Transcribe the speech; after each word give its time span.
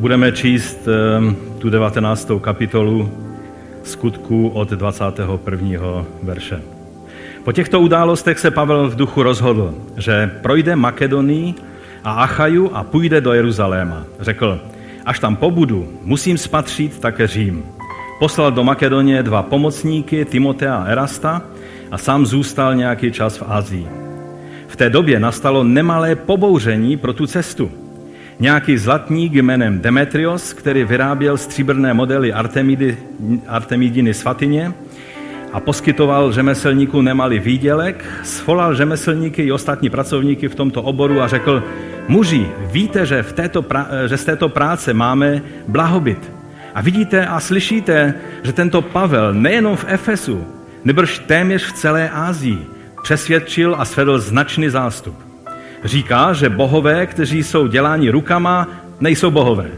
budeme 0.00 0.32
číst 0.32 0.88
ehm, 0.88 1.36
tu 1.58 1.70
19. 1.70 2.30
kapitolu 2.40 3.12
skutků 3.82 4.48
od 4.48 4.70
21. 4.70 6.04
verše. 6.22 6.62
Po 7.44 7.52
těchto 7.52 7.80
událostech 7.80 8.38
se 8.38 8.50
Pavel 8.50 8.88
v 8.88 8.96
duchu 8.96 9.22
rozhodl, 9.22 9.74
že 9.96 10.30
projde 10.42 10.76
Makedonii 10.76 11.54
a 12.04 12.12
Achaju 12.12 12.70
a 12.74 12.84
půjde 12.84 13.20
do 13.20 13.32
Jeruzaléma. 13.32 14.04
Řekl, 14.20 14.60
až 15.06 15.18
tam 15.18 15.36
pobudu, 15.36 15.88
musím 16.02 16.38
spatřit 16.38 17.00
také 17.00 17.26
Řím. 17.26 17.64
Poslal 18.18 18.52
do 18.52 18.64
Makedonie 18.64 19.22
dva 19.22 19.42
pomocníky, 19.42 20.24
Timotea 20.24 20.76
a 20.76 20.84
Erasta, 20.84 21.42
a 21.90 21.98
sám 21.98 22.26
zůstal 22.26 22.74
nějaký 22.74 23.12
čas 23.12 23.36
v 23.36 23.44
Asii. 23.46 23.88
V 24.68 24.76
té 24.76 24.90
době 24.90 25.20
nastalo 25.20 25.64
nemalé 25.64 26.14
pobouření 26.14 26.96
pro 26.96 27.12
tu 27.12 27.26
cestu. 27.26 27.70
Nějaký 28.40 28.78
zlatník 28.78 29.34
jménem 29.34 29.80
Demetrios, 29.80 30.52
který 30.52 30.84
vyráběl 30.84 31.36
stříbrné 31.36 31.94
modely 31.94 32.32
Artemidy, 32.32 32.98
Artemidiny 33.46 34.14
svatyně 34.14 34.72
a 35.52 35.60
poskytoval 35.60 36.32
řemeslníků 36.32 37.02
nemalý 37.02 37.38
výdělek, 37.38 38.04
svolal 38.22 38.74
řemeslníky 38.74 39.42
i 39.42 39.52
ostatní 39.52 39.90
pracovníky 39.90 40.48
v 40.48 40.54
tomto 40.54 40.82
oboru 40.82 41.20
a 41.20 41.28
řekl, 41.28 41.62
muži, 42.08 42.48
víte, 42.72 43.06
že, 43.06 43.22
v 43.22 43.32
této, 43.32 43.64
že 44.06 44.16
z 44.16 44.24
této 44.24 44.48
práce 44.48 44.94
máme 44.94 45.42
blahobyt. 45.68 46.32
A 46.74 46.80
vidíte 46.80 47.26
a 47.26 47.40
slyšíte, 47.40 48.14
že 48.42 48.52
tento 48.52 48.82
Pavel 48.82 49.34
nejenom 49.34 49.76
v 49.76 49.84
Efesu, 49.88 50.44
nebrž 50.84 51.18
téměř 51.18 51.64
v 51.64 51.72
celé 51.72 52.10
Ázii 52.10 52.66
přesvědčil 53.02 53.76
a 53.78 53.84
svedl 53.84 54.18
značný 54.18 54.68
zástup. 54.68 55.29
Říká, 55.84 56.32
že 56.32 56.48
bohové, 56.48 57.06
kteří 57.06 57.42
jsou 57.42 57.66
děláni 57.66 58.10
rukama, 58.10 58.68
nejsou 59.00 59.30
bohové. 59.30 59.70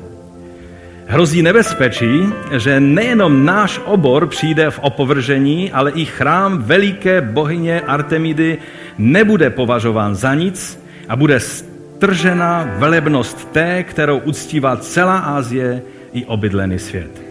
Hrozí 1.07 1.43
nebezpečí, 1.43 2.29
že 2.57 2.81
nejenom 2.81 3.45
náš 3.45 3.81
obor 3.85 4.27
přijde 4.27 4.71
v 4.71 4.79
opovržení, 4.79 5.73
ale 5.73 5.91
i 5.91 6.05
chrám 6.05 6.63
veliké 6.63 7.21
bohyně 7.21 7.81
Artemidy 7.81 8.59
nebude 8.99 9.51
považován 9.51 10.15
za 10.15 10.35
nic 10.35 10.85
a 11.09 11.17
bude 11.17 11.41
stržena 11.41 12.69
velebnost 12.79 13.53
té, 13.53 13.83
kterou 13.83 14.19
uctívá 14.19 14.77
celá 14.77 15.19
Ázie 15.19 15.83
i 16.13 16.25
obydlený 16.25 16.79
svět. 16.79 17.23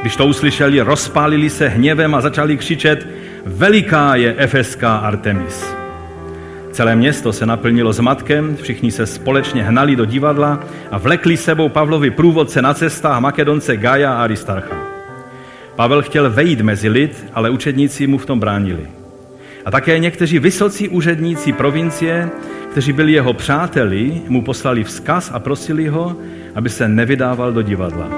Když 0.00 0.16
to 0.16 0.26
uslyšeli, 0.26 0.80
rozpálili 0.80 1.50
se 1.50 1.68
hněvem 1.68 2.14
a 2.14 2.20
začali 2.20 2.56
křičet, 2.56 3.06
veliká 3.46 4.14
je 4.14 4.34
efeská 4.38 4.96
Artemis. 4.96 5.77
Celé 6.78 6.96
město 6.96 7.32
se 7.32 7.46
naplnilo 7.46 7.92
zmatkem, 7.92 8.56
všichni 8.62 8.90
se 8.90 9.06
společně 9.06 9.62
hnali 9.62 9.96
do 9.96 10.04
divadla 10.04 10.60
a 10.90 10.98
vlekli 10.98 11.36
sebou 11.36 11.68
Pavlovi 11.68 12.10
průvodce 12.10 12.62
na 12.62 12.74
cestách 12.74 13.20
Makedonce 13.20 13.76
Gaja 13.76 14.12
a 14.12 14.22
Aristarcha. 14.22 14.76
Pavel 15.76 16.02
chtěl 16.02 16.30
vejít 16.30 16.60
mezi 16.60 16.88
lid, 16.88 17.26
ale 17.34 17.50
učedníci 17.50 18.06
mu 18.06 18.18
v 18.18 18.26
tom 18.26 18.40
bránili. 18.40 18.86
A 19.64 19.70
také 19.70 19.98
někteří 19.98 20.38
vysocí 20.38 20.88
úředníci 20.88 21.52
provincie, 21.52 22.30
kteří 22.70 22.92
byli 22.92 23.12
jeho 23.12 23.32
přáteli, 23.32 24.22
mu 24.28 24.42
poslali 24.42 24.84
vzkaz 24.84 25.30
a 25.34 25.38
prosili 25.38 25.88
ho, 25.88 26.16
aby 26.54 26.70
se 26.70 26.88
nevydával 26.88 27.52
do 27.52 27.62
divadla. 27.62 28.08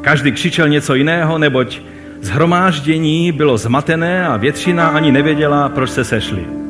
Každý 0.00 0.32
křičel 0.32 0.68
něco 0.68 0.94
jiného, 0.94 1.38
neboť 1.38 1.80
zhromáždění 2.20 3.32
bylo 3.32 3.58
zmatené 3.58 4.26
a 4.26 4.36
většina 4.36 4.88
ani 4.88 5.12
nevěděla, 5.12 5.68
proč 5.68 5.90
se 5.90 6.04
sešli. 6.04 6.65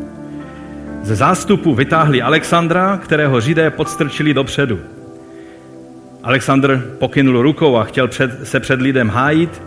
Ze 1.07 1.17
zástupu 1.17 1.75
vytáhli 1.75 2.23
Alexandra, 2.23 2.97
kterého 2.97 3.41
židé 3.41 3.71
podstrčili 3.71 4.35
dopředu. 4.35 4.81
Alexandr 6.23 6.97
pokynul 6.99 7.43
rukou 7.43 7.77
a 7.77 7.85
chtěl 7.85 8.09
před, 8.09 8.47
se 8.47 8.61
před 8.61 8.81
lidem 8.81 9.09
hájit. 9.09 9.62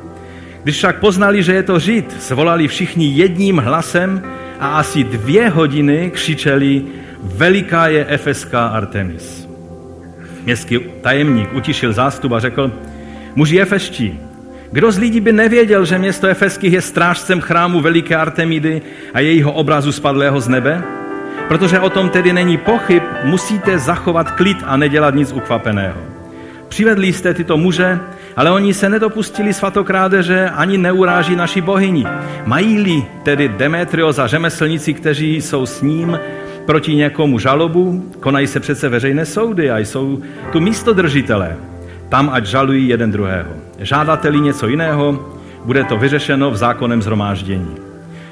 Když 0.63 0.75
však 0.75 0.99
poznali, 0.99 1.43
že 1.43 1.53
je 1.53 1.63
to 1.63 1.79
žid, 1.79 2.21
zvolali 2.21 2.67
všichni 2.67 3.13
jedním 3.13 3.57
hlasem 3.57 4.21
a 4.59 4.67
asi 4.67 5.03
dvě 5.03 5.49
hodiny 5.49 6.11
křičeli 6.13 6.83
Veliká 7.23 7.87
je 7.87 8.05
efeská 8.05 8.67
Artemis. 8.67 9.47
Městský 10.43 10.79
tajemník 11.01 11.53
utišil 11.53 11.93
zástup 11.93 12.31
a 12.31 12.39
řekl, 12.39 12.71
Muži 13.35 13.61
Efeští, 13.61 14.19
kdo 14.71 14.91
z 14.91 14.97
lidí 14.97 15.19
by 15.19 15.31
nevěděl, 15.31 15.85
že 15.85 15.97
město 15.97 16.27
Efeských 16.27 16.73
je 16.73 16.81
strážcem 16.81 17.41
chrámu 17.41 17.81
veliké 17.81 18.15
Artemidy 18.15 18.81
a 19.13 19.19
jejího 19.19 19.51
obrazu 19.51 19.91
spadlého 19.91 20.41
z 20.41 20.47
nebe? 20.47 20.98
Protože 21.49 21.79
o 21.79 21.89
tom 21.89 22.09
tedy 22.09 22.33
není 22.33 22.57
pochyb, 22.57 23.03
musíte 23.23 23.79
zachovat 23.79 24.31
klid 24.31 24.57
a 24.65 24.77
nedělat 24.77 25.15
nic 25.15 25.31
ukvapeného. 25.31 25.97
Přivedli 26.67 27.13
jste 27.13 27.33
tyto 27.33 27.57
muže, 27.57 27.99
ale 28.35 28.51
oni 28.51 28.73
se 28.73 28.89
nedopustili 28.89 29.53
svatokrádeže 29.53 30.49
ani 30.49 30.77
neuráží 30.77 31.35
naši 31.35 31.61
bohyni. 31.61 32.05
Mají-li 32.45 33.05
tedy 33.23 33.47
Demetrios 33.47 34.19
a 34.19 34.27
řemeslníci, 34.27 34.93
kteří 34.93 35.41
jsou 35.41 35.65
s 35.65 35.81
ním, 35.81 36.19
proti 36.65 36.95
někomu 36.95 37.39
žalobu, 37.39 38.11
konají 38.19 38.47
se 38.47 38.59
přece 38.59 38.89
veřejné 38.89 39.25
soudy 39.25 39.71
a 39.71 39.77
jsou 39.77 40.21
tu 40.51 40.59
místodržitelé. 40.59 41.57
Tam 42.09 42.29
ať 42.33 42.45
žalují 42.45 42.87
jeden 42.87 43.11
druhého. 43.11 43.49
Žádáte-li 43.79 44.39
něco 44.39 44.67
jiného, 44.67 45.29
bude 45.65 45.83
to 45.83 45.97
vyřešeno 45.97 46.51
v 46.51 46.55
zákonem 46.55 47.01
zhromáždění. 47.01 47.88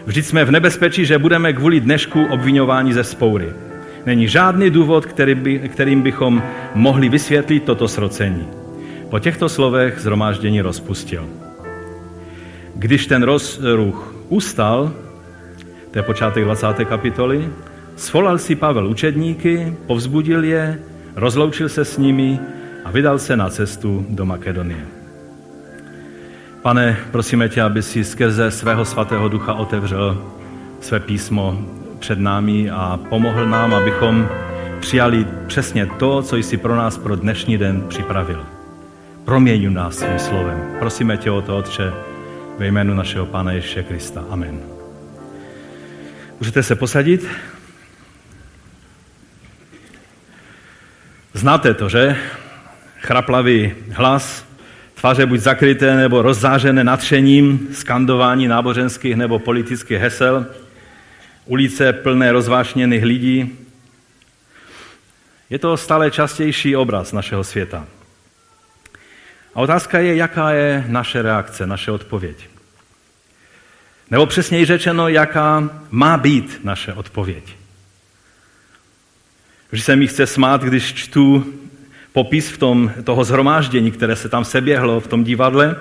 Vždyť 0.08 0.26
jsme 0.26 0.46
v 0.46 0.52
nebezpečí, 0.52 1.06
že 1.06 1.18
budeme 1.18 1.54
kvůli 1.54 1.80
dnešku 1.80 2.26
obvinováni 2.26 2.94
ze 2.94 3.04
spoury. 3.04 3.54
Není 4.06 4.28
žádný 4.28 4.70
důvod, 4.70 5.06
který 5.06 5.36
by, 5.36 5.60
kterým 5.60 6.02
bychom 6.02 6.44
mohli 6.76 7.10
vysvětlit 7.10 7.64
toto 7.64 7.88
srocení. 7.88 8.48
Po 9.10 9.20
těchto 9.20 9.50
slovech 9.50 10.00
zhromáždění 10.00 10.62
rozpustil. 10.62 11.28
Když 12.76 13.08
ten 13.08 13.24
rozruch 13.24 14.16
ustal, 14.30 14.92
to 15.92 16.00
je 16.00 16.04
počátek 16.04 16.44
20. 16.44 16.68
kapitoly, 16.86 17.50
svolal 17.96 18.38
si 18.38 18.56
Pavel 18.56 18.88
učedníky, 18.88 19.74
povzbudil 19.88 20.44
je, 20.44 20.80
rozloučil 21.16 21.70
se 21.70 21.86
s 21.86 21.98
nimi 21.98 22.40
a 22.86 22.92
vydal 22.92 23.20
se 23.20 23.36
na 23.36 23.50
cestu 23.50 24.06
do 24.10 24.26
Makedonie. 24.26 24.97
Pane, 26.68 26.98
prosíme 27.12 27.50
tě, 27.50 27.62
aby 27.62 27.84
si 27.84 28.04
skrze 28.04 28.52
svého 28.52 28.86
svatého 28.86 29.30
ducha 29.30 29.54
otevřel 29.54 30.32
své 30.82 31.00
písmo 31.00 31.66
před 32.00 32.20
námi 32.20 32.70
a 32.70 33.00
pomohl 33.10 33.46
nám, 33.46 33.74
abychom 33.74 34.30
přijali 34.80 35.28
přesně 35.48 35.86
to, 35.86 36.22
co 36.22 36.36
jsi 36.36 36.58
pro 36.58 36.76
nás 36.76 36.98
pro 36.98 37.16
dnešní 37.16 37.58
den 37.58 37.88
připravil. 37.88 38.46
Proměňu 39.26 39.70
nás 39.70 39.96
svým 39.96 40.20
slovem. 40.20 40.76
Prosíme 40.80 41.18
tě 41.18 41.32
o 41.32 41.42
to, 41.42 41.58
Otče, 41.58 41.94
ve 42.58 42.68
jménu 42.68 42.94
našeho 42.94 43.26
Pána 43.26 43.52
Ježíše 43.52 43.84
Krista. 43.84 44.24
Amen. 44.30 44.60
Můžete 46.40 46.64
se 46.64 46.76
posadit? 46.76 47.28
Znáte 51.34 51.74
to, 51.74 51.90
že? 51.90 52.18
chraplavý 53.00 53.74
hlas, 53.92 54.47
tváře 55.00 55.26
buď 55.26 55.40
zakryté 55.40 55.96
nebo 55.96 56.22
rozzářené 56.22 56.84
natřením, 56.84 57.68
skandování 57.74 58.48
náboženských 58.48 59.16
nebo 59.16 59.40
politických 59.40 59.98
hesel, 59.98 60.46
ulice 61.46 61.94
plné 61.94 62.32
rozvášněných 62.32 63.04
lidí. 63.04 63.58
Je 65.50 65.60
to 65.60 65.78
stále 65.78 66.12
častější 66.12 66.76
obraz 66.76 67.12
našeho 67.12 67.44
světa. 67.44 67.86
A 69.56 69.60
otázka 69.60 70.00
je, 70.00 70.16
jaká 70.16 70.52
je 70.52 70.86
naše 70.88 71.22
reakce, 71.22 71.68
naše 71.68 71.92
odpověď. 71.92 72.50
Nebo 74.12 74.26
přesněji 74.26 74.66
řečeno, 74.66 75.08
jaká 75.08 75.70
má 75.90 76.18
být 76.18 76.60
naše 76.64 76.94
odpověď. 76.94 77.56
Vždy 79.72 79.84
se 79.84 79.96
mi 79.96 80.08
chce 80.08 80.28
smát, 80.28 80.64
když 80.64 80.94
čtu 80.94 81.54
popis 82.18 82.50
v 82.50 82.58
tom, 82.58 82.92
toho 83.04 83.24
zhromáždění, 83.24 83.92
které 83.92 84.16
se 84.16 84.30
tam 84.30 84.46
seběhlo 84.46 85.00
v 85.00 85.08
tom 85.08 85.24
divadle. 85.24 85.76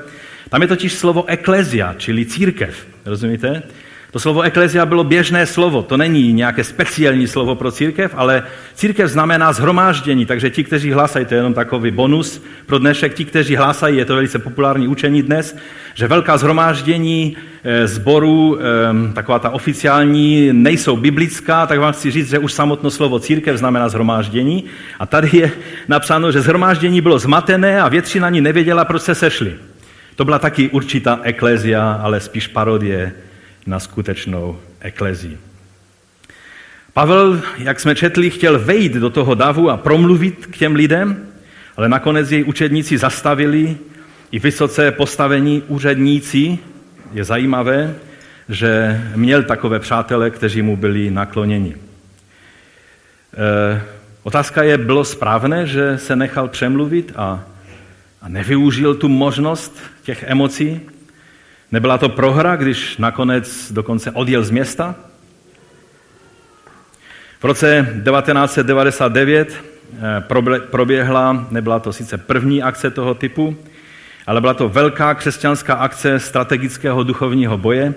Tam 0.49 0.63
je 0.63 0.69
totiž 0.69 0.93
slovo 0.93 1.25
eklezia, 1.27 1.95
čili 1.97 2.27
církev. 2.27 2.87
Rozumíte? 3.07 3.63
To 4.17 4.21
slovo 4.21 4.43
eklezia 4.43 4.87
bylo 4.87 5.05
běžné 5.05 5.47
slovo, 5.47 5.83
to 5.83 5.97
není 5.97 6.33
nějaké 6.33 6.65
speciální 6.65 7.27
slovo 7.27 7.55
pro 7.55 7.73
církev, 7.73 8.15
ale 8.17 8.43
církev 8.75 9.11
znamená 9.11 9.53
zhromáždění, 9.53 10.27
takže 10.27 10.51
ti, 10.51 10.65
kteří 10.65 10.93
hlásají, 10.93 11.27
to 11.27 11.35
je 11.35 11.39
jenom 11.39 11.55
takový 11.55 11.91
bonus 11.91 12.43
pro 12.67 12.79
dnešek, 12.79 13.15
ti, 13.15 13.25
kteří 13.25 13.57
hlásají, 13.57 13.97
je 13.97 14.05
to 14.05 14.15
velice 14.15 14.39
populární 14.39 14.89
učení 14.89 15.23
dnes, 15.23 15.57
že 15.95 16.09
velká 16.09 16.37
zhromáždění 16.37 17.37
zborů, 17.85 18.59
eh, 18.59 19.13
taková 19.13 19.39
ta 19.39 19.51
oficiální, 19.51 20.49
nejsou 20.53 20.97
biblická, 20.97 21.67
tak 21.67 21.79
vám 21.79 21.93
chci 21.93 22.11
říct, 22.11 22.31
že 22.31 22.39
už 22.39 22.53
samotno 22.53 22.91
slovo 22.91 23.19
církev 23.19 23.57
znamená 23.57 23.89
zhromáždění. 23.89 24.65
A 24.99 25.07
tady 25.07 25.29
je 25.33 25.51
napsáno, 25.89 26.33
že 26.33 26.41
zhromáždění 26.41 27.01
bylo 27.01 27.19
zmatené 27.19 27.81
a 27.81 27.89
většina 27.89 28.27
ani 28.27 28.41
nevěděla, 28.41 28.85
proč 28.85 29.03
se 29.03 29.15
sešli. 29.15 29.55
To 30.15 30.25
byla 30.25 30.39
taky 30.39 30.69
určitá 30.69 31.21
eklezia, 31.23 32.01
ale 32.03 32.21
spíš 32.21 32.47
parodie 32.47 33.13
na 33.67 33.81
skutečnou 33.81 34.59
eklezii. 34.81 35.39
Pavel, 36.93 37.41
jak 37.59 37.81
jsme 37.81 37.95
četli, 37.95 38.31
chtěl 38.31 38.59
vejít 38.59 38.93
do 38.93 39.11
toho 39.11 39.35
davu 39.35 39.71
a 39.71 39.77
promluvit 39.77 40.47
k 40.47 40.57
těm 40.57 40.75
lidem. 40.75 41.27
ale 41.77 41.89
nakonec 41.89 42.31
jej 42.31 42.45
učedníci 42.45 42.99
zastavili 42.99 43.77
i 44.33 44.39
vysoce 44.39 44.91
postavení 44.91 45.63
úředníci. 45.69 46.59
Je 47.13 47.25
zajímavé, 47.25 47.95
že 48.49 49.01
měl 49.17 49.43
takové 49.43 49.79
přátele, 49.79 50.31
kteří 50.31 50.63
mu 50.63 50.77
byli 50.77 51.11
nakloněni. 51.11 51.77
E, 53.37 53.83
otázka 54.23 54.63
je, 54.63 54.79
bylo 54.79 55.05
správné, 55.05 55.67
že 55.67 55.99
se 55.99 56.17
nechal 56.17 56.49
přemluvit 56.49 57.13
a, 57.17 57.45
a 58.23 58.29
nevyužil 58.29 58.95
tu 58.95 59.09
možnost 59.09 59.77
těch 60.03 60.23
emocí? 60.23 60.81
Nebyla 61.73 61.99
to 61.99 62.09
prohra, 62.09 62.57
když 62.57 62.97
nakonec 62.97 63.73
dokonce 63.73 64.11
odjel 64.11 64.45
z 64.45 64.51
města? 64.51 64.95
V 67.41 67.45
roce 67.45 67.87
1999 68.05 69.53
eh, 69.53 70.25
proběhla, 70.71 71.47
nebyla 71.51 71.79
to 71.79 71.93
sice 71.93 72.19
první 72.19 72.63
akce 72.63 72.91
toho 72.91 73.15
typu, 73.15 73.57
ale 74.27 74.41
byla 74.41 74.55
to 74.55 74.69
velká 74.69 75.15
křesťanská 75.15 75.75
akce 75.75 76.21
strategického 76.21 77.03
duchovního 77.03 77.59
boje, 77.59 77.95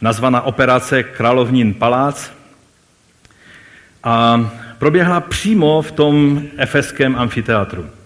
nazvaná 0.00 0.40
operace 0.40 1.02
Královnín 1.02 1.74
palác. 1.74 2.30
A 4.04 4.50
proběhla 4.78 5.20
přímo 5.20 5.82
v 5.82 5.92
tom 5.92 6.42
efeském 6.56 7.16
amfiteátru. 7.16 7.99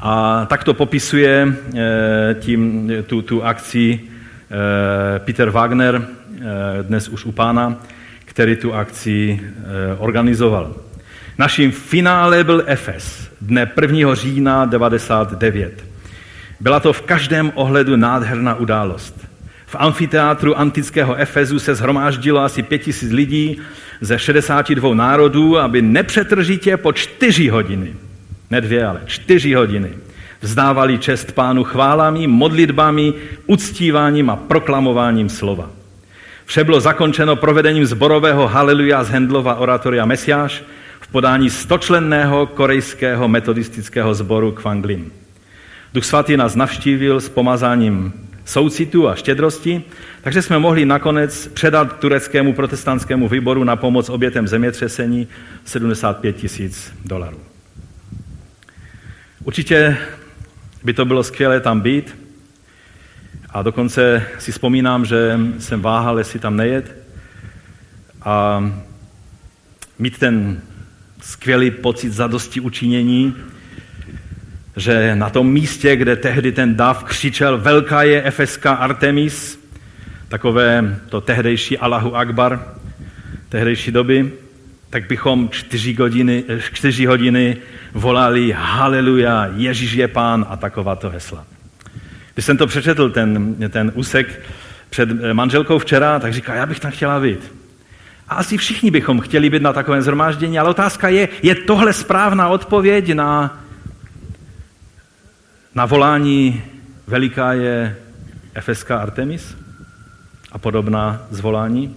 A 0.00 0.46
tak 0.46 0.64
to 0.64 0.74
popisuje 0.74 1.46
eh, 1.48 2.34
tím, 2.40 2.92
tu, 3.06 3.22
tu 3.22 3.44
akci 3.44 4.00
eh, 4.00 5.18
Peter 5.18 5.50
Wagner, 5.50 6.06
dnes 6.82 7.08
už 7.08 7.24
u 7.24 7.32
pána, 7.32 7.76
který 8.24 8.56
tu 8.56 8.74
akci 8.74 9.40
eh, 9.40 9.96
organizoval. 9.98 10.74
Naším 11.38 11.72
finále 11.72 12.44
byl 12.44 12.62
Efes 12.66 13.30
dne 13.40 13.70
1. 13.80 14.14
října 14.14 14.64
99. 14.64 15.84
Byla 16.60 16.80
to 16.80 16.92
v 16.92 17.02
každém 17.02 17.52
ohledu 17.54 17.96
nádherná 17.96 18.54
událost. 18.54 19.26
V 19.66 19.76
amfiteátru 19.78 20.58
antického 20.58 21.14
Efezu 21.14 21.58
se 21.58 21.74
zhromáždilo 21.74 22.40
asi 22.40 22.62
5000 22.62 23.12
lidí 23.12 23.58
ze 24.00 24.18
62 24.18 24.94
národů, 24.94 25.58
aby 25.58 25.82
nepřetržitě 25.82 26.76
po 26.76 26.92
čtyři 26.92 27.48
hodiny, 27.48 27.94
ne 28.50 28.60
dvě, 28.60 28.86
ale 28.86 29.00
čtyři 29.06 29.54
hodiny, 29.54 29.90
vzdávali 30.40 30.98
čest 30.98 31.32
pánu 31.32 31.64
chválami, 31.64 32.26
modlitbami, 32.26 33.14
uctíváním 33.46 34.30
a 34.30 34.36
proklamováním 34.36 35.28
slova. 35.28 35.70
Vše 36.44 36.64
bylo 36.64 36.80
zakončeno 36.80 37.36
provedením 37.36 37.86
zborového 37.86 38.48
Haleluja 38.48 39.04
z 39.04 39.08
Hendlova 39.08 39.54
oratoria 39.54 40.04
Mesiáš 40.04 40.62
v 41.00 41.08
podání 41.08 41.50
stočlenného 41.50 42.46
korejského 42.46 43.28
metodistického 43.28 44.14
sboru 44.14 44.52
Kwanglim. 44.52 45.12
Duch 45.94 46.04
svatý 46.04 46.36
nás 46.36 46.54
navštívil 46.54 47.20
s 47.20 47.28
pomazáním 47.28 48.12
soucitu 48.44 49.08
a 49.08 49.14
štědrosti, 49.14 49.82
takže 50.22 50.42
jsme 50.42 50.58
mohli 50.58 50.84
nakonec 50.84 51.48
předat 51.48 51.98
tureckému 51.98 52.52
protestantskému 52.52 53.28
výboru 53.28 53.64
na 53.64 53.76
pomoc 53.76 54.08
obětem 54.08 54.48
zemětřesení 54.48 55.28
75 55.64 56.36
tisíc 56.36 56.92
dolarů. 57.04 57.49
Určitě 59.44 59.96
by 60.84 60.92
to 60.92 61.04
bylo 61.04 61.22
skvělé 61.22 61.60
tam 61.60 61.80
být, 61.80 62.16
a 63.50 63.62
dokonce 63.62 64.26
si 64.38 64.52
vzpomínám, 64.52 65.04
že 65.04 65.40
jsem 65.58 65.82
váhal, 65.82 66.18
jestli 66.18 66.38
tam 66.38 66.56
nejet. 66.56 66.96
A 68.22 68.64
mít 69.98 70.18
ten 70.18 70.60
skvělý 71.20 71.70
pocit 71.70 72.12
zadosti 72.12 72.60
učinění, 72.60 73.34
že 74.76 75.16
na 75.16 75.30
tom 75.30 75.52
místě, 75.52 75.96
kde 75.96 76.16
tehdy 76.16 76.52
ten 76.52 76.76
dav 76.76 77.04
křičel 77.04 77.58
velká 77.58 78.02
je 78.02 78.22
efeská 78.22 78.72
Artemis, 78.72 79.60
takové 80.28 81.00
to 81.08 81.20
tehdejší 81.20 81.78
Allahu 81.78 82.16
Akbar, 82.16 82.64
tehdejší 83.48 83.90
doby, 83.90 84.32
tak 84.90 85.08
bychom 85.08 85.48
čtyři 85.48 85.94
hodiny, 85.94 86.44
čtyři 86.72 87.06
hodiny 87.06 87.56
volali 87.92 88.54
Haleluja, 88.56 89.50
Ježíš 89.56 89.92
je 89.92 90.08
pán 90.08 90.46
a 90.48 90.56
takováto 90.56 91.10
hesla. 91.10 91.44
Když 92.34 92.46
jsem 92.46 92.56
to 92.56 92.66
přečetl, 92.66 93.10
ten, 93.10 93.56
ten 93.70 93.92
úsek 93.94 94.40
před 94.90 95.08
manželkou 95.32 95.78
včera, 95.78 96.18
tak 96.18 96.32
říká, 96.32 96.54
já 96.54 96.66
bych 96.66 96.80
tam 96.80 96.90
chtěla 96.90 97.20
být. 97.20 97.52
A 98.28 98.34
asi 98.34 98.56
všichni 98.56 98.90
bychom 98.90 99.20
chtěli 99.20 99.50
být 99.50 99.62
na 99.62 99.72
takovém 99.72 100.02
zhromáždění, 100.02 100.58
ale 100.58 100.70
otázka 100.70 101.08
je, 101.08 101.28
je 101.42 101.54
tohle 101.54 101.92
správná 101.92 102.48
odpověď 102.48 103.14
na, 103.14 103.60
na 105.74 105.86
volání 105.86 106.62
veliká 107.06 107.52
je 107.52 107.96
Efeská 108.54 108.98
Artemis 108.98 109.56
a 110.52 110.58
podobná 110.58 111.22
zvolání? 111.30 111.96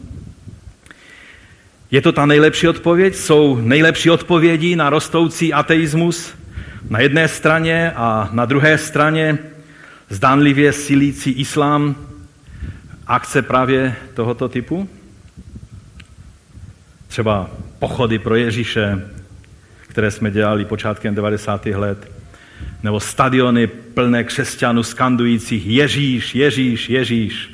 Je 1.94 2.01
to 2.01 2.12
ta 2.12 2.25
nejlepší 2.25 2.68
odpověď? 2.68 3.16
Jsou 3.16 3.56
nejlepší 3.56 4.10
odpovědi 4.10 4.75
na 4.75 4.90
rostoucí 4.90 5.54
ateismus 5.54 6.34
na 6.90 7.00
jedné 7.00 7.28
straně 7.28 7.92
a 7.95 8.30
na 8.31 8.45
druhé 8.45 8.78
straně 8.78 9.38
zdánlivě 10.10 10.74
silící 10.74 11.31
islám 11.31 11.95
akce 13.07 13.42
právě 13.42 13.95
tohoto 14.13 14.50
typu? 14.50 14.90
Třeba 17.07 17.50
pochody 17.80 18.19
pro 18.19 18.36
Ježíše, 18.36 19.10
které 19.81 20.12
jsme 20.12 20.31
dělali 20.31 20.66
počátkem 20.66 21.16
90. 21.16 21.66
let, 21.66 22.12
nebo 22.84 23.00
stadiony 23.00 23.68
plné 23.68 24.24
křesťanů 24.24 24.84
skandujících 24.84 25.68
Ježíš, 25.68 26.36
Ježíš, 26.36 26.89
Ježíš. 26.89 27.50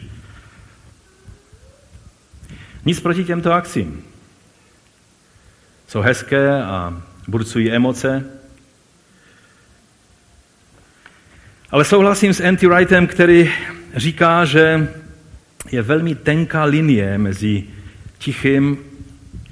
Nic 2.86 3.00
proti 3.00 3.24
těmto 3.24 3.54
akcím. 3.54 4.09
Jsou 5.90 6.02
hezké 6.02 6.64
a 6.64 7.02
burcují 7.28 7.72
emoce, 7.72 8.26
Ale 11.72 11.86
souhlasím 11.86 12.34
s 12.34 12.42
Anti 12.42 12.68
Wrightem, 12.68 13.08
který 13.08 13.52
říká, 13.96 14.46
že 14.46 14.88
je 15.72 15.82
velmi 15.82 16.16
tenká 16.16 16.64
linie 16.64 17.18
mezi 17.18 17.64
tichým, 18.18 18.78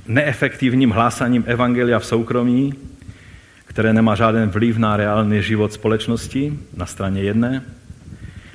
neefektivním 0.08 0.90
hlásaním 0.90 1.44
evangelia 1.48 2.00
v 2.00 2.06
soukromí, 2.06 2.74
které 3.66 3.94
nemá 3.94 4.16
žádný 4.16 4.46
vliv 4.46 4.78
na 4.78 4.98
reálný 4.98 5.42
život 5.42 5.74
společnosti 5.74 6.60
na 6.78 6.86
straně 6.86 7.22
jedné, 7.22 7.64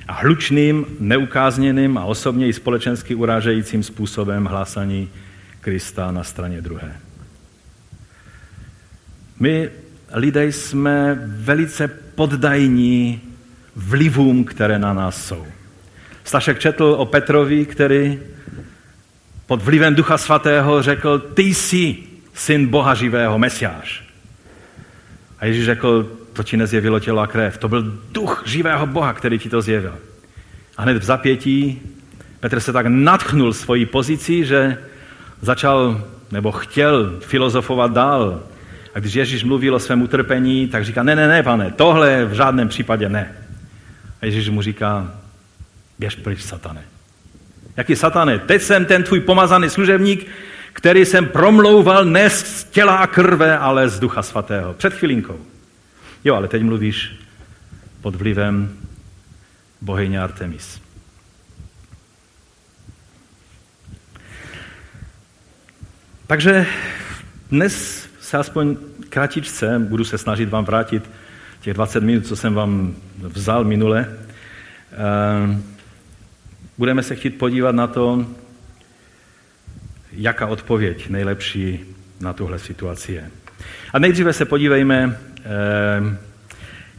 a 0.07 0.13
hlučným, 0.13 0.85
neukázněným 0.99 1.97
a 1.97 2.05
osobně 2.05 2.47
i 2.47 2.53
společensky 2.53 3.15
urážejícím 3.15 3.83
způsobem 3.83 4.45
hlásání 4.45 5.09
Krista 5.61 6.11
na 6.11 6.23
straně 6.23 6.61
druhé. 6.61 7.12
My 9.43 9.69
lidé 10.13 10.45
jsme 10.45 11.19
velice 11.25 11.87
poddajní 11.87 13.21
vlivům, 13.75 14.43
které 14.43 14.79
na 14.79 14.93
nás 14.93 15.25
jsou. 15.25 15.45
Stašek 16.23 16.59
četl 16.59 16.95
o 16.97 17.05
Petrovi, 17.05 17.65
který 17.65 18.19
pod 19.45 19.61
vlivem 19.61 19.95
Ducha 19.95 20.17
Svatého 20.17 20.81
řekl, 20.81 21.19
ty 21.19 21.41
jsi 21.41 21.97
syn 22.33 22.67
Boha 22.67 22.93
živého, 22.93 23.39
Mesiáš. 23.39 24.03
A 25.39 25.45
Ježíš 25.45 25.65
řekl, 25.65 26.11
to 26.33 26.43
ti 26.43 26.57
nezjevilo 26.57 26.99
tělo 26.99 27.21
a 27.21 27.27
krev. 27.27 27.57
To 27.57 27.69
byl 27.69 27.99
duch 28.11 28.43
živého 28.45 28.87
Boha, 28.87 29.13
který 29.13 29.39
ti 29.39 29.49
to 29.49 29.61
zjevil. 29.61 29.95
A 30.77 30.81
hned 30.81 30.97
v 30.97 31.03
zapětí 31.03 31.81
Petr 32.39 32.59
se 32.59 32.73
tak 32.73 32.85
natchnul 32.85 33.53
svojí 33.53 33.85
pozici, 33.85 34.45
že 34.45 34.77
začal 35.41 36.03
nebo 36.31 36.51
chtěl 36.51 37.19
filozofovat 37.19 37.91
dál. 37.91 38.43
A 38.95 38.99
když 38.99 39.13
Ježíš 39.13 39.43
mluvil 39.43 39.75
o 39.75 39.79
svém 39.79 40.01
utrpení, 40.01 40.67
tak 40.67 40.85
říká, 40.85 41.03
ne, 41.03 41.15
ne, 41.15 41.27
ne, 41.27 41.43
pane, 41.43 41.71
tohle 41.71 42.25
v 42.25 42.33
žádném 42.33 42.67
případě 42.67 43.09
ne. 43.09 43.35
A 44.21 44.25
Ježíš 44.25 44.49
mu 44.49 44.61
říká, 44.61 45.11
běž 45.99 46.15
pryč, 46.15 46.41
satane. 46.41 46.81
Jaký 47.77 47.95
satane? 47.95 48.39
Teď 48.39 48.61
jsem 48.61 48.85
ten 48.85 49.03
tvůj 49.03 49.19
pomazaný 49.19 49.69
služebník, 49.69 50.27
který 50.73 51.05
jsem 51.05 51.25
promlouval 51.25 52.05
ne 52.05 52.29
z 52.29 52.63
těla 52.63 52.95
a 52.95 53.07
krve, 53.07 53.57
ale 53.57 53.89
z 53.89 53.99
ducha 53.99 54.21
svatého. 54.21 54.73
Před 54.73 54.93
chvilinkou. 54.93 55.39
Jo, 56.23 56.35
ale 56.35 56.47
teď 56.47 56.63
mluvíš 56.63 57.15
pod 58.01 58.15
vlivem 58.15 58.77
bohyně 59.81 60.21
Artemis. 60.21 60.81
Takže 66.27 66.65
dnes 67.51 68.07
se 68.23 68.37
aspoň 68.37 68.77
kratičce 69.09 69.79
budu 69.79 70.05
se 70.05 70.17
snažit 70.17 70.49
vám 70.49 70.65
vrátit 70.65 71.09
těch 71.61 71.73
20 71.73 72.03
minut, 72.03 72.27
co 72.27 72.35
jsem 72.35 72.53
vám 72.53 72.95
vzal 73.19 73.63
minule, 73.63 74.07
eh, 74.91 75.59
budeme 76.77 77.03
se 77.03 77.15
chtít 77.15 77.37
podívat 77.37 77.75
na 77.75 77.87
to, 77.87 78.25
jaká 80.11 80.47
odpověď 80.47 81.09
nejlepší 81.09 81.79
na 82.19 82.33
tuhle 82.33 82.59
situaci 82.59 83.13
je. 83.13 83.31
A 83.93 83.99
nejdříve 83.99 84.33
se 84.33 84.45
podívejme 84.45 85.17
eh, 85.39 86.17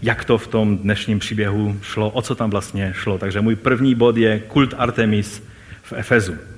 jak 0.03 0.25
to 0.25 0.39
v 0.39 0.47
tom 0.47 0.79
dnešním 0.79 1.19
příběhu 1.19 1.77
šlo, 1.83 2.11
o 2.11 2.23
co 2.23 2.35
tam 2.35 2.51
vlastně 2.51 2.93
šlo. 2.97 3.19
Takže 3.19 3.41
můj 3.41 3.57
první 3.57 3.95
bod 3.95 4.17
je 4.17 4.39
kult 4.39 4.75
Artemis 4.79 5.43
v 5.83 5.93
Efezu. 5.93 6.54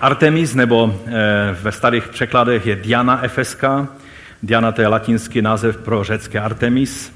Artemis, 0.00 0.54
nebo 0.54 1.00
eh, 1.06 1.12
ve 1.62 1.72
starých 1.72 2.08
překladech 2.08 2.66
je 2.66 2.76
Diana 2.76 3.24
Efeska. 3.24 3.88
Diana 4.42 4.72
to 4.72 4.80
je 4.80 4.88
latinský 4.88 5.42
název 5.42 5.76
pro 5.76 6.04
řecké 6.04 6.40
Artemis. 6.40 7.12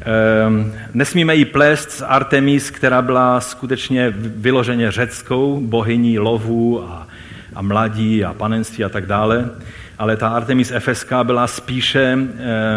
Ehm, 0.00 0.72
nesmíme 0.94 1.34
jí 1.34 1.44
plést 1.44 1.90
s 1.90 2.02
Artemis, 2.02 2.70
která 2.70 3.02
byla 3.02 3.40
skutečně 3.40 4.14
vyloženě 4.16 4.90
řeckou 4.90 5.60
bohyní 5.60 6.18
lovu 6.18 6.84
a, 6.84 7.06
a 7.54 7.62
mladí 7.62 8.24
a 8.24 8.34
panenství 8.34 8.84
a 8.84 8.88
tak 8.88 9.06
dále, 9.06 9.50
ale 9.98 10.16
ta 10.16 10.28
Artemis 10.28 10.70
Efeská 10.70 11.24
byla 11.24 11.46
spíše 11.46 12.18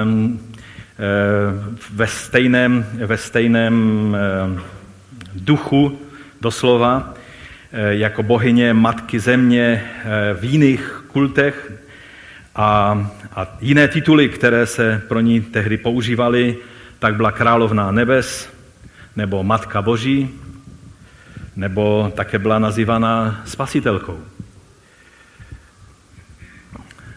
um, 0.04 0.40
ve 1.94 2.08
stejném, 2.08 2.86
ve 3.06 3.18
stejném 3.18 4.18
duchu 5.36 6.00
doslova, 6.42 7.14
eh, 7.16 7.19
jako 7.72 8.24
bohyně 8.24 8.74
matky 8.74 9.20
země 9.20 9.84
eh, 9.86 10.34
v 10.34 10.44
jiných 10.44 11.04
kultech 11.08 11.72
a, 12.56 13.08
a 13.36 13.58
jiné 13.62 13.88
tituly, 13.88 14.30
které 14.30 14.66
se 14.66 15.02
pro 15.08 15.20
ní 15.20 15.42
tehdy 15.42 15.78
používaly, 15.78 16.58
tak 17.00 17.16
byla 17.16 17.32
královna 17.32 17.92
nebes, 17.92 18.50
nebo 19.16 19.44
matka 19.44 19.82
boží, 19.82 20.30
nebo 21.56 22.12
také 22.16 22.40
byla 22.40 22.60
nazývaná 22.60 23.42
spasitelkou, 23.46 24.20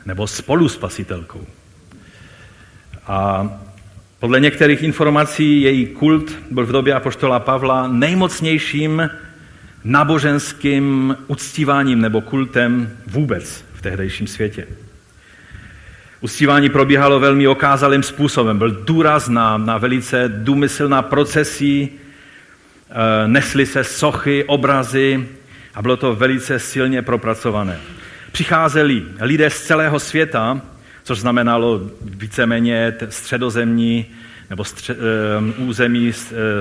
nebo 0.06 0.26
spoluspasitelkou. 0.26 1.46
A 3.06 3.48
podle 4.18 4.40
některých 4.40 4.82
informací 4.82 5.62
její 5.62 5.86
kult 5.86 6.32
byl 6.50 6.66
v 6.66 6.72
době 6.72 6.94
apoštola 6.94 7.40
Pavla 7.40 7.88
nejmocnějším 7.88 9.10
náboženským 9.84 11.16
uctíváním 11.26 12.00
nebo 12.00 12.20
kultem 12.20 12.90
vůbec 13.06 13.64
v 13.74 13.82
tehdejším 13.82 14.26
světě. 14.26 14.66
Uctívání 16.20 16.68
probíhalo 16.68 17.20
velmi 17.20 17.48
okázalým 17.48 18.02
způsobem. 18.02 18.58
Byl 18.58 18.70
důraz 18.70 19.28
na, 19.28 19.58
na 19.58 19.78
velice 19.78 20.28
důmyslná 20.28 21.02
procesí, 21.02 21.90
e, 21.90 21.92
nesly 23.28 23.66
se 23.66 23.84
sochy, 23.84 24.44
obrazy 24.44 25.28
a 25.74 25.82
bylo 25.82 25.96
to 25.96 26.14
velice 26.14 26.58
silně 26.58 27.02
propracované. 27.02 27.80
Přicházeli 28.32 29.02
lidé 29.20 29.50
z 29.50 29.62
celého 29.62 30.00
světa, 30.00 30.60
což 31.04 31.18
znamenalo 31.18 31.90
víceméně 32.00 32.94
středozemní 33.08 34.06
nebo 34.50 34.64
stře, 34.64 34.92
e, 34.92 34.96
území 35.60 36.10
e, 36.10 36.12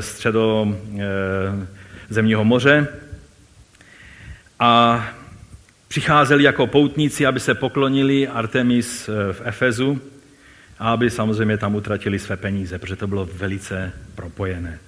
středozemního 0.01 2.44
moře. 2.44 2.88
A 4.62 5.08
přicházeli 5.88 6.44
jako 6.44 6.68
poutníci, 6.68 7.25
aby 7.25 7.39
se 7.39 7.53
poklonili 7.56 8.27
Artemis 8.27 9.10
eh, 9.10 9.34
v 9.34 9.41
Efezu 9.44 10.01
a 10.80 10.91
aby 10.91 11.10
samozřejmě 11.10 11.58
tam 11.58 11.75
utratili 11.75 12.20
své 12.20 12.38
peníze, 12.38 12.80
protože 12.80 12.96
to 12.96 13.08
bylo 13.08 13.30
velice 13.34 13.94
propojené. 14.15 14.80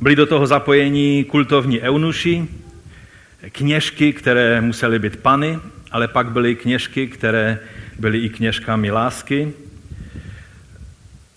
Byli 0.00 0.16
do 0.16 0.26
toho 0.26 0.46
zapojení 0.46 1.24
kultovní 1.24 1.80
eunuši, 1.80 2.48
kněžky, 3.52 4.12
které 4.12 4.60
musely 4.60 4.98
být 4.98 5.16
pany, 5.16 5.58
ale 5.90 6.08
pak 6.08 6.30
byly 6.30 6.56
kněžky, 6.56 7.06
které 7.06 7.58
byly 7.98 8.18
i 8.18 8.28
kněžkami 8.28 8.90
lásky, 8.90 9.52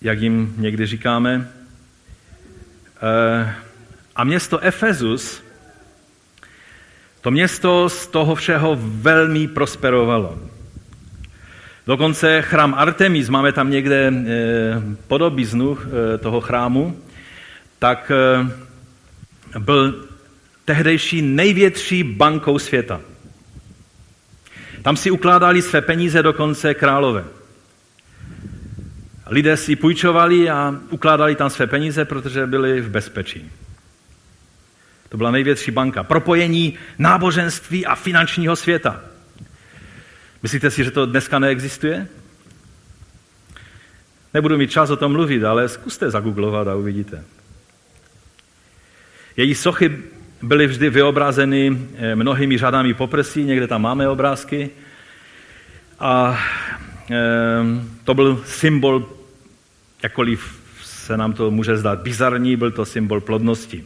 jak 0.01 0.21
jim 0.21 0.53
někdy 0.57 0.85
říkáme. 0.85 1.47
Eh, 3.01 3.55
a 4.15 4.23
město 4.23 4.59
Efezus 4.59 5.46
to 7.27 7.31
město 7.31 7.89
z 7.89 8.07
toho 8.07 8.35
všeho 8.35 8.77
velmi 8.79 9.47
prosperovalo. 9.47 10.39
Dokonce 11.87 12.41
chrám 12.41 12.73
Artemis, 12.73 13.29
máme 13.29 13.51
tam 13.51 13.71
někde 13.71 14.13
eh, 14.13 14.81
podobiznu 15.07 15.77
eh, 15.77 16.17
toho 16.17 16.41
chrámu, 16.41 16.97
tak 17.79 18.11
eh, 18.11 19.59
byl 19.59 20.07
tehdejší 20.65 21.21
největší 21.21 22.03
bankou 22.03 22.59
světa. 22.59 23.01
Tam 24.81 24.97
si 24.97 25.11
ukládali 25.11 25.61
své 25.61 25.81
peníze 25.81 26.23
dokonce 26.23 26.73
králové. 26.73 27.23
Lidé 29.27 29.57
si 29.57 29.75
půjčovali 29.75 30.49
a 30.49 30.75
ukládali 30.89 31.35
tam 31.35 31.49
své 31.49 31.67
peníze, 31.67 32.05
protože 32.05 32.47
byli 32.47 32.81
v 32.81 32.89
bezpečí. 32.89 33.51
To 35.09 35.17
byla 35.17 35.31
největší 35.31 35.71
banka. 35.71 36.03
Propojení 36.03 36.73
náboženství 36.97 37.85
a 37.85 37.95
finančního 37.95 38.55
světa. 38.55 39.01
Myslíte 40.43 40.71
si, 40.71 40.83
že 40.83 40.91
to 40.91 41.05
dneska 41.05 41.39
neexistuje? 41.39 42.07
Nebudu 44.33 44.57
mít 44.57 44.71
čas 44.71 44.89
o 44.89 44.95
tom 44.95 45.11
mluvit, 45.11 45.43
ale 45.43 45.69
zkuste 45.69 46.11
zagooglovat 46.11 46.67
a 46.67 46.75
uvidíte. 46.75 47.23
Její 49.37 49.55
sochy 49.55 49.97
byly 50.41 50.67
vždy 50.67 50.89
vyobrazeny 50.89 51.77
eh, 51.95 52.15
mnohými 52.15 52.57
řadami 52.57 52.93
poprsí, 52.93 53.43
někde 53.43 53.67
tam 53.67 53.81
máme 53.81 54.09
obrázky. 54.09 54.69
A 55.99 56.39
e, 57.11 57.17
to 58.03 58.13
byl 58.13 58.43
symbol, 58.45 59.09
jakkoliv 60.03 60.59
se 60.83 61.17
nám 61.17 61.33
to 61.33 61.51
může 61.51 61.77
zdát 61.77 62.01
bizarní, 62.01 62.55
byl 62.55 62.71
to 62.71 62.85
symbol 62.85 63.21
plodnosti. 63.21 63.85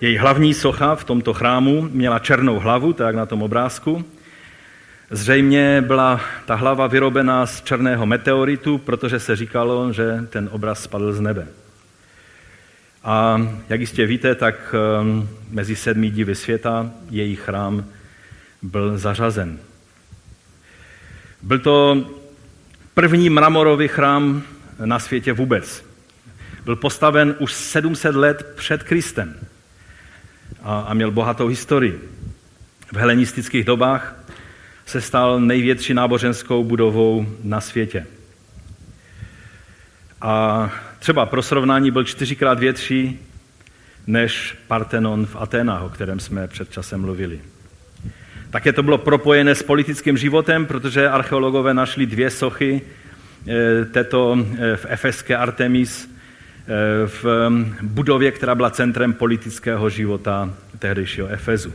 Její 0.00 0.18
hlavní 0.18 0.54
socha 0.54 0.94
v 0.94 1.04
tomto 1.04 1.34
chrámu 1.34 1.88
měla 1.92 2.18
černou 2.18 2.58
hlavu, 2.58 2.92
tak 2.92 3.14
na 3.14 3.26
tom 3.26 3.42
obrázku. 3.42 4.04
Zřejmě 5.10 5.84
byla 5.86 6.20
ta 6.46 6.54
hlava 6.54 6.86
vyrobená 6.86 7.46
z 7.46 7.62
černého 7.62 8.06
meteoritu, 8.06 8.78
protože 8.78 9.20
se 9.20 9.36
říkalo, 9.36 9.92
že 9.92 10.24
ten 10.30 10.48
obraz 10.52 10.82
spadl 10.82 11.12
z 11.12 11.20
nebe. 11.20 11.46
A 13.04 13.46
jak 13.68 13.80
jistě 13.80 14.06
víte, 14.06 14.34
tak 14.34 14.74
um, 15.00 15.28
mezi 15.50 15.76
sedmi 15.76 16.10
divy 16.10 16.34
světa 16.34 16.90
její 17.10 17.36
chrám 17.36 17.84
byl 18.62 18.98
zařazen. 18.98 19.58
Byl 21.42 21.58
to 21.58 22.06
první 22.94 23.30
mramorový 23.30 23.88
chrám 23.88 24.42
na 24.84 24.98
světě 24.98 25.32
vůbec. 25.32 25.84
Byl 26.64 26.76
postaven 26.76 27.34
už 27.38 27.52
700 27.52 28.14
let 28.14 28.54
před 28.56 28.82
Kristem 28.82 29.34
a, 30.68 30.80
a 30.80 30.94
měl 30.94 31.10
bohatou 31.10 31.46
historii. 31.46 32.00
V 32.92 32.96
helenistických 32.96 33.64
dobách 33.64 34.16
se 34.86 35.00
stal 35.00 35.40
největší 35.40 35.94
náboženskou 35.94 36.64
budovou 36.64 37.26
na 37.42 37.60
světě. 37.60 38.06
A 40.20 40.70
třeba 40.98 41.26
pro 41.26 41.42
srovnání 41.42 41.90
byl 41.90 42.04
čtyřikrát 42.04 42.58
větší 42.58 43.18
než 44.06 44.56
Partenon 44.66 45.26
v 45.26 45.36
Aténách, 45.36 45.82
o 45.82 45.88
kterém 45.88 46.20
jsme 46.20 46.48
před 46.48 46.72
časem 46.72 47.00
mluvili. 47.00 47.40
Také 48.50 48.72
to 48.72 48.82
bylo 48.82 48.98
propojené 48.98 49.54
s 49.54 49.62
politickým 49.62 50.16
životem, 50.16 50.66
protože 50.66 51.08
archeologové 51.08 51.74
našli 51.74 52.06
dvě 52.06 52.30
sochy 52.30 52.80
eh, 53.48 53.84
této 53.84 54.36
eh, 54.38 54.76
v 54.76 54.86
efeské 54.88 55.36
Artemis 55.36 56.17
v 57.06 57.24
budově, 57.82 58.30
která 58.30 58.54
byla 58.54 58.70
centrem 58.70 59.12
politického 59.12 59.90
života 59.90 60.54
tehdejšího 60.78 61.28
Efezu. 61.28 61.72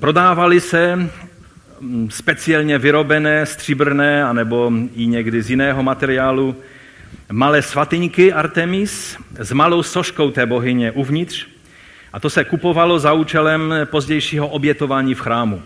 Prodávali 0.00 0.60
se 0.60 1.08
speciálně 2.08 2.78
vyrobené 2.78 3.46
stříbrné 3.46 4.24
anebo 4.24 4.72
i 4.94 5.06
někdy 5.06 5.42
z 5.42 5.50
jiného 5.50 5.82
materiálu 5.82 6.56
malé 7.32 7.62
svatyňky 7.62 8.32
Artemis 8.32 9.16
s 9.38 9.52
malou 9.52 9.82
soškou 9.82 10.30
té 10.30 10.46
bohyně 10.46 10.92
uvnitř 10.92 11.46
a 12.12 12.20
to 12.20 12.30
se 12.30 12.44
kupovalo 12.44 12.98
za 12.98 13.12
účelem 13.12 13.74
pozdějšího 13.84 14.48
obětování 14.48 15.14
v 15.14 15.20
chrámu. 15.20 15.62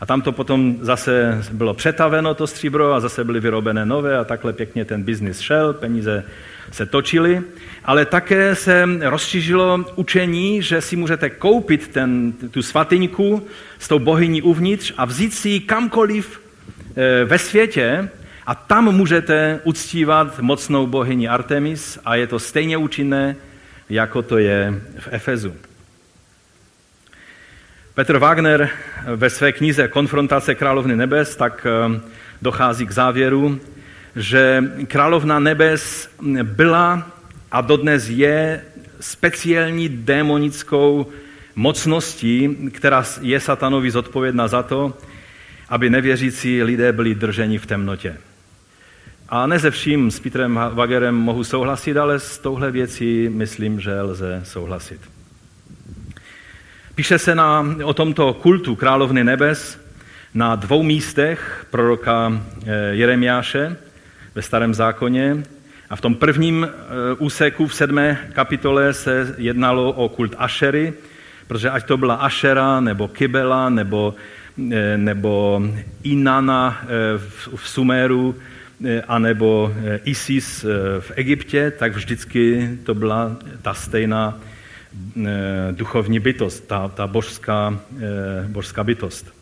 A 0.00 0.06
tam 0.06 0.22
to 0.22 0.32
potom 0.32 0.76
zase 0.80 1.44
bylo 1.52 1.74
přetaveno, 1.74 2.34
to 2.34 2.46
stříbro, 2.46 2.92
a 2.92 3.00
zase 3.00 3.24
byly 3.24 3.40
vyrobené 3.40 3.86
nové 3.86 4.18
a 4.18 4.24
takhle 4.24 4.52
pěkně 4.52 4.84
ten 4.84 5.02
biznis 5.02 5.40
šel, 5.40 5.72
peníze 5.72 6.24
se 6.72 6.86
točily. 6.86 7.42
Ale 7.84 8.06
také 8.06 8.54
se 8.54 8.88
rozšířilo 9.00 9.84
učení, 9.96 10.62
že 10.62 10.80
si 10.80 10.96
můžete 10.96 11.30
koupit 11.30 11.88
ten, 11.88 12.32
tu 12.50 12.62
svatyňku 12.62 13.46
s 13.78 13.88
tou 13.88 13.98
bohyní 13.98 14.42
uvnitř 14.42 14.92
a 14.96 15.04
vzít 15.04 15.34
si 15.34 15.48
ji 15.48 15.60
kamkoliv 15.60 16.40
e, 16.96 17.24
ve 17.24 17.38
světě 17.38 18.08
a 18.46 18.54
tam 18.54 18.92
můžete 18.94 19.60
uctívat 19.64 20.40
mocnou 20.40 20.86
bohyni 20.86 21.28
Artemis 21.28 21.98
a 22.04 22.16
je 22.16 22.26
to 22.26 22.38
stejně 22.38 22.76
účinné, 22.76 23.36
jako 23.90 24.22
to 24.22 24.38
je 24.38 24.80
v 24.98 25.08
Efezu. 25.10 25.54
Petr 27.94 28.18
Wagner 28.18 28.70
ve 29.16 29.30
své 29.30 29.52
knize 29.52 29.88
Konfrontace 29.88 30.54
královny 30.54 30.96
nebes 30.96 31.36
tak 31.36 31.66
eh, 31.66 32.00
dochází 32.42 32.86
k 32.86 32.90
závěru, 32.90 33.60
že 34.16 34.64
královna 34.86 35.38
nebes 35.38 36.10
byla 36.42 37.10
a 37.52 37.60
dodnes 37.60 38.08
je 38.08 38.64
speciální 39.00 39.88
démonickou 39.88 41.06
mocností, 41.56 42.56
která 42.72 43.04
je 43.20 43.40
satanovi 43.40 43.90
zodpovědná 43.90 44.48
za 44.48 44.62
to, 44.62 44.98
aby 45.68 45.90
nevěřící 45.90 46.62
lidé 46.62 46.92
byli 46.92 47.14
drženi 47.14 47.58
v 47.58 47.66
temnotě. 47.66 48.16
A 49.28 49.46
ne 49.46 49.58
ze 49.58 49.70
vším 49.70 50.10
s 50.10 50.20
Petrem 50.20 50.60
Wagerem 50.72 51.14
mohu 51.14 51.44
souhlasit, 51.44 51.96
ale 51.96 52.18
s 52.18 52.38
touhle 52.38 52.70
věcí 52.70 53.28
myslím, 53.28 53.80
že 53.80 54.00
lze 54.00 54.40
souhlasit. 54.44 55.19
Píše 57.00 57.18
se 57.18 57.34
na, 57.34 57.66
o 57.84 57.94
tomto 57.94 58.34
kultu 58.34 58.76
královny 58.76 59.24
nebes 59.24 59.80
na 60.34 60.56
dvou 60.56 60.82
místech 60.82 61.66
proroka 61.70 62.32
eh, 62.32 62.72
Jeremiáše 62.90 63.76
ve 64.34 64.42
starém 64.42 64.74
zákoně. 64.74 65.36
A 65.90 65.96
v 65.96 66.00
tom 66.00 66.14
prvním 66.14 66.68
eh, 66.68 66.76
úseku 67.18 67.66
v 67.66 67.74
sedmé 67.74 68.18
kapitole 68.32 68.92
se 68.92 69.34
jednalo 69.38 69.92
o 69.92 70.08
kult 70.08 70.34
Ašery, 70.38 70.92
protože 71.46 71.70
ať 71.70 71.84
to 71.84 71.96
byla 71.96 72.14
Ašera, 72.14 72.80
nebo 72.80 73.08
Kybela, 73.08 73.68
nebo, 73.70 74.14
eh, 74.72 74.98
nebo 74.98 75.62
Inana 76.02 76.82
v 77.56 77.68
Suméru, 77.68 78.36
anebo 79.08 79.74
Isis 80.04 80.64
v 81.00 81.12
Egyptě, 81.14 81.72
tak 81.78 81.92
vždycky 81.92 82.70
to 82.84 82.94
byla 82.94 83.36
ta 83.62 83.74
stejná 83.74 84.40
duchovní 85.70 86.20
bytost, 86.20 86.66
ta, 86.66 86.88
ta 86.88 87.06
božská, 87.06 87.80
božská 88.46 88.84
bytost. 88.84 89.34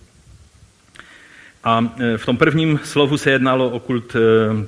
A 1.65 1.95
e, 1.99 2.19
v 2.19 2.27
tom 2.27 2.37
prvním 2.37 2.81
slovu 2.85 3.19
se 3.19 3.31
jednalo 3.31 3.71
o 3.71 3.81
kult 3.81 4.17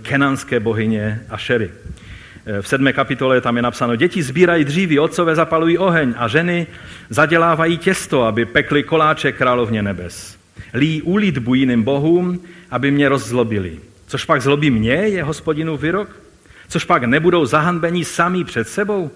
kenanské 0.02 0.60
bohyně 0.60 1.20
Ašery. 1.28 1.70
V 2.60 2.68
sedmé 2.68 2.92
kapitole 2.92 3.40
tam 3.40 3.56
je 3.56 3.62
napsáno, 3.62 3.96
děti 3.96 4.22
sbírají 4.22 4.64
dříví, 4.64 4.98
otcové 4.98 5.34
zapalují 5.34 5.78
oheň 5.78 6.14
a 6.16 6.28
ženy 6.28 6.66
zadělávají 7.10 7.78
těsto, 7.78 8.22
aby 8.22 8.44
pekli 8.44 8.82
koláče 8.82 9.32
královně 9.32 9.82
nebes. 9.82 10.38
Lí 10.74 11.02
úlitbu 11.02 11.54
jiným 11.54 11.82
bohům, 11.82 12.40
aby 12.70 12.90
mě 12.90 13.08
rozzlobili. 13.08 13.78
Což 14.06 14.24
pak 14.24 14.42
zlobí 14.42 14.70
mě, 14.70 14.92
je 14.92 15.22
hospodinu 15.22 15.76
vyrok? 15.76 16.08
Což 16.68 16.84
pak 16.84 17.04
nebudou 17.04 17.46
zahanbení 17.46 18.04
sami 18.04 18.44
před 18.44 18.68
sebou? 18.68 19.10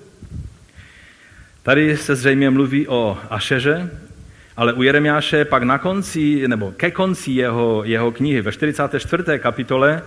Tady 1.65 1.97
se 1.97 2.17
zřejmě 2.17 2.51
mluví 2.51 2.89
o 2.89 3.19
Ašeře, 3.31 3.91
ale 4.57 4.73
u 4.73 4.83
Jeremiáše 4.83 5.45
pak 5.45 5.63
na 5.63 5.79
konci, 5.79 6.49
nebo 6.49 6.73
ke 6.77 6.91
konci 6.91 7.31
jeho, 7.31 7.83
jeho 7.85 8.13
knihy, 8.13 8.41
ve 8.41 8.53
44. 8.53 9.25
kapitole, 9.39 10.03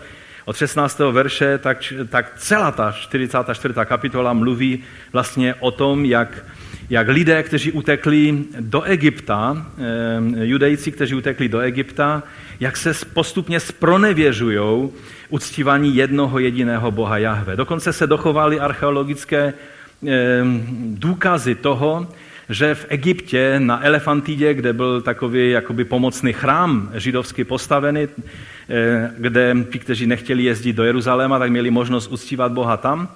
od 0.46 0.58
16. 0.58 1.00
verše, 1.12 1.58
tak, 1.58 1.94
tak 2.10 2.34
celá 2.38 2.72
ta 2.72 2.92
44. 2.92 3.74
kapitola 3.86 4.34
mluví 4.34 4.84
vlastně 5.14 5.56
o 5.60 5.72
tom, 5.72 6.06
jak, 6.06 6.46
jak 6.90 7.08
lidé, 7.08 7.44
kteří 7.44 7.72
utekli 7.72 8.44
do 8.60 8.82
Egypta, 8.82 9.66
eh, 9.78 10.46
judejci, 10.46 10.92
kteří 10.92 11.16
utekli 11.16 11.50
do 11.50 11.60
Egypta, 11.60 12.24
jak 12.60 12.78
se 12.78 12.94
postupně 13.14 13.60
spronevěžují 13.60 14.90
uctívání 15.30 15.96
jednoho 15.96 16.40
jediného 16.40 16.92
boha 16.92 17.18
Jahve. 17.18 17.56
Dokonce 17.56 17.94
se 17.94 18.08
dochovaly 18.08 18.60
archeologické 18.60 19.54
důkazy 20.94 21.56
toho, 21.56 22.08
že 22.50 22.76
v 22.76 22.86
Egyptě 22.90 23.56
na 23.60 23.86
Elefantidě, 23.86 24.54
kde 24.54 24.74
byl 24.74 25.02
takový 25.02 25.52
jakoby 25.52 25.84
pomocný 25.84 26.34
chrám 26.34 26.92
židovský 26.94 27.44
postavený, 27.44 28.08
eh, 28.70 29.12
kde 29.18 29.56
ti, 29.72 29.80
kteří 29.80 30.08
nechtěli 30.08 30.44
jezdit 30.44 30.74
do 30.74 30.84
Jeruzaléma, 30.84 31.40
tak 31.40 31.52
měli 31.52 31.72
možnost 31.72 32.08
uctívat 32.08 32.52
Boha 32.52 32.78
tam. 32.78 33.08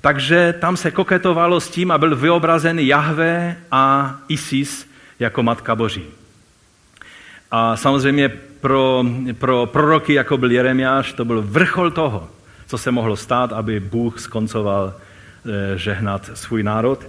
Takže 0.00 0.54
tam 0.60 0.76
se 0.76 0.90
koketovalo 0.90 1.60
s 1.60 1.70
tím 1.70 1.90
a 1.90 1.98
byl 1.98 2.16
vyobrazen 2.16 2.78
Jahve 2.78 3.56
a 3.70 4.16
Isis 4.28 4.86
jako 5.18 5.42
Matka 5.42 5.74
Boží. 5.74 6.04
A 7.50 7.76
samozřejmě 7.76 8.28
pro, 8.60 9.04
pro 9.38 9.66
proroky, 9.66 10.14
jako 10.14 10.36
byl 10.36 10.50
Jeremiáš, 10.50 11.12
to 11.12 11.24
byl 11.24 11.42
vrchol 11.42 11.90
toho, 11.90 12.28
co 12.66 12.78
se 12.78 12.90
mohlo 12.90 13.16
stát, 13.16 13.52
aby 13.52 13.80
Bůh 13.80 14.20
skoncoval 14.20 14.94
žehnat 15.76 16.30
svůj 16.34 16.62
národ. 16.62 17.06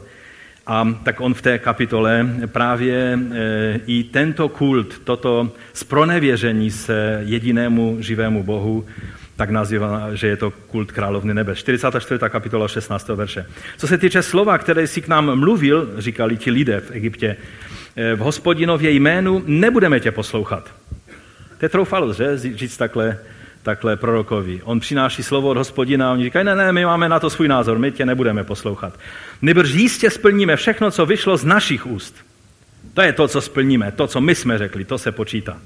A 0.67 0.87
tak 1.03 1.21
on 1.21 1.33
v 1.33 1.41
té 1.41 1.59
kapitole 1.59 2.27
právě 2.45 3.19
e, 3.33 3.79
i 3.85 4.03
tento 4.03 4.49
kult, 4.49 4.99
toto 5.03 5.51
spronevěření 5.73 6.71
se 6.71 7.21
jedinému 7.25 7.97
živému 7.99 8.43
Bohu, 8.43 8.85
tak 9.35 9.49
nazývá, 9.49 10.15
že 10.15 10.27
je 10.27 10.37
to 10.37 10.51
kult 10.51 10.91
královny 10.91 11.33
nebe. 11.33 11.55
44. 11.55 12.19
kapitola 12.29 12.67
16. 12.67 13.07
verše. 13.07 13.45
Co 13.77 13.87
se 13.87 13.97
týče 13.97 14.23
slova, 14.23 14.57
které 14.57 14.87
si 14.87 15.01
k 15.01 15.07
nám 15.07 15.39
mluvil, 15.39 15.93
říkali 15.97 16.37
ti 16.37 16.51
lidé 16.51 16.79
v 16.79 16.91
Egyptě, 16.91 17.37
e, 17.95 18.15
v 18.15 18.19
hospodinově 18.19 18.91
jménu 18.91 19.43
nebudeme 19.45 19.99
tě 19.99 20.11
poslouchat. 20.11 20.71
To 21.57 21.65
je 21.65 21.69
troufalost, 21.69 22.17
že? 22.17 22.37
Říct 22.37 22.77
takhle 22.77 23.17
takhle 23.63 23.95
prorokovi. 23.95 24.61
On 24.63 24.79
přináší 24.79 25.23
slovo 25.23 25.49
od 25.49 25.57
hospodina 25.57 26.09
a 26.09 26.13
oni 26.13 26.23
říkají, 26.23 26.45
ne, 26.45 26.55
ne, 26.55 26.71
my 26.71 26.85
máme 26.85 27.09
na 27.09 27.19
to 27.19 27.29
svůj 27.29 27.47
názor, 27.47 27.79
my 27.79 27.91
tě 27.91 28.05
nebudeme 28.05 28.43
poslouchat. 28.43 28.99
Nebrž 29.41 29.71
jistě 29.71 30.09
splníme 30.09 30.55
všechno, 30.55 30.91
co 30.91 31.05
vyšlo 31.05 31.37
z 31.37 31.45
našich 31.45 31.85
úst. 31.85 32.15
To 32.93 33.01
je 33.01 33.13
to, 33.13 33.27
co 33.27 33.41
splníme, 33.41 33.91
to, 33.91 34.07
co 34.07 34.21
my 34.21 34.35
jsme 34.35 34.57
řekli, 34.57 34.85
to 34.85 34.97
se 34.97 35.11
počítá. 35.11 35.57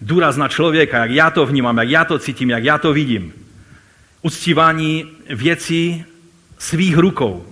Důraz 0.00 0.36
na 0.36 0.48
člověka, 0.48 0.98
jak 0.98 1.10
já 1.10 1.30
to 1.30 1.46
vnímám, 1.46 1.78
jak 1.78 1.88
já 1.88 2.04
to 2.04 2.18
cítím, 2.18 2.50
jak 2.50 2.64
já 2.64 2.78
to 2.78 2.92
vidím. 2.92 3.32
Uctívání 4.22 5.04
věcí 5.28 6.04
svých 6.58 6.96
rukou 6.98 7.46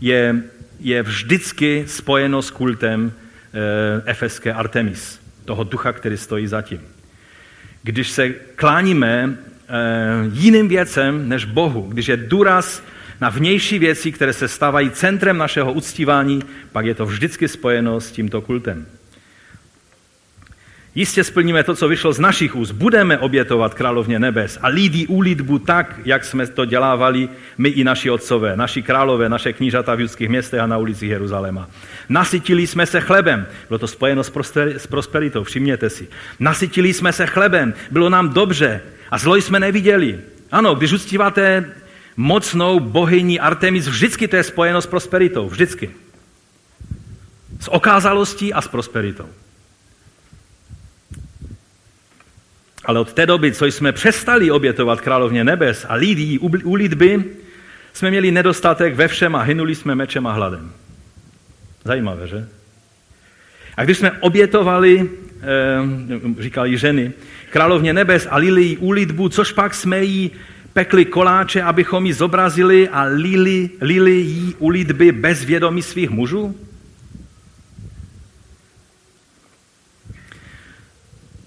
je, 0.00 0.42
je 0.80 1.02
vždycky 1.02 1.84
spojeno 1.88 2.42
s 2.42 2.50
kultem 2.50 3.12
e, 3.12 4.02
efeské 4.10 4.52
Artemis, 4.52 5.20
toho 5.44 5.64
ducha, 5.64 5.92
který 5.92 6.16
stojí 6.16 6.46
zatím 6.46 6.93
když 7.84 8.10
se 8.10 8.28
kláníme 8.30 9.36
eh, 9.68 9.72
jiným 10.32 10.68
věcem 10.68 11.28
než 11.28 11.44
Bohu, 11.44 11.82
když 11.82 12.08
je 12.08 12.16
důraz 12.16 12.82
na 13.20 13.28
vnější 13.28 13.78
věci, 13.78 14.12
které 14.12 14.32
se 14.32 14.48
stávají 14.48 14.90
centrem 14.90 15.38
našeho 15.38 15.72
uctívání, 15.72 16.42
pak 16.72 16.86
je 16.86 16.94
to 16.94 17.06
vždycky 17.06 17.48
spojeno 17.48 18.00
s 18.00 18.10
tímto 18.10 18.40
kultem. 18.40 18.86
Jistě 20.94 21.24
splníme 21.24 21.64
to, 21.64 21.74
co 21.74 21.88
vyšlo 21.88 22.12
z 22.12 22.18
našich 22.18 22.56
úst. 22.56 22.70
Budeme 22.70 23.18
obětovat 23.18 23.74
královně 23.74 24.18
nebes 24.18 24.58
a 24.62 24.68
lídí 24.68 25.06
úlitbu 25.06 25.58
tak, 25.58 26.00
jak 26.04 26.24
jsme 26.24 26.46
to 26.46 26.64
dělávali 26.64 27.28
my 27.58 27.68
i 27.68 27.84
naši 27.84 28.10
otcové, 28.10 28.56
naši 28.56 28.82
králové, 28.82 29.28
naše 29.28 29.52
knížata 29.52 29.94
v 29.94 30.00
judských 30.00 30.28
městech 30.28 30.60
a 30.60 30.66
na 30.66 30.78
ulicích 30.78 31.10
Jeruzaléma. 31.10 31.70
Nasytili 32.08 32.66
jsme 32.66 32.86
se 32.86 33.00
chlebem. 33.00 33.46
Bylo 33.68 33.78
to 33.78 33.86
spojeno 33.86 34.24
s 34.76 34.86
prosperitou, 34.88 35.44
všimněte 35.44 35.90
si. 35.90 36.08
Nasytili 36.40 36.92
jsme 36.92 37.12
se 37.12 37.26
chlebem, 37.26 37.74
bylo 37.90 38.08
nám 38.08 38.28
dobře 38.28 38.80
a 39.10 39.18
zlo 39.18 39.36
jsme 39.36 39.60
neviděli. 39.60 40.20
Ano, 40.52 40.74
když 40.74 40.92
uctíváte 40.92 41.72
mocnou 42.16 42.80
bohyni 42.80 43.40
Artemis, 43.40 43.88
vždycky 43.88 44.28
to 44.28 44.36
je 44.36 44.42
spojeno 44.42 44.82
s 44.82 44.86
prosperitou, 44.86 45.48
vždycky. 45.48 45.90
S 47.60 47.68
okázalostí 47.68 48.52
a 48.52 48.60
s 48.60 48.68
prosperitou. 48.68 49.26
Ale 52.84 53.00
od 53.00 53.12
té 53.12 53.26
doby, 53.26 53.52
co 53.52 53.66
jsme 53.66 53.92
přestali 53.92 54.50
obětovat 54.50 55.00
královně 55.00 55.44
nebes 55.44 55.86
a 55.88 55.94
lidí 55.94 56.38
u 56.38 56.74
lidby, 56.74 57.24
jsme 57.92 58.10
měli 58.10 58.30
nedostatek 58.30 58.94
ve 58.94 59.08
všem 59.08 59.36
a 59.36 59.42
hynuli 59.42 59.74
jsme 59.74 59.94
mečem 59.94 60.26
a 60.26 60.32
hladem. 60.32 60.72
Zajímavé, 61.84 62.28
že? 62.28 62.48
A 63.76 63.84
když 63.84 63.98
jsme 63.98 64.12
obětovali, 64.12 65.10
eh, 65.40 66.42
říkali 66.42 66.78
ženy, 66.78 67.12
královně 67.50 67.92
nebes 67.92 68.26
a 68.30 68.36
lili 68.36 68.62
jí 68.62 68.76
úlitbu, 68.76 69.28
což 69.28 69.52
pak 69.52 69.74
jsme 69.74 70.04
jí 70.04 70.30
pekli 70.72 71.04
koláče, 71.04 71.62
abychom 71.62 72.06
ji 72.06 72.12
zobrazili 72.12 72.88
a 72.88 73.02
lili, 73.02 73.70
lili 73.80 74.12
jí 74.12 74.54
ulitby 74.58 75.12
bez 75.12 75.44
vědomí 75.44 75.82
svých 75.82 76.10
mužů? 76.10 76.56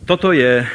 Toto 0.06 0.32
je 0.32 0.68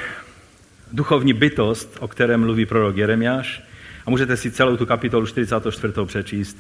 duchovní 0.92 1.32
bytost, 1.32 1.96
o 2.00 2.08
které 2.08 2.36
mluví 2.36 2.66
prorok 2.66 2.96
Jeremiáš. 2.96 3.62
A 4.06 4.10
můžete 4.10 4.36
si 4.36 4.50
celou 4.50 4.76
tu 4.76 4.86
kapitolu 4.86 5.26
44. 5.26 5.92
přečíst, 6.06 6.56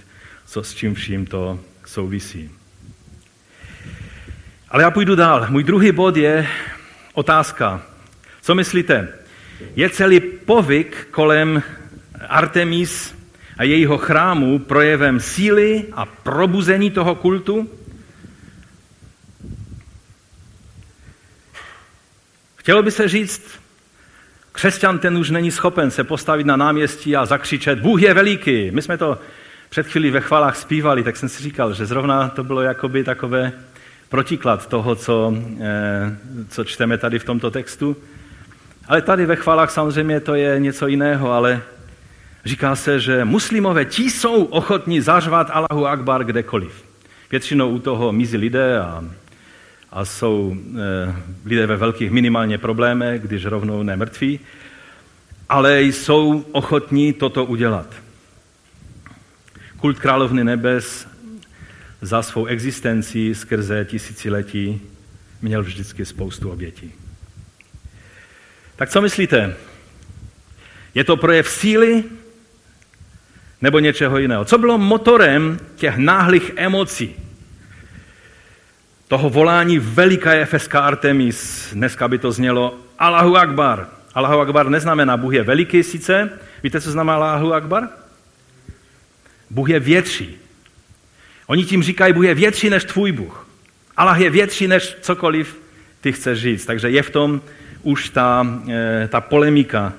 co 0.46 0.62
s 0.62 0.74
čím 0.74 0.94
vším 0.94 1.26
to 1.26 1.60
souvisí. 1.86 2.50
Ale 4.68 4.82
já 4.82 4.90
půjdu 4.90 5.14
dál. 5.14 5.46
Můj 5.50 5.64
druhý 5.64 5.92
bod 5.92 6.16
je 6.16 6.48
otázka. 7.12 7.82
Co 8.42 8.54
myslíte? 8.54 9.08
Je 9.76 9.90
celý 9.90 10.20
povyk 10.20 11.08
kolem 11.10 11.62
Artemis 12.28 13.14
a 13.58 13.64
jejího 13.64 13.98
chrámu 13.98 14.58
projevem 14.58 15.20
síly 15.20 15.84
a 15.92 16.06
probuzení 16.06 16.90
toho 16.90 17.14
kultu? 17.14 17.70
Chtělo 22.56 22.82
by 22.82 22.90
se 22.90 23.08
říct, 23.08 23.61
Křesťan 24.52 24.98
ten 24.98 25.18
už 25.18 25.30
není 25.30 25.50
schopen 25.50 25.90
se 25.90 26.04
postavit 26.04 26.46
na 26.46 26.56
náměstí 26.56 27.16
a 27.16 27.26
zakřičet 27.26 27.80
Bůh 27.80 28.02
je 28.02 28.14
veliký. 28.14 28.70
My 28.70 28.82
jsme 28.82 28.98
to 28.98 29.18
před 29.68 29.86
chvílí 29.86 30.10
ve 30.10 30.20
chvalách 30.20 30.56
zpívali, 30.56 31.02
tak 31.02 31.16
jsem 31.16 31.28
si 31.28 31.42
říkal, 31.42 31.74
že 31.74 31.86
zrovna 31.86 32.28
to 32.28 32.44
bylo 32.44 32.62
jakoby 32.62 33.04
takové 33.04 33.52
protiklad 34.08 34.66
toho, 34.66 34.94
co, 34.94 35.34
eh, 35.60 36.16
co 36.48 36.64
čteme 36.64 36.98
tady 36.98 37.18
v 37.18 37.24
tomto 37.24 37.50
textu. 37.50 37.96
Ale 38.88 39.02
tady 39.02 39.26
ve 39.26 39.36
chvalách 39.36 39.70
samozřejmě 39.70 40.20
to 40.20 40.34
je 40.34 40.60
něco 40.60 40.86
jiného, 40.86 41.32
ale 41.32 41.62
říká 42.44 42.76
se, 42.76 43.00
že 43.00 43.24
muslimové 43.24 43.84
ti 43.84 44.10
jsou 44.10 44.44
ochotní 44.44 45.00
zařvat 45.00 45.50
Allahu 45.50 45.86
Akbar 45.86 46.24
kdekoliv. 46.24 46.84
Většinou 47.30 47.70
u 47.70 47.78
toho 47.78 48.12
mizí 48.12 48.36
lidé 48.36 48.80
a, 48.80 49.04
a 49.92 50.04
jsou 50.04 50.56
e, 50.56 51.14
lidé 51.44 51.66
ve 51.66 51.76
velkých 51.76 52.10
minimálně 52.10 52.58
problémech, 52.58 53.22
když 53.22 53.44
rovnou 53.44 53.82
nemrtví, 53.82 54.40
ale 55.48 55.82
jsou 55.82 56.44
ochotní 56.52 57.12
toto 57.12 57.44
udělat. 57.44 57.86
Kult 59.76 59.98
královny 59.98 60.44
nebes 60.44 61.08
za 62.00 62.22
svou 62.22 62.46
existenci 62.46 63.34
skrze 63.34 63.84
tisíciletí 63.84 64.80
měl 65.42 65.62
vždycky 65.62 66.04
spoustu 66.04 66.50
obětí. 66.50 66.92
Tak 68.76 68.90
co 68.90 69.02
myslíte? 69.02 69.56
Je 70.94 71.04
to 71.04 71.16
projev 71.16 71.48
síly 71.48 72.04
nebo 73.62 73.78
něčeho 73.78 74.18
jiného? 74.18 74.44
Co 74.44 74.58
bylo 74.58 74.78
motorem 74.78 75.60
těch 75.76 75.96
náhlých 75.96 76.52
emocí? 76.56 77.14
Toho 79.12 79.30
volání 79.30 79.78
veliká 79.78 80.32
je 80.32 80.44
FSK 80.44 80.74
Artemis. 80.74 81.68
Dneska 81.72 82.08
by 82.08 82.18
to 82.18 82.32
znělo 82.32 82.74
Allahu 82.98 83.36
Akbar. 83.36 83.88
Allahu 84.14 84.40
Akbar 84.40 84.68
neznamená 84.68 85.16
Bůh 85.16 85.34
je 85.34 85.42
veliký 85.42 85.82
sice. 85.82 86.30
Víte, 86.62 86.80
co 86.80 86.90
znamená 86.90 87.16
Allahu 87.16 87.54
Akbar? 87.54 87.88
Bůh 89.50 89.68
je 89.68 89.80
větší. 89.80 90.36
Oni 91.46 91.64
tím 91.64 91.82
říkají, 91.82 92.12
Bůh 92.12 92.24
je 92.24 92.34
větší 92.34 92.70
než 92.70 92.84
tvůj 92.84 93.12
Bůh. 93.12 93.46
Allah 93.96 94.20
je 94.20 94.30
větší 94.30 94.68
než 94.68 94.96
cokoliv 95.00 95.60
ty 96.00 96.12
chceš 96.12 96.38
říct. 96.38 96.66
Takže 96.66 96.90
je 96.90 97.02
v 97.02 97.10
tom 97.10 97.40
už 97.82 98.08
ta, 98.08 98.46
eh, 98.68 99.08
ta 99.08 99.20
polemika. 99.20 99.92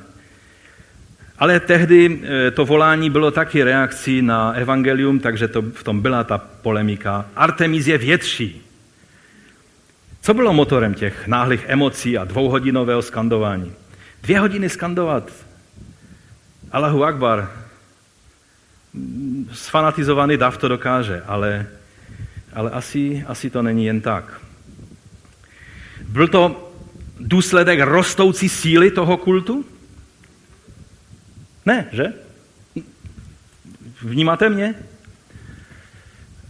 Ale 1.40 1.60
tehdy 1.60 2.22
eh, 2.24 2.52
to 2.52 2.66
volání 2.66 3.10
bylo 3.10 3.32
taky 3.32 3.64
reakcí 3.64 4.22
na 4.22 4.52
evangelium, 4.52 5.20
takže 5.20 5.48
to, 5.48 5.62
v 5.62 5.84
tom 5.84 6.02
byla 6.02 6.24
ta 6.24 6.38
polemika. 6.38 7.26
Artemis 7.36 7.88
je 7.88 7.98
větší. 7.98 8.63
Co 10.24 10.34
bylo 10.34 10.54
motorem 10.54 10.94
těch 10.94 11.28
náhlých 11.28 11.66
emocí 11.68 12.18
a 12.18 12.24
dvouhodinového 12.24 13.02
skandování? 13.02 13.74
Dvě 14.22 14.40
hodiny 14.40 14.70
skandovat. 14.70 15.32
Allahu 16.72 17.04
Akbar. 17.04 17.52
Sfanatizovaný 19.54 20.38
dav 20.38 20.58
to 20.58 20.68
dokáže, 20.68 21.22
ale, 21.28 21.68
ale 22.54 22.72
asi, 22.72 23.26
asi 23.28 23.50
to 23.50 23.62
není 23.62 23.86
jen 23.86 24.02
tak. 24.02 24.42
Byl 26.08 26.28
to 26.28 26.74
důsledek 27.20 27.80
rostoucí 27.80 28.50
síly 28.50 28.92
toho 28.92 29.18
kultu? 29.18 29.66
Ne, 31.66 31.88
že? 31.92 32.14
Vnímáte 34.02 34.50
mě? 34.50 34.76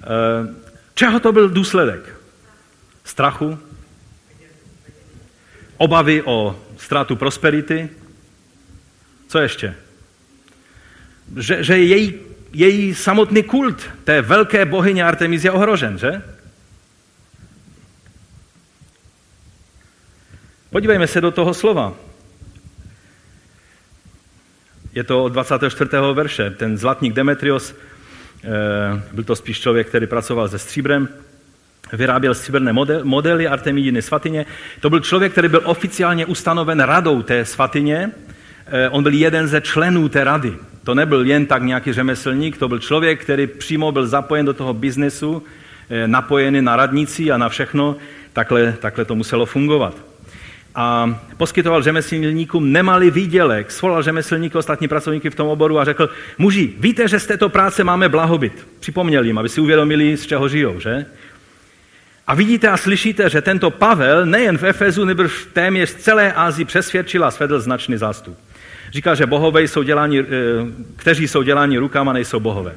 Eh, 0.04 0.56
čeho 0.94 1.20
to 1.20 1.32
byl 1.32 1.50
důsledek? 1.50 2.23
Strachu? 3.04 3.60
Obavy 5.78 6.24
o 6.24 6.60
ztrátu 6.78 7.16
prosperity? 7.16 7.90
Co 9.28 9.40
ještě? 9.40 9.76
Že, 11.38 11.64
že 11.64 11.78
její, 11.78 12.20
její 12.54 12.96
samotný 12.96 13.44
kult 13.44 13.90
té 14.04 14.22
velké 14.22 14.66
bohyně 14.66 15.04
Artemis 15.04 15.44
je 15.44 15.52
ohrožen, 15.52 15.98
že? 15.98 16.22
Podívejme 20.70 21.08
se 21.08 21.22
do 21.22 21.32
toho 21.32 21.54
slova. 21.54 21.94
Je 24.94 25.04
to 25.04 25.24
od 25.24 25.30
24. 25.30 25.90
verše. 26.14 26.50
Ten 26.50 26.78
zlatník 26.78 27.14
Demetrios, 27.14 27.76
eh, 28.44 29.02
byl 29.14 29.24
to 29.24 29.36
spíš 29.36 29.60
člověk, 29.60 29.88
který 29.88 30.08
pracoval 30.08 30.50
se 30.50 30.60
stříbrem, 30.60 31.10
vyráběl 31.94 32.34
stříbrné 32.34 32.74
modely 33.04 33.48
Artemidiny 33.48 34.02
svatyně. 34.02 34.46
To 34.80 34.90
byl 34.90 35.00
člověk, 35.00 35.32
který 35.32 35.48
byl 35.48 35.62
oficiálně 35.64 36.26
ustanoven 36.26 36.80
radou 36.80 37.22
té 37.22 37.46
svatyně. 37.46 38.12
Eh, 38.68 38.90
on 38.90 39.04
byl 39.04 39.14
jeden 39.14 39.48
ze 39.48 39.62
členů 39.62 40.10
té 40.10 40.24
rady. 40.24 40.54
To 40.84 40.96
nebyl 40.96 41.26
jen 41.26 41.46
tak 41.46 41.64
nějaký 41.64 41.94
řemeslník, 41.94 42.58
to 42.58 42.68
byl 42.68 42.80
člověk, 42.80 43.22
který 43.22 43.48
přímo 43.48 43.92
byl 43.92 44.08
zapojen 44.08 44.46
do 44.46 44.54
toho 44.54 44.74
biznesu, 44.74 45.44
eh, 45.90 46.08
napojený 46.08 46.62
na 46.62 46.76
radnici 46.76 47.32
a 47.32 47.38
na 47.38 47.50
všechno. 47.50 47.96
Takhle, 48.34 48.74
takhle 48.80 49.06
to 49.06 49.16
muselo 49.16 49.46
fungovat 49.46 50.14
a 50.76 51.20
poskytoval 51.38 51.84
řemeslníkům 51.84 52.72
nemalý 52.72 53.12
výdělek. 53.12 53.72
Svolal 53.72 54.04
řemeslníky, 54.04 54.58
ostatní 54.58 54.88
pracovníky 54.88 55.30
v 55.30 55.36
tom 55.36 55.48
oboru 55.48 55.80
a 55.80 55.86
řekl, 55.86 56.10
muži, 56.38 56.74
víte, 56.80 57.08
že 57.08 57.20
z 57.20 57.28
této 57.28 57.50
práce 57.50 57.84
máme 57.84 58.10
blahobyt. 58.10 58.68
Připomněl 58.80 59.26
jim, 59.26 59.38
aby 59.38 59.50
si 59.50 59.62
uvědomili, 59.62 60.18
z 60.18 60.26
čeho 60.26 60.50
žijou, 60.50 60.80
že? 60.80 61.06
A 62.28 62.36
vidíte 62.36 62.70
a 62.70 62.78
slyšíte, 62.78 63.30
že 63.30 63.42
tento 63.42 63.72
Pavel 63.72 64.26
nejen 64.26 64.58
v 64.58 64.64
Efezu, 64.64 65.06
nebo 65.06 65.24
v 65.28 65.46
téměř 65.54 65.94
celé 65.94 66.34
Ázii 66.34 66.66
přesvědčil 66.66 67.26
a 67.26 67.32
svedl 67.32 67.60
značný 67.60 67.98
zástup. 67.98 68.38
Říká, 68.92 69.16
že 69.16 69.26
bohové 69.26 69.64
jsou 69.64 69.84
dělání, 69.84 70.20
eh, 70.20 70.26
kteří 70.96 71.28
jsou 71.28 71.44
děláni 71.44 71.78
rukama, 71.78 72.14
nejsou 72.14 72.40
bohové. 72.40 72.74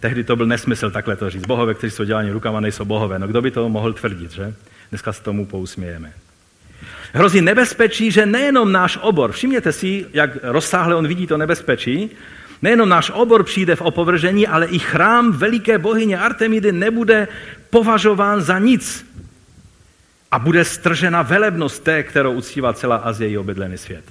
Tehdy 0.00 0.24
to 0.24 0.36
byl 0.36 0.46
nesmysl 0.46 0.90
takhle 0.90 1.16
to 1.16 1.30
říct. 1.30 1.46
Bohové, 1.46 1.74
kteří 1.74 1.90
jsou 1.90 2.04
děláni 2.04 2.30
rukama, 2.30 2.60
nejsou 2.60 2.84
bohové. 2.84 3.18
No 3.18 3.26
kdo 3.26 3.42
by 3.42 3.50
to 3.50 3.68
mohl 3.68 3.92
tvrdit, 3.92 4.30
že? 4.30 4.54
Dneska 4.90 5.12
se 5.12 5.22
tomu 5.22 5.46
pousmějeme. 5.46 6.12
Hrozí 7.12 7.40
nebezpečí, 7.40 8.10
že 8.10 8.26
nejenom 8.26 8.72
náš 8.72 8.98
obor, 9.00 9.32
všimněte 9.32 9.72
si, 9.72 10.06
jak 10.12 10.30
rozsáhle 10.42 10.94
on 10.94 11.08
vidí 11.08 11.26
to 11.26 11.36
nebezpečí, 11.36 12.10
nejenom 12.62 12.88
náš 12.88 13.10
obor 13.10 13.44
přijde 13.44 13.76
v 13.76 13.82
opovržení, 13.82 14.46
ale 14.46 14.66
i 14.66 14.78
chrám 14.78 15.32
veliké 15.32 15.78
bohyně 15.78 16.18
Artemidy 16.18 16.72
nebude 16.72 17.28
považován 17.70 18.42
za 18.42 18.58
nic. 18.58 19.06
A 20.30 20.38
bude 20.38 20.64
stržena 20.64 21.22
velebnost 21.22 21.82
té, 21.82 22.02
kterou 22.02 22.32
uctívá 22.32 22.72
celá 22.72 22.96
Azie 22.96 23.30
i 23.30 23.38
obydlený 23.38 23.78
svět. 23.78 24.04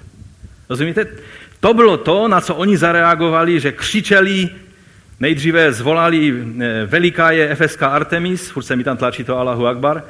Rozumíte? 0.69 1.07
To 1.59 1.73
bylo 1.73 1.97
to, 1.97 2.27
na 2.27 2.41
co 2.41 2.55
oni 2.55 2.77
zareagovali, 2.77 3.59
že 3.59 3.71
křičeli, 3.71 4.49
nejdříve 5.19 5.73
zvolali 5.73 6.33
eh, 6.33 6.85
veliká 6.85 7.31
je 7.31 7.55
FSK 7.55 7.83
Artemis, 7.83 8.49
furt 8.49 8.63
se 8.63 8.75
mi 8.75 8.83
tam 8.83 8.97
tlačí 8.97 9.23
to 9.23 9.37
Allahu 9.37 9.67
Akbar, 9.67 10.03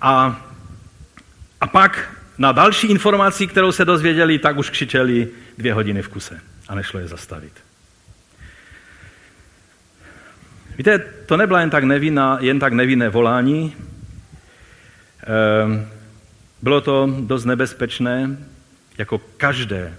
a 0.00 0.44
a 1.60 1.66
pak 1.66 2.14
na 2.38 2.52
další 2.52 2.86
informaci, 2.86 3.46
kterou 3.46 3.72
se 3.72 3.84
dozvěděli, 3.84 4.38
tak 4.38 4.56
už 4.56 4.70
křičeli 4.70 5.28
dvě 5.58 5.74
hodiny 5.74 6.02
v 6.02 6.08
kuse 6.08 6.40
a 6.68 6.74
nešlo 6.74 7.00
je 7.00 7.08
zastavit. 7.08 7.52
Víte, 10.78 10.98
to 10.98 11.36
nebyla 11.36 11.60
jen 11.60 11.70
tak, 11.70 11.84
nevinná, 11.84 12.38
jen 12.40 12.58
tak 12.58 12.72
nevinné 12.72 13.08
volání. 13.08 13.76
Ehm, 15.26 15.86
bylo 16.62 16.80
to 16.80 17.14
dost 17.20 17.44
nebezpečné, 17.44 18.36
jako 18.98 19.18
každé 19.18 19.94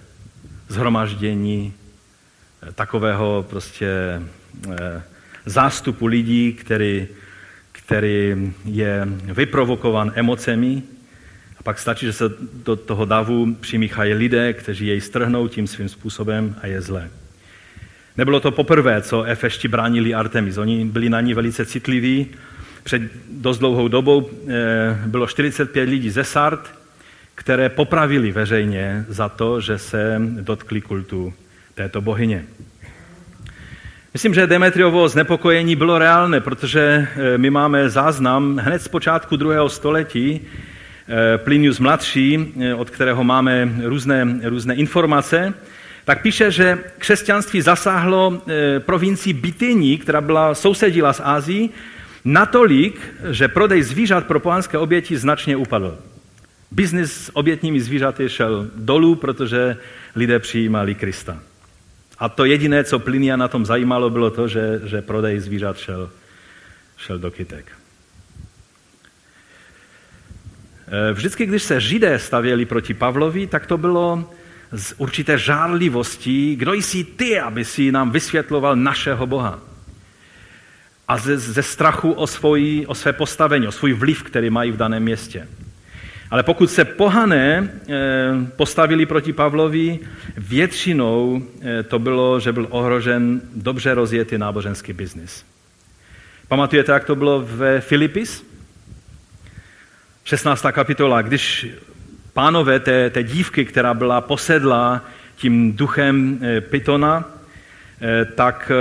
zhromaždění 0.68 1.74
eh, 2.62 2.72
takového 2.72 3.46
prostě 3.50 3.88
eh, 4.70 5.02
zástupu 5.46 6.06
lidí, 6.06 6.52
který, 6.52 7.08
který 7.72 8.52
je 8.64 9.08
vyprovokovan 9.24 10.12
emocemi, 10.14 10.82
a 11.60 11.62
pak 11.62 11.78
stačí, 11.78 12.06
že 12.06 12.12
se 12.12 12.24
do 12.64 12.76
toho 12.76 13.04
davu 13.04 13.54
přimíchají 13.54 14.14
lidé, 14.14 14.52
kteří 14.52 14.86
jej 14.86 15.00
strhnou 15.00 15.48
tím 15.48 15.66
svým 15.66 15.88
způsobem 15.88 16.56
a 16.62 16.66
je 16.66 16.80
zlé. 16.80 17.10
Nebylo 18.16 18.40
to 18.40 18.50
poprvé, 18.50 19.02
co 19.02 19.24
Efešti 19.24 19.68
bránili 19.68 20.14
Artemis. 20.14 20.56
Oni 20.56 20.84
byli 20.84 21.08
na 21.08 21.20
ní 21.20 21.34
velice 21.34 21.66
citliví. 21.66 22.26
Před 22.82 23.02
dost 23.30 23.58
dlouhou 23.58 23.88
dobou 23.88 24.30
eh, 24.48 24.98
bylo 25.06 25.26
45 25.26 25.88
lidí 25.88 26.10
ze 26.10 26.24
Sart, 26.24 26.74
které 27.34 27.68
popravili 27.68 28.32
veřejně 28.32 29.04
za 29.08 29.28
to, 29.28 29.60
že 29.60 29.78
se 29.78 30.20
dotkli 30.40 30.80
kultu 30.80 31.34
této 31.74 32.00
bohyně. 32.00 32.44
Myslím, 34.12 34.34
že 34.34 34.46
Demetriovo 34.46 35.08
znepokojení 35.08 35.76
bylo 35.76 35.98
reálné, 35.98 36.40
protože 36.40 37.08
eh, 37.16 37.38
my 37.38 37.50
máme 37.50 37.88
záznam 37.88 38.56
hned 38.56 38.82
z 38.82 38.88
počátku 38.88 39.36
druhého 39.36 39.68
století, 39.68 40.40
Plinius 41.36 41.78
mladší, 41.78 42.54
eh, 42.60 42.74
od 42.74 42.90
kterého 42.90 43.24
máme 43.24 43.72
různé, 43.84 44.40
různé 44.44 44.74
informace, 44.74 45.54
tak 46.04 46.22
píše, 46.22 46.50
že 46.50 46.78
křesťanství 46.98 47.60
zasáhlo 47.60 48.42
eh, 48.48 48.80
provincii 48.80 49.32
Bityní, 49.32 49.98
která 49.98 50.20
byla 50.20 50.54
sousedila 50.54 51.12
s 51.12 51.22
Ázií, 51.24 51.70
natolik, 52.24 53.14
že 53.30 53.48
prodej 53.48 53.82
zvířat 53.82 54.26
pro 54.26 54.40
pohanské 54.40 54.78
oběti 54.78 55.16
značně 55.16 55.56
upadl. 55.56 55.98
Biznis 56.70 57.12
s 57.12 57.36
obětními 57.36 57.80
zvířaty 57.80 58.28
šel 58.28 58.70
dolů, 58.76 59.14
protože 59.14 59.76
lidé 60.16 60.38
přijímali 60.38 60.94
Krista. 60.94 61.38
A 62.18 62.28
to 62.28 62.44
jediné, 62.44 62.84
co 62.84 62.98
Plinia 62.98 63.36
na 63.36 63.48
tom 63.48 63.66
zajímalo, 63.66 64.10
bylo 64.10 64.30
to, 64.30 64.48
že, 64.48 64.80
že 64.84 65.02
prodej 65.02 65.40
zvířat 65.40 65.78
šel, 65.78 66.10
šel 66.96 67.18
do 67.18 67.30
kytek. 67.30 67.72
Eh, 70.79 70.79
vždycky, 71.12 71.46
když 71.46 71.62
se 71.62 71.80
židé 71.80 72.18
stavěli 72.18 72.64
proti 72.64 72.94
Pavlovi, 72.94 73.46
tak 73.46 73.66
to 73.66 73.78
bylo 73.78 74.30
z 74.72 74.94
určité 74.98 75.38
žárlivostí, 75.38 76.56
kdo 76.56 76.72
jsi 76.72 77.04
ty, 77.04 77.40
aby 77.40 77.64
si 77.64 77.92
nám 77.92 78.10
vysvětloval 78.10 78.76
našeho 78.76 79.26
Boha. 79.26 79.58
A 81.08 81.18
ze, 81.18 81.38
ze 81.38 81.62
strachu 81.62 82.12
o, 82.12 82.26
svoji, 82.26 82.86
o 82.86 82.94
své 82.94 83.12
postavení, 83.12 83.68
o 83.68 83.72
svůj 83.72 83.92
vliv, 83.92 84.22
který 84.22 84.50
mají 84.50 84.70
v 84.72 84.76
daném 84.76 85.02
městě. 85.02 85.48
Ale 86.30 86.42
pokud 86.42 86.70
se 86.70 86.84
pohané 86.84 87.70
eh, 87.88 87.96
postavili 88.56 89.06
proti 89.06 89.32
Pavlovi, 89.32 89.98
většinou 90.36 91.42
eh, 91.62 91.82
to 91.82 91.98
bylo, 91.98 92.40
že 92.40 92.52
byl 92.52 92.66
ohrožen 92.70 93.40
dobře 93.54 93.94
rozjetý 93.94 94.38
náboženský 94.38 94.92
biznis. 94.92 95.44
Pamatujete, 96.48 96.92
jak 96.92 97.04
to 97.04 97.16
bylo 97.16 97.42
ve 97.42 97.80
Filipis? 97.80 98.49
16. 100.30 100.66
kapitola, 100.72 101.22
když 101.22 101.66
pánové 102.32 102.80
té, 102.80 103.10
té 103.10 103.22
dívky, 103.22 103.64
která 103.64 103.94
byla 103.94 104.20
posedla 104.20 105.04
tím 105.36 105.72
duchem 105.72 106.38
eh, 106.42 106.60
Pitona, 106.60 107.24
tak 108.34 108.72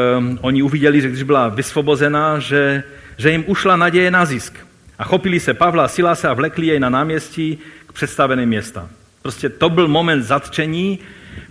oni 0.42 0.62
uviděli, 0.62 1.02
že 1.02 1.10
když 1.10 1.24
byla 1.24 1.48
vysvobozena, 1.48 2.40
že, 2.40 2.84
že 3.18 3.32
jim 3.32 3.44
ušla 3.48 3.76
naděje 3.76 4.12
na 4.12 4.26
zisk. 4.26 4.54
A 5.00 5.04
chopili 5.04 5.40
se 5.40 5.54
Pavla 5.54 5.86
a 5.86 5.88
Silase 5.88 6.28
a 6.28 6.34
vlekli 6.34 6.68
jej 6.68 6.80
na 6.80 6.90
náměstí 6.90 7.58
k 7.88 7.94
představeným 7.94 8.50
města. 8.50 8.90
Prostě 9.22 9.50
to 9.50 9.70
byl 9.70 9.88
moment 9.88 10.24
zatčení, 10.24 11.00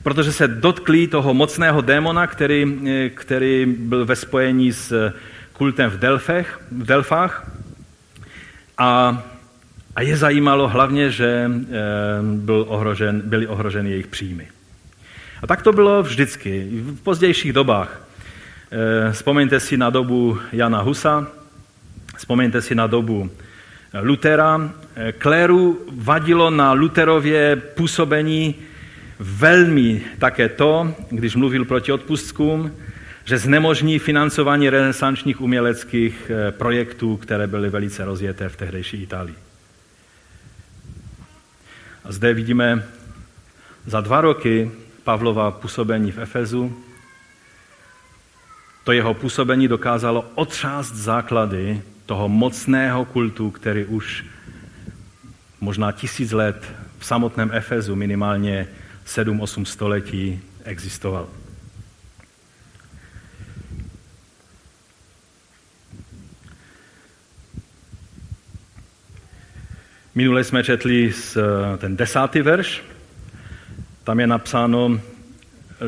protože 0.02 0.32
se 0.32 0.48
dotkli 0.48 1.06
toho 1.06 1.34
mocného 1.34 1.80
démona, 1.80 2.26
který, 2.26 2.78
eh, 2.87 3.08
který 3.11 3.66
byl 3.66 4.06
ve 4.06 4.16
spojení 4.16 4.72
s 4.72 5.12
kultem 5.52 5.90
v, 5.90 5.98
Delfech, 5.98 6.61
v 6.70 6.87
Delfách. 6.87 7.50
A, 8.78 9.22
a 9.98 10.02
je 10.02 10.16
zajímalo 10.16 10.68
hlavně, 10.68 11.11
že 11.11 11.50
eh, 11.50 11.76
byl 12.22 12.64
ohrožen, 12.68 13.22
byly 13.24 13.46
ohroženy 13.46 13.90
jejich 13.90 14.06
příjmy. 14.06 14.48
A 15.42 15.46
tak 15.46 15.62
to 15.62 15.72
bylo 15.72 16.02
vždycky, 16.02 16.68
v 16.70 17.00
pozdějších 17.00 17.52
dobách. 17.52 18.02
Eh, 18.70 19.12
vzpomeňte 19.12 19.61
si 19.61 19.76
na 19.76 19.90
dobu 19.90 20.38
Jana 20.52 20.80
Husa, 20.80 21.26
Vzpomeňte 22.18 22.62
si 22.62 22.74
na 22.74 22.87
dobu 22.87 23.30
Lutera. 24.02 24.70
Kléru 25.18 25.78
vadilo 25.92 26.50
na 26.50 26.72
Luterově 26.72 27.56
působení 27.56 28.54
velmi 29.18 30.02
také 30.18 30.48
to, 30.48 30.94
když 31.11 31.37
mluvil 31.37 31.64
proti 31.64 31.92
odpustkům, 31.92 32.72
že 33.24 33.38
znemožní 33.38 33.98
financování 33.98 34.70
renesančních 34.70 35.40
uměleckých 35.40 36.30
eh, 36.30 36.52
projektů, 36.52 37.16
které 37.16 37.46
byly 37.46 37.70
velice 37.70 38.04
rozjeté 38.04 38.48
v 38.48 38.56
tehdejší 38.56 39.02
Itálii. 39.02 39.47
A 42.08 42.12
zde 42.12 42.34
vidíme 42.34 42.88
za 43.86 44.00
dva 44.00 44.20
roky 44.20 44.70
Pavlova 45.04 45.50
působení 45.50 46.12
v 46.12 46.18
Efezu. 46.18 46.82
To 48.84 48.92
jeho 48.92 49.14
působení 49.14 49.68
dokázalo 49.68 50.30
otřást 50.34 50.94
základy 50.94 51.82
toho 52.06 52.28
mocného 52.28 53.04
kultu, 53.04 53.50
který 53.50 53.84
už 53.84 54.24
možná 55.60 55.92
tisíc 55.92 56.32
let 56.32 56.72
v 56.98 57.06
samotném 57.06 57.50
Efezu, 57.52 57.96
minimálně 57.96 58.68
7-8 59.06 59.64
století, 59.64 60.40
existoval. 60.64 61.28
Minule 70.18 70.44
jsme 70.44 70.64
četli 70.64 71.12
ten 71.78 71.96
desátý 71.96 72.42
verš. 72.42 72.83
Tam 74.04 74.20
je 74.20 74.26
napsáno, 74.26 75.00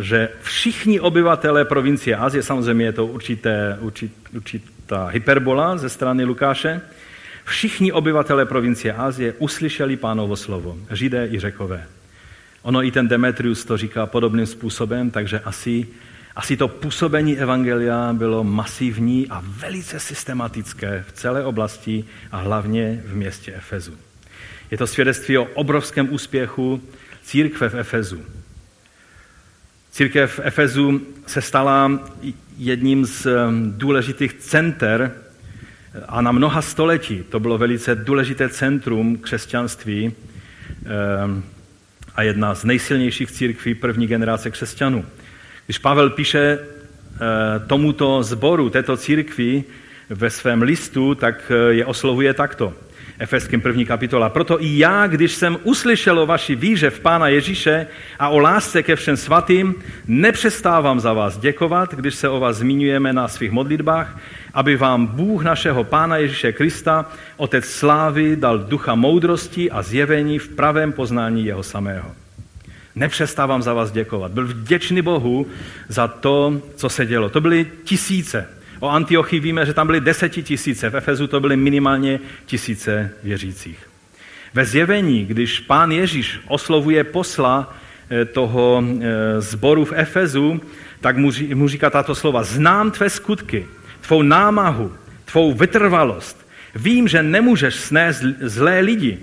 že 0.00 0.28
všichni 0.42 1.00
obyvatelé 1.00 1.64
provincie 1.64 2.16
Azie, 2.16 2.42
samozřejmě 2.42 2.84
je 2.84 2.92
to 2.92 3.06
určité, 3.06 3.78
určit, 3.80 4.12
určit, 4.34 4.62
ta 4.86 5.06
hyperbola 5.06 5.76
ze 5.76 5.88
strany 5.88 6.24
Lukáše, 6.24 6.80
všichni 7.44 7.92
obyvatelé 7.92 8.46
provincie 8.46 8.92
Asie 8.92 9.34
uslyšeli 9.38 9.96
pánovo 9.96 10.36
slovo, 10.36 10.78
židé 10.90 11.28
i 11.32 11.40
řekové. 11.40 11.84
Ono 12.62 12.84
i 12.84 12.90
ten 12.90 13.08
Demetrius 13.08 13.64
to 13.64 13.76
říká 13.76 14.06
podobným 14.06 14.46
způsobem, 14.46 15.10
takže 15.10 15.40
asi, 15.40 15.86
asi 16.36 16.56
to 16.56 16.68
působení 16.68 17.38
evangelia 17.38 18.12
bylo 18.12 18.44
masivní 18.44 19.26
a 19.30 19.42
velice 19.42 20.00
systematické 20.00 21.04
v 21.08 21.12
celé 21.12 21.44
oblasti 21.44 22.04
a 22.30 22.36
hlavně 22.38 23.02
v 23.06 23.16
městě 23.16 23.54
Efezu. 23.54 24.09
Je 24.70 24.78
to 24.78 24.86
svědectví 24.86 25.38
o 25.38 25.44
obrovském 25.44 26.12
úspěchu 26.12 26.82
církve 27.22 27.68
v 27.68 27.74
Efezu. 27.74 28.20
Církev 29.90 30.32
v 30.32 30.40
Efezu 30.42 31.00
se 31.26 31.42
stala 31.42 32.00
jedním 32.58 33.06
z 33.06 33.26
důležitých 33.66 34.34
center 34.34 35.14
a 36.08 36.20
na 36.20 36.32
mnoha 36.32 36.62
století 36.62 37.22
to 37.28 37.40
bylo 37.40 37.58
velice 37.58 37.94
důležité 37.94 38.48
centrum 38.48 39.16
křesťanství 39.16 40.12
a 42.14 42.22
jedna 42.22 42.54
z 42.54 42.64
nejsilnějších 42.64 43.30
církví 43.30 43.74
první 43.74 44.06
generace 44.06 44.50
křesťanů. 44.50 45.04
Když 45.66 45.78
Pavel 45.78 46.10
píše 46.10 46.58
eh, 46.58 46.58
tomuto 47.66 48.22
zboru, 48.22 48.70
této 48.70 48.96
církvi 48.96 49.64
ve 50.08 50.30
svém 50.30 50.62
listu, 50.62 51.14
tak 51.14 51.52
eh, 51.54 51.74
je 51.74 51.86
oslovuje 51.86 52.34
takto. 52.34 52.74
Efeským 53.20 53.60
první 53.60 53.86
kapitola. 53.86 54.28
Proto 54.28 54.62
i 54.62 54.78
já, 54.78 55.06
když 55.06 55.32
jsem 55.32 55.58
uslyšel 55.62 56.18
o 56.18 56.26
vaší 56.26 56.54
víře 56.54 56.90
v 56.90 57.00
Pána 57.00 57.28
Ježíše 57.28 57.86
a 58.18 58.28
o 58.28 58.38
lásce 58.38 58.82
ke 58.82 58.96
všem 58.96 59.16
svatým, 59.16 59.74
nepřestávám 60.06 61.00
za 61.00 61.12
vás 61.12 61.38
děkovat, 61.38 61.94
když 61.94 62.14
se 62.14 62.28
o 62.28 62.40
vás 62.40 62.56
zmiňujeme 62.56 63.12
na 63.12 63.28
svých 63.28 63.50
modlitbách, 63.50 64.18
aby 64.54 64.76
vám 64.76 65.06
Bůh 65.06 65.44
našeho 65.44 65.84
Pána 65.84 66.16
Ježíše 66.16 66.52
Krista, 66.52 67.06
Otec 67.36 67.64
slávy, 67.64 68.36
dal 68.36 68.58
ducha 68.58 68.94
moudrosti 68.94 69.70
a 69.70 69.82
zjevení 69.82 70.38
v 70.38 70.48
pravém 70.48 70.92
poznání 70.92 71.44
jeho 71.44 71.62
samého. 71.62 72.12
Nepřestávám 72.94 73.62
za 73.62 73.74
vás 73.74 73.92
děkovat. 73.92 74.32
Byl 74.32 74.46
vděčný 74.46 75.02
Bohu 75.02 75.46
za 75.88 76.08
to, 76.08 76.62
co 76.76 76.88
se 76.88 77.06
dělo. 77.06 77.28
To 77.28 77.40
byly 77.40 77.66
tisíce 77.84 78.59
O 78.80 78.88
Antiochii 78.88 79.40
víme, 79.40 79.66
že 79.66 79.74
tam 79.74 79.86
byly 79.86 80.00
desetitisíce, 80.00 80.90
v 80.90 80.96
Efezu 80.96 81.26
to 81.26 81.40
byly 81.40 81.56
minimálně 81.56 82.20
tisíce 82.46 83.10
věřících. 83.22 83.78
Ve 84.54 84.64
zjevení, 84.64 85.26
když 85.26 85.60
pán 85.60 85.92
Ježíš 85.92 86.40
oslovuje 86.48 87.04
posla 87.04 87.76
eh, 88.10 88.24
toho 88.24 88.84
zboru 89.38 89.82
eh, 89.82 89.84
v 89.84 89.92
Efezu, 89.96 90.60
tak 91.00 91.16
mu 91.54 91.68
říká 91.68 91.90
tato 91.90 92.14
slova. 92.14 92.42
Znám 92.42 92.90
tvé 92.90 93.10
skutky, 93.10 93.66
tvou 94.00 94.22
námahu, 94.22 94.92
tvou 95.24 95.54
vytrvalost. 95.54 96.46
Vím, 96.74 97.08
že 97.08 97.22
nemůžeš 97.22 97.74
snést 97.74 98.22
zlé 98.40 98.80
lidi. 98.80 99.18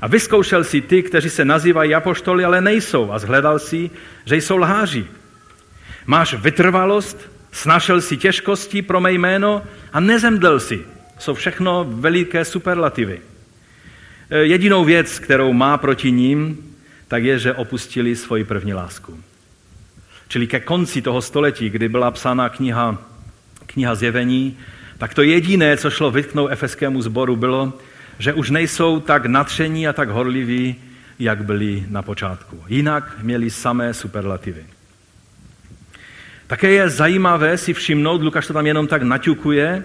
A 0.00 0.06
vyzkoušel 0.06 0.64
si 0.64 0.80
ty, 0.80 1.02
kteří 1.02 1.30
se 1.30 1.44
nazývají 1.44 1.94
apoštoly, 1.94 2.44
ale 2.44 2.60
nejsou. 2.60 3.12
A 3.12 3.18
zhledal 3.18 3.58
si, 3.58 3.90
že 4.24 4.36
jsou 4.36 4.56
lháři. 4.56 5.06
Máš 6.06 6.34
vytrvalost, 6.34 7.30
Snašel 7.52 8.00
si 8.00 8.16
těžkosti 8.16 8.82
pro 8.82 9.00
mé 9.00 9.12
jméno 9.12 9.62
a 9.92 10.00
nezemdlel 10.00 10.60
si. 10.60 10.84
Jsou 11.18 11.34
všechno 11.34 11.86
veliké 11.88 12.44
superlativy. 12.44 13.20
E, 14.30 14.38
jedinou 14.38 14.84
věc, 14.84 15.18
kterou 15.18 15.52
má 15.52 15.78
proti 15.78 16.12
ním, 16.12 16.58
tak 17.08 17.24
je, 17.24 17.38
že 17.38 17.54
opustili 17.54 18.16
svoji 18.16 18.44
první 18.44 18.74
lásku. 18.74 19.20
Čili 20.28 20.46
ke 20.46 20.60
konci 20.60 21.02
toho 21.02 21.22
století, 21.22 21.70
kdy 21.70 21.88
byla 21.88 22.10
psána 22.10 22.48
kniha, 22.48 22.98
kniha 23.66 23.94
zjevení, 23.94 24.58
tak 24.98 25.14
to 25.14 25.22
jediné, 25.22 25.76
co 25.76 25.90
šlo 25.90 26.10
vytknout 26.10 26.50
efeskému 26.50 27.02
sboru, 27.02 27.36
bylo, 27.36 27.72
že 28.18 28.32
už 28.32 28.50
nejsou 28.50 29.00
tak 29.00 29.26
natření 29.26 29.88
a 29.88 29.92
tak 29.92 30.08
horliví, 30.08 30.76
jak 31.18 31.44
byli 31.44 31.86
na 31.88 32.02
počátku. 32.02 32.64
Jinak 32.68 33.18
měli 33.22 33.50
samé 33.50 33.94
superlativy. 33.94 34.66
Také 36.50 36.70
je 36.70 36.88
zajímavé 36.88 37.58
si 37.58 37.72
všimnout, 37.72 38.22
Lukáš 38.22 38.46
to 38.46 38.52
tam 38.52 38.66
jenom 38.66 38.86
tak 38.86 39.02
naťukuje, 39.02 39.84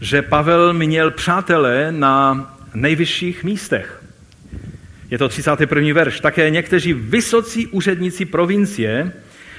že 0.00 0.22
Pavel 0.22 0.72
měl 0.72 1.10
přátelé 1.10 1.92
na 1.92 2.48
nejvyšších 2.74 3.44
místech. 3.44 4.02
Je 5.10 5.18
to 5.18 5.28
31. 5.28 5.94
verš. 5.94 6.20
Také 6.20 6.50
někteří 6.50 6.92
vysocí 6.92 7.66
úředníci 7.66 8.24
provincie, 8.24 9.12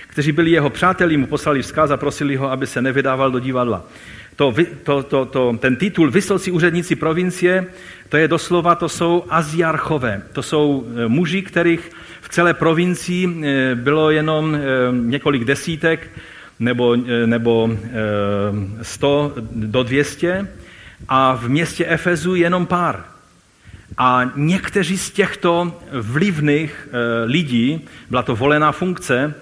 kteří 0.08 0.32
byli 0.32 0.52
jeho 0.52 0.70
přáteli, 0.70 1.18
mu 1.18 1.28
poslali 1.28 1.62
vzkaz 1.62 1.92
a 1.92 1.98
prosili 1.98 2.36
ho, 2.36 2.52
aby 2.52 2.68
se 2.68 2.82
nevydával 2.82 3.32
do 3.32 3.40
divadla. 3.40 3.86
To, 4.36 4.54
to, 4.84 5.04
to, 5.04 5.26
to, 5.26 5.58
ten 5.60 5.76
titul 5.76 6.12
Vysocí 6.12 6.52
úředníci 6.52 6.96
provincie, 6.96 7.66
to 8.10 8.18
je 8.18 8.28
doslova, 8.28 8.76
to 8.76 8.90
jsou 8.90 9.26
aziarchové. 9.30 10.22
To 10.34 10.42
jsou 10.44 10.88
e, 10.88 11.08
muži, 11.08 11.42
kterých 11.42 11.92
v 12.22 12.30
celé 12.30 12.54
provincii 12.54 13.28
e, 13.28 13.76
bylo 13.76 14.12
jenom 14.12 14.56
e, 14.56 14.60
několik 14.92 15.44
desítek 15.44 16.10
nebo, 16.60 16.96
nebo 17.26 17.78
100 18.82 19.34
do 19.52 19.84
200 19.84 20.48
a 21.08 21.36
v 21.36 21.50
městě 21.50 21.86
Efezu 21.86 22.36
jenom 22.36 22.66
pár. 22.66 23.04
A 23.98 24.32
někteří 24.36 24.98
z 24.98 25.12
těchto 25.12 25.80
vlivných 25.92 26.88
lidí, 27.26 27.88
byla 28.10 28.24
to 28.24 28.36
volená 28.36 28.72
funkce, 28.72 29.34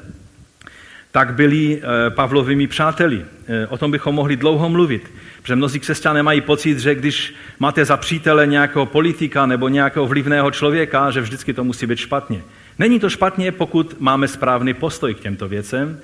tak 1.12 1.34
byli 1.34 1.82
Pavlovými 2.10 2.68
přáteli. 2.68 3.26
O 3.70 3.78
tom 3.78 3.92
bychom 3.92 4.16
mohli 4.16 4.36
dlouho 4.36 4.70
mluvit, 4.70 5.12
protože 5.42 5.56
mnozí 5.56 5.80
křesťané 5.80 6.24
mají 6.24 6.42
pocit, 6.42 6.80
že 6.80 6.96
když 6.96 7.34
máte 7.60 7.86
za 7.86 7.98
přítele 7.98 8.48
nějakého 8.48 8.86
politika 8.86 9.46
nebo 9.46 9.70
nějakého 9.70 10.08
vlivného 10.08 10.52
člověka, 10.52 11.12
že 11.12 11.22
vždycky 11.22 11.54
to 11.54 11.64
musí 11.64 11.86
být 11.86 12.00
špatně. 12.00 12.42
Není 12.80 13.00
to 13.00 13.10
špatně, 13.10 13.52
pokud 13.52 13.96
máme 14.00 14.28
správný 14.28 14.74
postoj 14.74 15.14
k 15.14 15.20
těmto 15.20 15.48
věcem. 15.48 16.00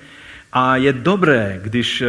A 0.54 0.76
je 0.78 0.94
dobré, 0.94 1.60
když 1.64 2.04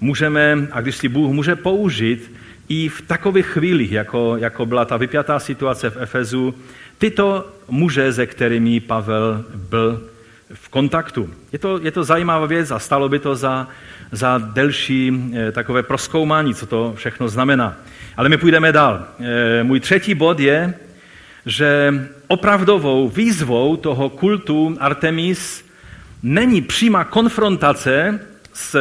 můžeme, 0.00 0.68
a 0.72 0.80
když 0.80 0.96
si 0.96 1.08
Bůh 1.08 1.32
může 1.32 1.56
použít 1.56 2.32
i 2.68 2.88
v 2.88 3.02
takových 3.02 3.46
chvílích, 3.46 3.92
jako, 3.92 4.36
jako 4.36 4.66
byla 4.66 4.84
ta 4.84 4.96
vypjatá 4.96 5.38
situace 5.38 5.90
v 5.90 5.96
Efezu, 5.96 6.54
tyto 6.98 7.46
muže, 7.68 8.12
se 8.12 8.26
kterými 8.26 8.80
Pavel 8.80 9.44
byl 9.54 10.02
v 10.54 10.68
kontaktu. 10.68 11.30
Je 11.52 11.58
to, 11.58 11.80
je 11.82 11.90
to 11.90 12.04
zajímavá 12.04 12.46
věc 12.46 12.70
a 12.70 12.78
stalo 12.78 13.08
by 13.08 13.18
to 13.18 13.36
za, 13.36 13.68
za 14.12 14.38
delší 14.38 15.12
e, 15.34 15.52
takové 15.52 15.82
proskoumání, 15.82 16.54
co 16.54 16.66
to 16.66 16.92
všechno 16.96 17.28
znamená. 17.28 17.76
Ale 18.16 18.28
my 18.28 18.36
půjdeme 18.36 18.72
dál. 18.72 19.04
E, 19.20 19.62
můj 19.62 19.80
třetí 19.80 20.14
bod 20.14 20.40
je, 20.40 20.74
že 21.46 21.94
opravdovou 22.28 23.08
výzvou 23.08 23.76
toho 23.76 24.08
kultu 24.10 24.76
Artemis 24.80 25.65
není 26.26 26.62
přímá 26.62 27.04
konfrontace 27.04 28.20
s, 28.52 28.76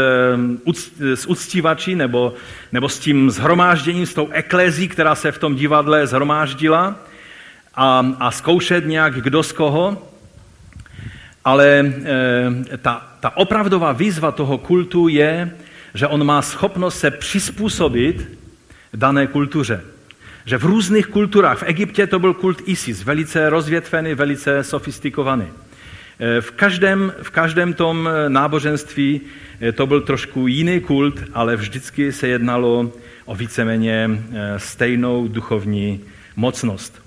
s 0.99 1.25
uctívači 1.25 1.95
nebo, 1.95 2.33
nebo 2.71 2.89
s 2.89 2.99
tím 2.99 3.31
zhromážděním, 3.31 4.05
s 4.05 4.13
tou 4.13 4.29
eklezí, 4.31 4.87
která 4.87 5.15
se 5.15 5.31
v 5.31 5.37
tom 5.37 5.55
divadle 5.55 6.07
zhromáždila 6.07 6.95
a, 7.75 8.05
a 8.19 8.31
zkoušet 8.31 8.85
nějak 8.85 9.21
kdo 9.21 9.43
z 9.43 9.51
koho, 9.51 10.11
ale 11.45 11.65
e, 11.69 12.77
ta, 12.77 13.07
ta 13.19 13.37
opravdová 13.37 13.91
výzva 13.91 14.31
toho 14.31 14.57
kultu 14.57 15.07
je, 15.07 15.55
že 15.93 16.07
on 16.07 16.23
má 16.23 16.41
schopnost 16.41 16.99
se 16.99 17.11
přizpůsobit 17.11 18.39
dané 18.93 19.27
kultuře. 19.27 19.81
Že 20.45 20.57
v 20.57 20.65
různých 20.65 21.07
kulturách, 21.07 21.57
v 21.57 21.63
Egyptě 21.63 22.07
to 22.07 22.19
byl 22.19 22.33
kult 22.33 22.61
Isis, 22.65 23.03
velice 23.03 23.49
rozvětvený, 23.49 24.13
velice 24.13 24.63
sofistikovaný. 24.63 25.47
E, 26.19 26.41
v 26.41 26.51
každém, 26.51 27.13
v 27.21 27.29
každém 27.29 27.73
tom 27.73 28.09
náboženství 28.27 29.21
e, 29.61 29.71
to 29.71 29.87
byl 29.87 30.01
trošku 30.01 30.47
jiný 30.47 30.79
kult, 30.79 31.23
ale 31.33 31.55
vždycky 31.55 32.11
se 32.11 32.27
jednalo 32.27 32.91
o 33.25 33.35
víceméně 33.35 34.09
stejnou 34.57 35.27
duchovní 35.27 36.01
mocnost. 36.35 37.05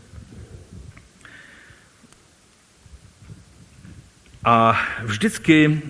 A 4.44 4.80
vždycky, 5.02 5.82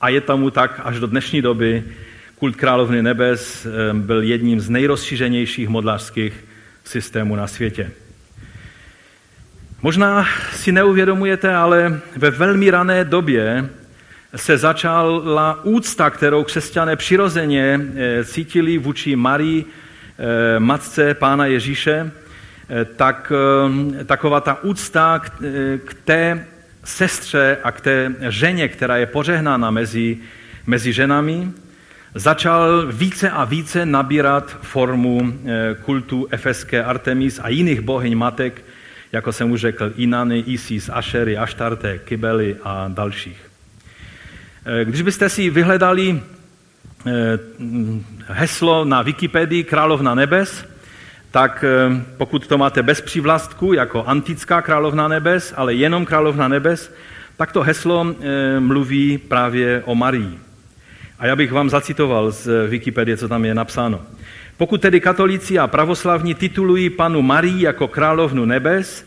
a 0.00 0.08
je 0.08 0.20
tomu 0.20 0.50
tak 0.50 0.80
až 0.84 1.00
do 1.00 1.06
dnešní 1.06 1.42
doby, 1.42 1.84
kult 2.38 2.56
královny 2.56 3.02
nebes 3.02 3.66
byl 3.92 4.22
jedním 4.22 4.60
z 4.60 4.68
nejrozšířenějších 4.70 5.68
modlářských 5.68 6.44
systémů 6.84 7.36
na 7.36 7.46
světě. 7.46 7.90
Možná 9.84 10.26
si 10.52 10.72
neuvědomujete, 10.72 11.54
ale 11.54 12.00
ve 12.16 12.30
velmi 12.30 12.70
rané 12.70 13.04
době 13.04 13.68
se 14.36 14.58
začala 14.58 15.64
úcta, 15.64 16.10
kterou 16.10 16.44
křesťané 16.44 16.96
přirozeně 16.96 17.80
eh, 17.80 18.24
cítili 18.24 18.78
vůči 18.78 19.16
Marii, 19.16 19.64
eh, 19.64 20.60
matce 20.60 21.14
Pána 21.14 21.46
Ježíše, 21.46 22.10
eh, 22.68 22.84
tak 22.84 23.32
taková 24.06 24.40
ta 24.40 24.64
úcta 24.64 25.22
k 25.84 25.94
té 26.04 26.46
sestře 26.84 27.58
a 27.64 27.72
k 27.72 27.80
té 27.80 28.14
ženě, 28.28 28.68
která 28.68 28.96
je 28.96 29.06
pořehnána 29.06 29.70
mezi, 29.70 30.18
mezi 30.66 30.92
ženami, 30.92 31.48
začal 32.14 32.86
více 32.92 33.30
a 33.30 33.44
více 33.44 33.86
nabírat 33.86 34.56
formu 34.62 35.38
kultu 35.82 36.26
efeské 36.30 36.84
Artemis 36.84 37.40
a 37.42 37.48
jiných 37.48 37.80
bohyň 37.80 38.16
matek, 38.16 38.64
jako 39.14 39.32
jsem 39.32 39.50
už 39.50 39.60
řekl, 39.60 39.92
Inany, 39.96 40.38
Isis, 40.38 40.90
Ašery, 40.92 41.36
Aštarte, 41.36 41.98
Kybely 41.98 42.56
a 42.64 42.88
dalších. 42.88 43.50
Eh, 44.66 44.84
když 44.84 45.02
byste 45.02 45.28
si 45.28 45.50
vyhledali 45.50 46.20
eh, 47.06 47.38
heslo 48.26 48.84
na 48.84 49.02
Wikipedii 49.02 49.64
Královna 49.64 50.14
nebes, 50.14 50.66
tak 51.30 51.64
eh, 51.64 52.02
pokud 52.16 52.46
to 52.46 52.58
máte 52.58 52.82
bez 52.82 53.00
přívlastku, 53.00 53.72
jako 53.72 54.04
antická 54.04 54.62
královna 54.62 55.08
nebes, 55.08 55.54
ale 55.56 55.74
jenom 55.74 56.06
královna 56.06 56.48
nebes, 56.48 56.94
tak 57.36 57.52
to 57.52 57.62
heslo 57.62 58.14
mluví 58.58 59.18
právě 59.18 59.82
o 59.84 59.94
Marii. 59.94 60.38
A 61.18 61.26
já 61.26 61.36
bych 61.36 61.52
vám 61.52 61.70
zacitoval 61.70 62.30
z 62.30 62.68
Wikipedie, 62.68 63.16
co 63.16 63.28
tam 63.28 63.44
je 63.44 63.54
napsáno. 63.54 64.00
Pokud 64.56 64.80
tedy 64.80 65.00
katolíci 65.00 65.58
a 65.58 65.66
pravoslavní 65.66 66.34
titulují 66.34 66.90
panu 66.90 67.22
Marii 67.22 67.62
jako 67.62 67.88
královnu 67.88 68.44
nebes, 68.44 69.06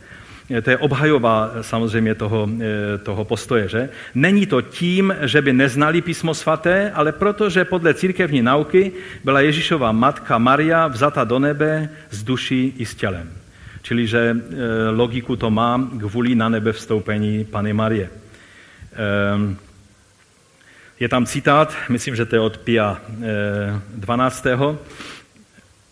to 0.61 0.69
je 0.69 0.77
obhajová 0.77 1.51
samozřejmě 1.61 2.15
toho, 2.15 2.49
eh, 2.59 2.97
toho 2.97 3.25
postoje, 3.25 3.67
že? 3.67 3.89
Není 4.15 4.45
to 4.45 4.61
tím, 4.61 5.15
že 5.21 5.41
by 5.41 5.53
neznali 5.53 6.01
písmo 6.01 6.33
svaté, 6.33 6.91
ale 6.91 7.11
proto, 7.11 7.49
že 7.49 7.65
podle 7.65 7.93
církevní 7.93 8.41
nauky 8.41 8.91
byla 9.23 9.41
Ježíšova 9.41 9.91
matka 9.91 10.37
Maria 10.37 10.87
vzata 10.87 11.23
do 11.23 11.39
nebe 11.39 11.89
z 12.09 12.23
duší 12.23 12.73
i 12.77 12.85
s 12.85 12.95
tělem. 12.95 13.31
Čili, 13.81 14.07
že 14.07 14.35
eh, 14.35 14.55
logiku 14.91 15.35
to 15.35 15.51
má 15.51 15.89
kvůli 15.99 16.35
na 16.35 16.49
nebe 16.49 16.71
vstoupení 16.71 17.45
Pany 17.45 17.73
Marie. 17.73 18.09
Ehm, 18.93 19.57
je 20.99 21.09
tam 21.09 21.25
citát, 21.25 21.75
myslím, 21.89 22.15
že 22.15 22.25
to 22.25 22.35
je 22.35 22.39
od 22.39 22.57
Pia 22.57 22.97
12. 23.95 24.45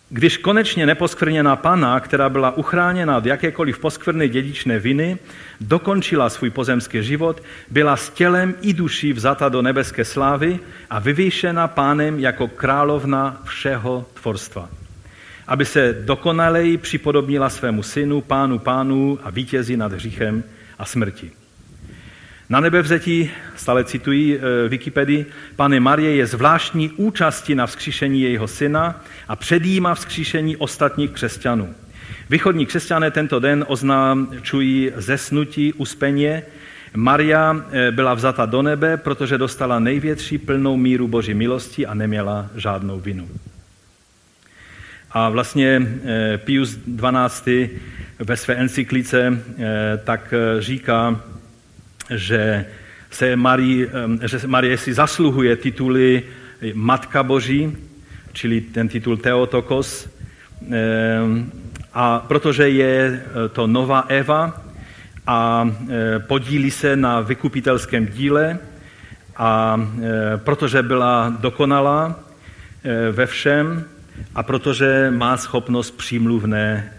Když 0.08 0.36
konečně 0.36 0.86
neposkvrněná 0.86 1.56
pana, 1.56 2.00
která 2.00 2.28
byla 2.28 2.56
uchráněna 2.56 3.16
od 3.16 3.26
jakékoliv 3.26 3.78
poskvrny 3.78 4.28
dědičné 4.28 4.78
viny, 4.78 5.18
dokončila 5.60 6.30
svůj 6.30 6.50
pozemský 6.50 7.02
život, 7.02 7.42
byla 7.70 7.96
s 7.96 8.10
tělem 8.10 8.54
i 8.60 8.72
duší 8.72 9.12
vzata 9.12 9.48
do 9.48 9.62
nebeské 9.62 10.04
slávy 10.04 10.58
a 10.90 10.98
vyvýšena 10.98 11.68
pánem 11.68 12.20
jako 12.20 12.48
královna 12.48 13.42
všeho 13.44 14.06
tvorstva. 14.14 14.68
Aby 15.46 15.64
se 15.64 15.92
dokonaleji 15.92 16.76
připodobnila 16.76 17.50
svému 17.50 17.82
synu, 17.82 18.20
pánu 18.20 18.58
pánů 18.58 19.18
a 19.22 19.30
vítězi 19.30 19.76
nad 19.76 19.92
hříchem 19.92 20.44
a 20.78 20.84
smrti. 20.84 21.30
Na 22.48 22.60
nebevzetí, 22.60 23.30
stále 23.56 23.84
cituji 23.84 24.38
eh, 24.38 24.68
Wikipedii, 24.68 25.26
pane 25.56 25.80
Marie 25.80 26.16
je 26.16 26.26
zvláštní 26.26 26.90
účastí 26.90 27.54
na 27.54 27.66
vzkříšení 27.66 28.22
jejího 28.22 28.48
syna 28.48 29.04
a 29.28 29.36
předjíma 29.36 29.94
vzkříšení 29.94 30.56
ostatních 30.56 31.10
křesťanů. 31.10 31.74
Východní 32.30 32.66
křesťané 32.66 33.10
tento 33.10 33.40
den 33.40 33.64
označují 33.68 34.92
zesnutí 34.96 35.72
uspeně. 35.72 36.42
Maria 36.94 37.56
eh, 37.70 37.90
byla 37.90 38.14
vzata 38.14 38.46
do 38.46 38.62
nebe, 38.62 38.96
protože 38.96 39.38
dostala 39.38 39.78
největší 39.78 40.38
plnou 40.38 40.76
míru 40.76 41.08
Boží 41.08 41.34
milosti 41.34 41.86
a 41.86 41.94
neměla 41.94 42.50
žádnou 42.56 43.00
vinu. 43.00 43.28
A 45.10 45.28
vlastně 45.28 45.82
eh, 46.04 46.38
Pius 46.38 46.78
XII. 47.30 47.80
ve 48.18 48.36
své 48.36 48.54
encyklice 48.54 49.38
tak 50.04 50.34
říká, 50.58 51.20
že 52.10 52.66
se 53.10 53.36
Marie, 53.36 53.88
že 54.24 54.46
Marie 54.46 54.78
si 54.78 54.94
zasluhuje 54.94 55.56
tituly 55.56 56.22
Matka 56.74 57.22
Boží, 57.22 57.76
čili 58.32 58.60
ten 58.60 58.88
titul 58.88 59.16
Theotokos, 59.16 60.08
a 61.94 62.18
protože 62.28 62.68
je 62.68 63.22
to 63.52 63.66
nová 63.66 64.04
Eva 64.08 64.62
a 65.26 65.70
podílí 66.26 66.70
se 66.70 66.96
na 66.96 67.20
vykupitelském 67.20 68.06
díle 68.06 68.58
a 69.36 69.80
protože 70.36 70.82
byla 70.82 71.36
dokonalá 71.40 72.20
ve 73.12 73.26
všem 73.26 73.84
a 74.34 74.42
protože 74.42 75.10
má 75.10 75.36
schopnost 75.36 75.90
přímluvné, 75.90 76.92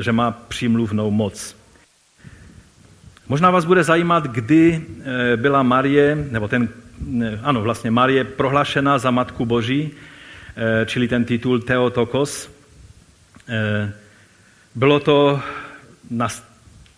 že 0.00 0.12
má 0.12 0.30
přímluvnou 0.30 1.10
moc. 1.10 1.55
Možná 3.28 3.50
vás 3.50 3.64
bude 3.64 3.84
zajímat, 3.84 4.24
kdy 4.24 4.86
byla 5.36 5.62
Marie, 5.62 6.26
nebo 6.30 6.48
ten, 6.48 6.68
ano, 7.42 7.62
vlastně 7.62 7.90
Marie 7.90 8.24
prohlášena 8.24 8.98
za 8.98 9.10
Matku 9.10 9.46
Boží, 9.46 9.90
čili 10.86 11.08
ten 11.08 11.24
titul 11.24 11.60
Theotokos. 11.60 12.50
Bylo 14.74 15.00
to 15.00 15.40
na, 16.10 16.28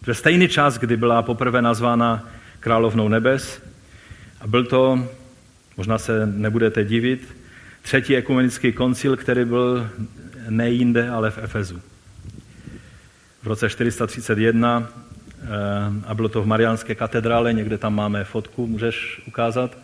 ve 0.06 0.14
stejný 0.14 0.48
čas, 0.48 0.78
kdy 0.78 0.96
byla 0.96 1.22
poprvé 1.22 1.62
nazvána 1.62 2.28
královnou 2.60 3.08
nebes. 3.08 3.62
A 4.40 4.46
byl 4.46 4.64
to, 4.64 5.08
možná 5.76 5.98
se 5.98 6.26
nebudete 6.26 6.84
divit, 6.84 7.36
třetí 7.82 8.16
ekumenický 8.16 8.72
koncil, 8.72 9.16
který 9.16 9.44
byl 9.44 9.90
nejinde, 10.48 11.10
ale 11.10 11.30
v 11.30 11.38
Efezu. 11.38 11.80
V 13.42 13.46
roce 13.46 13.68
431 13.68 14.88
eh, 14.88 15.07
a 16.06 16.14
bylo 16.14 16.28
to 16.28 16.42
v 16.42 16.46
Mariánské 16.46 16.94
katedrále, 16.94 17.52
někde 17.52 17.78
tam 17.78 17.94
máme 17.94 18.24
fotku, 18.24 18.66
můžeš 18.66 19.22
ukázat, 19.26 19.78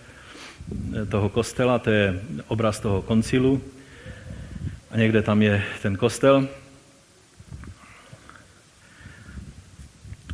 eh, 1.03 1.07
toho 1.07 1.29
kostela, 1.29 1.79
to 1.79 1.91
je 1.91 2.21
obraz 2.49 2.81
toho 2.81 3.03
koncilu. 3.03 3.61
A 4.91 4.97
někde 4.97 5.23
tam 5.23 5.43
je 5.43 5.63
ten 5.83 5.97
kostel. 5.97 6.49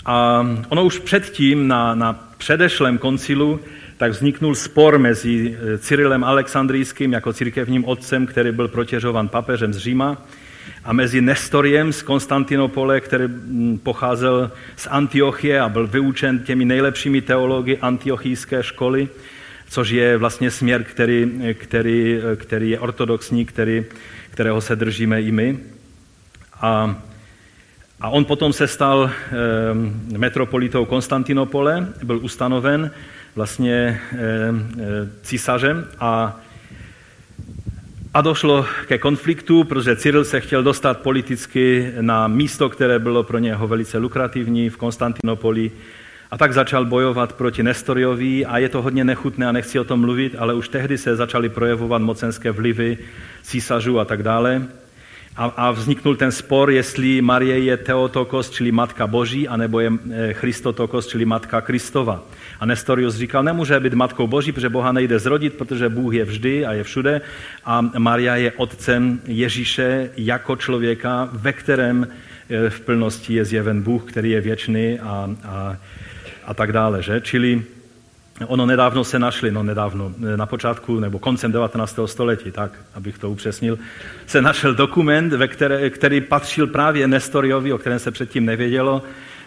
A 0.04 0.46
ono 0.68 0.84
už 0.84 0.98
předtím 0.98 1.68
na, 1.68 1.94
na 1.94 2.12
předešlém 2.38 2.98
koncilu 2.98 3.60
tak 3.96 4.12
vzniknul 4.12 4.54
spor 4.54 4.98
mezi 4.98 5.56
eh, 5.56 5.78
Cyrilem 5.78 6.24
Alexandrijským 6.24 7.12
jako 7.12 7.32
církevním 7.32 7.84
otcem, 7.84 8.26
který 8.26 8.52
byl 8.52 8.68
protěžovan 8.68 9.28
papežem 9.28 9.72
z 9.72 9.78
Říma, 9.78 10.22
a 10.84 10.92
mezi 10.92 11.20
Nestoriem 11.20 11.92
z 11.92 12.02
Konstantinopole, 12.02 13.00
který 13.00 13.24
mm, 13.24 13.78
pocházel 13.78 14.50
z 14.76 14.86
Antiochie 14.86 15.60
a 15.60 15.68
byl 15.68 15.86
vyučen 15.86 16.38
těmi 16.38 16.64
nejlepšími 16.64 17.20
teology 17.20 17.78
antiochijské 17.78 18.62
školy, 18.62 19.08
což 19.68 19.90
je 19.90 20.16
vlastně 20.16 20.50
směr, 20.50 20.84
který, 20.84 21.54
který, 21.54 22.20
který 22.36 22.70
je 22.70 22.78
ortodoxní, 22.80 23.44
který, 23.44 23.84
kterého 24.30 24.60
se 24.60 24.76
držíme 24.76 25.22
i 25.22 25.32
my. 25.32 25.58
A 26.60 26.96
a 28.00 28.08
on 28.08 28.24
potom 28.24 28.52
se 28.52 28.66
stal 28.66 29.10
eh, 29.10 30.18
metropolitou 30.18 30.84
Konstantinopole, 30.84 31.88
byl 32.02 32.18
ustanoven 32.22 32.90
vlastně 33.34 34.00
eh, 34.12 34.16
eh, 34.16 35.08
císařem 35.22 35.88
a, 35.98 36.40
a 38.14 38.20
došlo 38.20 38.66
ke 38.86 38.98
konfliktu, 38.98 39.64
protože 39.64 39.96
Cyril 39.96 40.24
se 40.24 40.40
chtěl 40.40 40.62
dostat 40.62 41.00
politicky 41.00 41.92
na 42.00 42.28
místo, 42.28 42.68
které 42.68 42.98
bylo 42.98 43.22
pro 43.22 43.38
něho 43.38 43.68
velice 43.68 43.98
lukrativní 43.98 44.70
v 44.70 44.76
Konstantinopoli 44.76 45.70
a 46.30 46.38
tak 46.38 46.52
začal 46.52 46.84
bojovat 46.84 47.32
proti 47.32 47.62
Nestoriovi 47.62 48.46
a 48.46 48.58
je 48.58 48.68
to 48.68 48.82
hodně 48.82 49.04
nechutné 49.04 49.46
a 49.46 49.52
nechci 49.52 49.78
o 49.78 49.84
tom 49.84 50.00
mluvit, 50.00 50.34
ale 50.38 50.54
už 50.54 50.68
tehdy 50.68 50.98
se 50.98 51.16
začaly 51.16 51.48
projevovat 51.48 52.02
mocenské 52.02 52.50
vlivy 52.50 52.98
císařů 53.42 54.00
a 54.00 54.04
tak 54.04 54.22
dále 54.22 54.66
a, 55.36 55.44
a 55.44 55.70
vzniknul 55.70 56.16
ten 56.16 56.32
spor, 56.32 56.70
jestli 56.70 57.22
Marie 57.22 57.58
je 57.58 57.76
Teotokos, 57.76 58.50
čili 58.50 58.72
Matka 58.72 59.06
Boží, 59.06 59.48
anebo 59.48 59.80
je 59.80 59.92
eh, 59.92 60.32
Christotokos, 60.34 61.06
čili 61.06 61.24
Matka 61.24 61.60
Kristova. 61.60 62.22
A 62.60 62.66
Nestorius 62.66 63.14
říkal, 63.14 63.42
nemůže 63.42 63.80
být 63.80 63.94
Matkou 63.94 64.26
Boží, 64.26 64.52
protože 64.52 64.68
Boha 64.68 64.92
nejde 64.92 65.18
zrodit, 65.18 65.54
protože 65.54 65.88
Bůh 65.88 66.14
je 66.14 66.24
vždy 66.24 66.66
a 66.66 66.72
je 66.72 66.82
všude. 66.84 67.20
A 67.64 67.80
Maria 67.98 68.36
je 68.36 68.52
otcem 68.52 69.20
Ježíše 69.26 70.10
jako 70.16 70.56
člověka, 70.56 71.28
ve 71.32 71.52
kterém 71.52 72.08
eh, 72.50 72.70
v 72.70 72.80
plnosti 72.80 73.34
je 73.34 73.44
zjeven 73.44 73.82
Bůh, 73.82 74.12
který 74.12 74.30
je 74.30 74.40
věčný 74.40 74.98
a, 75.00 75.30
a, 75.44 75.76
a 76.44 76.54
tak 76.54 76.72
dále. 76.72 77.02
Že? 77.02 77.20
Čili 77.20 77.62
Ono 78.46 78.66
nedávno 78.66 79.04
se 79.04 79.18
našli, 79.18 79.50
no 79.52 79.62
nedávno, 79.62 80.12
na 80.36 80.46
počátku 80.46 81.00
nebo 81.00 81.18
koncem 81.18 81.52
19. 81.52 81.98
století, 82.06 82.50
tak, 82.50 82.72
abych 82.94 83.18
to 83.18 83.30
upřesnil, 83.30 83.78
se 84.26 84.42
našel 84.42 84.74
dokument, 84.74 85.32
ve 85.32 85.48
které, 85.48 85.90
který 85.90 86.20
patřil 86.20 86.66
právě 86.66 87.08
Nestoriovi, 87.08 87.72
o 87.72 87.78
kterém 87.78 87.98
se 87.98 88.10
předtím 88.10 88.46
nevědělo, 88.46 89.02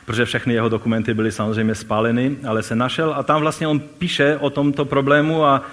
protože 0.06 0.26
všechny 0.26 0.54
jeho 0.54 0.70
dokumenty 0.70 1.14
byly 1.14 1.32
samozřejmě 1.32 1.76
spáleny, 1.76 2.36
ale 2.48 2.64
se 2.64 2.76
našel 2.76 3.14
a 3.18 3.24
tam 3.24 3.42
vlastně 3.42 3.68
on 3.68 3.80
píše 3.80 4.38
o 4.38 4.50
tomto 4.50 4.86
problému 4.86 5.46
a, 5.46 5.64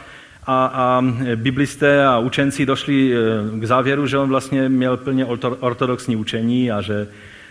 a, 0.47 0.67
a 0.67 1.03
biblisté 1.35 2.07
a 2.07 2.19
učenci 2.19 2.67
došli 2.67 3.13
eh, 3.15 3.61
k 3.61 3.65
závěru, 3.65 4.07
že 4.07 4.19
on 4.19 4.29
vlastně 4.29 4.69
měl 4.69 4.97
plně 4.97 5.27
ortodoxní 5.61 6.17
učení 6.17 6.73
a 6.73 6.81
že, 6.81 7.09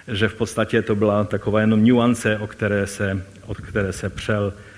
že 0.08 0.28
v 0.28 0.36
podstatě 0.36 0.82
to 0.82 0.96
byla 0.96 1.24
taková 1.24 1.62
jenom 1.62 1.86
nuance, 1.86 2.38
o 2.38 2.48
které 2.48 2.88
se, 2.88 3.24
od 3.46 3.58
které 3.58 3.94
se 3.94 4.10
přel 4.10 4.54
Eh, 4.54 4.69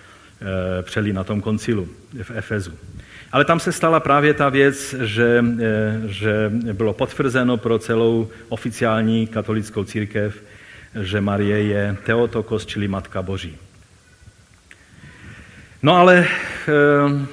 přeli 0.81 1.13
na 1.13 1.23
tom 1.23 1.41
koncilu 1.41 1.87
v 2.23 2.31
Efezu. 2.31 2.73
Ale 3.31 3.45
tam 3.45 3.59
se 3.59 3.71
stala 3.71 3.99
právě 3.99 4.33
ta 4.33 4.49
věc, 4.49 4.95
že, 4.99 5.45
eh, 5.59 6.01
že 6.05 6.51
bylo 6.73 6.93
potvrzeno 6.93 7.57
pro 7.57 7.79
celou 7.79 8.29
oficiální 8.49 9.27
katolickou 9.27 9.83
církev, 9.83 10.43
že 11.01 11.21
Marie 11.21 11.63
je 11.63 11.97
Teotokos, 12.03 12.65
čili 12.65 12.87
Matka 12.87 13.21
Boží. 13.21 13.57
No 15.83 15.95
ale 15.95 16.27
eh, 16.27 17.25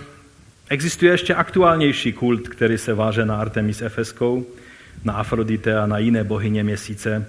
existuje 0.68 1.12
ještě 1.12 1.34
aktuálnější 1.34 2.12
kult, 2.12 2.48
který 2.48 2.78
se 2.78 2.94
váže 2.94 3.26
na 3.26 3.36
Artemis 3.36 3.82
Efeskou, 3.82 4.46
na 5.04 5.12
Afrodite 5.12 5.78
a 5.78 5.86
na 5.86 5.98
jiné 5.98 6.24
bohyně 6.24 6.64
měsíce, 6.64 7.26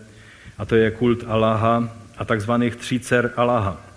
a 0.57 0.65
to 0.65 0.75
je 0.75 0.91
kult 0.91 1.23
Allaha 1.27 1.89
a 2.17 2.25
takzvaných 2.25 2.75
tří 2.75 2.99
dcer 2.99 3.31
Allaha. 3.35 3.88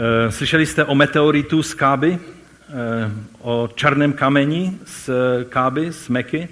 Eh, 0.00 0.30
slyšeli 0.30 0.66
jste 0.66 0.84
o 0.84 0.94
meteoritu 0.94 1.62
z 1.62 1.74
Káby, 1.74 2.18
eh, 2.18 3.10
o 3.40 3.68
černém 3.74 4.12
kameni 4.12 4.72
z 4.86 5.10
Káby, 5.48 5.92
z 5.92 6.08
Meky. 6.08 6.48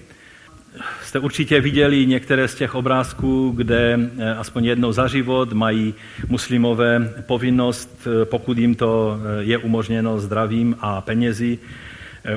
Jste 1.03 1.19
určitě 1.19 1.61
viděli 1.61 2.07
některé 2.07 2.49
z 2.49 2.55
těch 2.55 2.75
obrázků, 2.75 3.53
kde 3.57 3.99
eh, 4.19 4.35
aspoň 4.35 4.65
jednou 4.65 4.93
za 4.93 5.07
život 5.07 5.53
mají 5.53 5.95
muslimové 6.29 7.15
povinnost, 7.27 8.09
pokud 8.25 8.59
jim 8.59 8.75
to 8.75 9.19
je 9.39 9.59
umožněno 9.59 10.19
zdravím 10.19 10.77
a 10.81 11.01
penězi, 11.01 11.59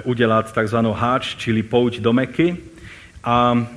udělat 0.03 0.53
takzvanou 0.53 0.93
háč, 0.93 1.35
čili 1.35 1.63
pouť 1.63 1.99
do 1.99 2.13
Meky. 2.13 2.57
A 3.23 3.67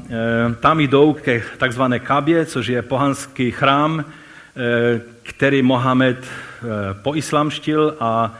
tam 0.60 0.80
jdou 0.80 1.12
ke 1.12 1.42
takzvané 1.58 1.98
Kabě, 1.98 2.46
což 2.46 2.66
je 2.66 2.82
pohanský 2.82 3.50
chrám, 3.50 4.04
který 5.22 5.62
Mohamed 5.62 6.26
poislamštil 6.92 7.96
a, 8.00 8.34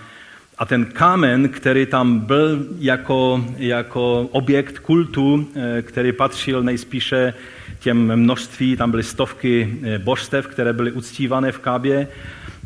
a 0.59 0.65
ten 0.65 0.85
kámen, 0.85 1.49
který 1.49 1.87
tam 1.87 2.19
byl 2.19 2.67
jako, 2.79 3.45
jako 3.57 4.29
objekt 4.33 4.79
kultu, 4.79 5.49
eh, 5.57 5.83
který 5.83 6.13
patřil 6.13 6.63
nejspíše 6.63 7.35
těm 7.79 8.17
množství, 8.17 8.77
tam 8.77 8.91
byly 8.91 9.03
stovky 9.03 9.79
eh, 9.83 9.99
božstev, 9.99 10.47
které 10.47 10.73
byly 10.73 10.93
uctívané 10.93 11.53
v 11.53 11.59
Kábě, 11.59 12.09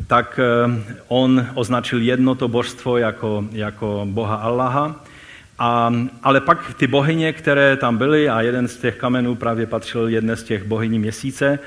tak 0.06 0.40
on 1.08 1.46
označil 1.54 2.00
jedno 2.00 2.34
to 2.34 2.48
božstvo 2.48 2.98
jako, 2.98 3.44
jako 3.52 4.06
boha 4.10 4.36
Allaha. 4.36 5.04
A, 5.58 5.94
ale 6.22 6.40
pak 6.40 6.74
ty 6.74 6.86
bohyně, 6.86 7.32
které 7.32 7.76
tam 7.76 7.96
byly, 7.96 8.28
a 8.28 8.42
jeden 8.42 8.68
z 8.68 8.76
těch 8.76 8.96
kamenů 8.96 9.34
právě 9.34 9.66
patřil 9.66 10.08
jedné 10.08 10.36
z 10.36 10.42
těch 10.42 10.64
bohyní 10.64 10.98
měsíce, 10.98 11.58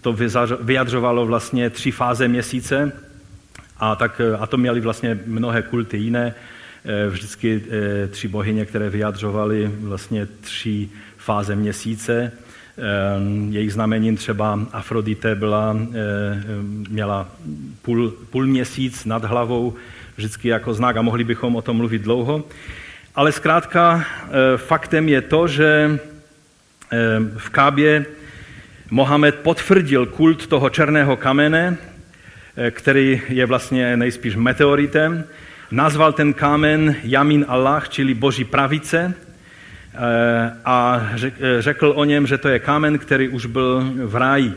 to 0.00 0.16
vyjadřovalo 0.60 1.26
vlastně 1.26 1.70
tři 1.70 1.90
fáze 1.90 2.28
měsíce, 2.28 2.92
a, 3.80 3.96
tak, 3.96 4.20
a 4.38 4.46
to 4.46 4.56
měli 4.56 4.80
vlastně 4.80 5.18
mnohé 5.26 5.62
kulty 5.62 5.96
jiné, 5.96 6.34
eh, 6.84 7.08
vždycky 7.08 7.62
eh, 7.70 8.08
tři 8.08 8.28
bohyně, 8.28 8.64
které 8.64 8.90
vyjadřovaly 8.90 9.70
vlastně 9.80 10.26
tři 10.26 10.88
fáze 11.16 11.56
měsíce. 11.56 12.32
Jejich 13.48 13.72
znamením 13.72 14.16
třeba 14.16 14.60
Afrodite 14.72 15.34
byla, 15.34 15.76
měla 16.88 17.28
půl, 17.82 18.10
půl 18.30 18.46
měsíc 18.46 19.04
nad 19.04 19.24
hlavou, 19.24 19.74
vždycky 20.16 20.48
jako 20.48 20.74
znak 20.74 20.96
a 20.96 21.02
mohli 21.02 21.24
bychom 21.24 21.56
o 21.56 21.62
tom 21.62 21.76
mluvit 21.76 22.02
dlouho. 22.02 22.44
Ale 23.14 23.32
zkrátka 23.32 24.04
faktem 24.56 25.08
je 25.08 25.20
to, 25.20 25.48
že 25.48 25.98
v 27.36 27.50
Kábě 27.50 28.06
Mohamed 28.90 29.34
potvrdil 29.34 30.06
kult 30.06 30.46
toho 30.46 30.70
černého 30.70 31.16
kamene, 31.16 31.76
který 32.70 33.22
je 33.28 33.46
vlastně 33.46 33.96
nejspíš 33.96 34.36
meteoritem, 34.36 35.24
nazval 35.70 36.12
ten 36.12 36.32
kámen 36.32 36.96
Jamin 37.02 37.44
Allah, 37.48 37.88
čili 37.88 38.14
boží 38.14 38.44
pravice, 38.44 39.14
eh, 39.94 40.52
a 40.64 41.08
eh, 41.22 41.62
řekl 41.62 41.92
o 41.96 42.04
něm, 42.04 42.26
že 42.26 42.38
to 42.38 42.48
je 42.48 42.58
kámen, 42.58 42.98
který 42.98 43.28
už 43.28 43.46
byl 43.46 43.92
v 44.04 44.16
ráji. 44.16 44.52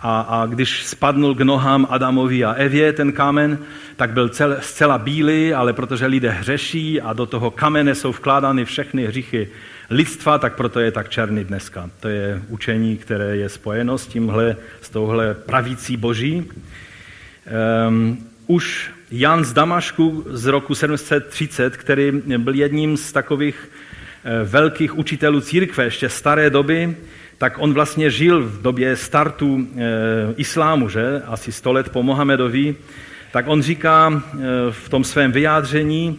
A, 0.00 0.20
a 0.20 0.46
když 0.46 0.84
spadnul 0.84 1.34
k 1.34 1.40
nohám 1.40 1.86
Adamovi 1.90 2.44
a 2.44 2.52
Evě 2.52 2.92
ten 2.92 3.12
kámen, 3.12 3.58
tak 3.96 4.10
byl 4.10 4.28
cel, 4.28 4.56
zcela 4.60 4.98
bílý, 4.98 5.54
ale 5.54 5.72
protože 5.72 6.06
lidé 6.06 6.30
hřeší 6.30 7.00
a 7.00 7.12
do 7.12 7.26
toho 7.26 7.50
kamene 7.50 7.94
jsou 7.94 8.12
vkládány 8.12 8.64
všechny 8.64 9.06
hříchy 9.06 9.48
lidstva, 9.90 10.38
tak 10.38 10.56
proto 10.56 10.80
je 10.80 10.90
tak 10.90 11.08
černý 11.08 11.44
dneska. 11.44 11.90
To 12.00 12.08
je 12.08 12.42
učení, 12.48 12.96
které 12.96 13.36
je 13.36 13.48
spojeno 13.48 13.98
s 13.98 14.06
tímhle, 14.06 14.56
s 14.80 14.90
touhle 14.90 15.34
pravící 15.34 15.96
boží. 15.96 16.48
Um, 17.88 18.18
už 18.46 18.90
Jan 19.10 19.44
z 19.44 19.52
Damašku 19.52 20.24
z 20.28 20.46
roku 20.46 20.74
730, 20.74 21.76
který 21.76 22.12
byl 22.38 22.54
jedním 22.54 22.96
z 22.96 23.12
takových 23.12 23.70
eh, 24.24 24.44
velkých 24.44 24.98
učitelů 24.98 25.40
církve 25.40 25.84
ještě 25.84 26.08
staré 26.08 26.50
doby, 26.50 26.96
tak 27.40 27.58
on 27.58 27.74
vlastně 27.74 28.10
žil 28.10 28.42
v 28.42 28.62
době 28.62 28.96
startu 28.96 29.66
e, 29.76 29.88
islámu, 30.36 30.88
že? 30.88 31.22
asi 31.26 31.52
100 31.52 31.72
let 31.72 31.88
po 31.88 32.02
Mohamedovi, 32.02 32.76
tak 33.32 33.48
on 33.48 33.62
říká 33.62 34.12
e, 34.12 34.38
v 34.70 34.88
tom 34.88 35.04
svém 35.04 35.32
vyjádření, 35.32 36.18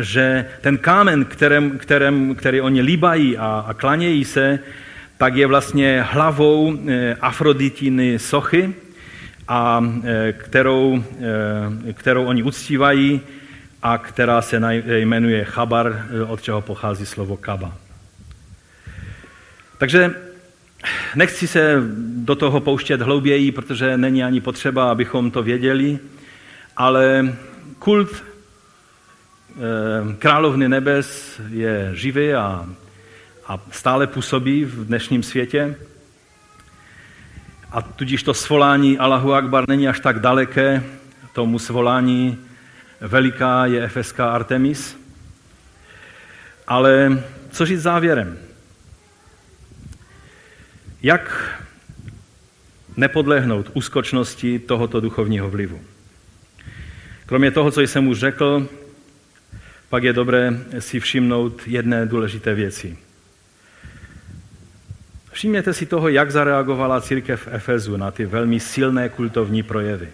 že 0.00 0.46
ten 0.60 0.78
kámen, 0.78 1.24
kterém, 1.24 1.78
kterém, 1.78 2.34
který 2.34 2.60
oni 2.60 2.82
líbají 2.82 3.38
a, 3.38 3.64
a 3.68 3.74
klanějí 3.74 4.24
se, 4.24 4.58
tak 5.18 5.36
je 5.36 5.46
vlastně 5.46 6.04
hlavou 6.08 6.78
e, 6.88 7.14
Afroditiny 7.20 8.18
sochy, 8.18 8.74
a 9.50 9.84
e, 10.04 10.32
kterou, 10.32 11.04
e, 11.88 11.92
kterou 11.92 12.24
oni 12.24 12.42
uctívají 12.42 13.20
a 13.82 13.98
která 13.98 14.42
se 14.42 14.60
jmenuje 14.86 15.44
Chabar, 15.44 16.06
e, 16.10 16.22
od 16.24 16.42
čeho 16.42 16.60
pochází 16.60 17.06
slovo 17.06 17.36
Kaba. 17.36 17.74
Takže 19.78 20.14
nechci 21.14 21.46
se 21.46 21.82
do 22.16 22.34
toho 22.34 22.60
pouštět 22.60 23.02
hlouběji, 23.02 23.52
protože 23.52 23.96
není 23.96 24.24
ani 24.24 24.40
potřeba, 24.40 24.90
abychom 24.90 25.30
to 25.30 25.42
věděli, 25.42 25.98
ale 26.76 27.34
kult 27.78 28.24
královny 30.18 30.68
nebes 30.68 31.40
je 31.48 31.90
živý 31.94 32.34
a, 32.34 32.66
a 33.46 33.60
stále 33.70 34.06
působí 34.06 34.64
v 34.64 34.84
dnešním 34.84 35.22
světě. 35.22 35.76
A 37.72 37.82
tudíž 37.82 38.22
to 38.22 38.34
svolání 38.34 38.98
Allahu 38.98 39.34
Akbar 39.34 39.68
není 39.68 39.88
až 39.88 40.00
tak 40.00 40.18
daleké 40.18 40.82
tomu 41.32 41.58
svolání 41.58 42.38
veliká 43.00 43.66
je 43.66 43.84
efeská 43.84 44.30
Artemis. 44.30 44.96
Ale 46.66 47.22
co 47.50 47.66
říct 47.66 47.82
závěrem? 47.82 48.38
Jak 51.02 51.54
nepodlehnout 52.96 53.70
úskočnosti 53.74 54.58
tohoto 54.58 55.00
duchovního 55.00 55.50
vlivu? 55.50 55.80
Kromě 57.26 57.50
toho, 57.50 57.70
co 57.70 57.80
jsem 57.80 58.08
už 58.08 58.18
řekl, 58.18 58.68
pak 59.88 60.02
je 60.02 60.12
dobré 60.12 60.58
si 60.78 61.00
všimnout 61.00 61.62
jedné 61.66 62.06
důležité 62.06 62.54
věci– 62.54 62.98
Všimněte 65.32 65.74
si 65.74 65.86
toho, 65.86 66.08
jak 66.08 66.30
zareagovala 66.30 67.00
církev 67.00 67.42
v 67.42 67.48
Efezu 67.50 67.96
na 67.96 68.10
ty 68.10 68.26
velmi 68.26 68.60
silné 68.60 69.08
kultovní 69.08 69.62
projevy. 69.62 70.08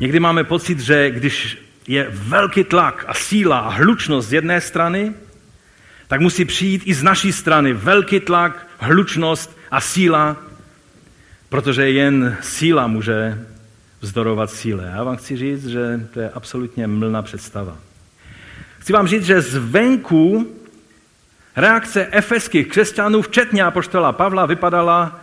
Někdy 0.00 0.20
máme 0.20 0.44
pocit, 0.44 0.80
že 0.80 1.10
když 1.10 1.58
je 1.86 2.06
velký 2.10 2.64
tlak 2.64 3.04
a 3.08 3.14
síla 3.14 3.58
a 3.58 3.68
hlučnost 3.68 4.28
z 4.28 4.32
jedné 4.32 4.60
strany, 4.60 5.12
tak 6.08 6.20
musí 6.20 6.44
přijít 6.44 6.82
i 6.84 6.94
z 6.94 7.02
naší 7.02 7.32
strany 7.32 7.72
velký 7.72 8.20
tlak, 8.20 8.66
hlučnost 8.78 9.58
a 9.70 9.80
síla, 9.80 10.36
protože 11.48 11.90
jen 11.90 12.36
síla 12.40 12.86
může 12.86 13.38
vzdorovat 14.00 14.50
síle. 14.50 14.92
Já 14.94 15.04
vám 15.04 15.16
chci 15.16 15.36
říct, 15.36 15.66
že 15.66 16.00
to 16.14 16.20
je 16.20 16.30
absolutně 16.30 16.86
mlná 16.86 17.22
představa. 17.22 17.76
Chci 18.78 18.92
vám 18.92 19.08
říct, 19.08 19.24
že 19.24 19.40
zvenku 19.40 20.54
Reakce 21.56 22.08
efeských 22.10 22.68
křesťanů, 22.68 23.22
včetně 23.22 23.64
apoštola 23.64 24.12
Pavla, 24.12 24.46
vypadala, 24.46 25.20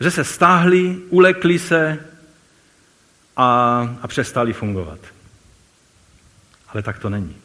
že 0.00 0.10
se 0.10 0.24
stáhli, 0.24 0.96
ulekli 1.08 1.58
se 1.58 1.98
a, 3.36 3.88
a 4.02 4.08
přestali 4.08 4.52
fungovat. 4.52 4.98
Ale 6.68 6.82
tak 6.82 6.98
to 6.98 7.10
není. 7.10 7.36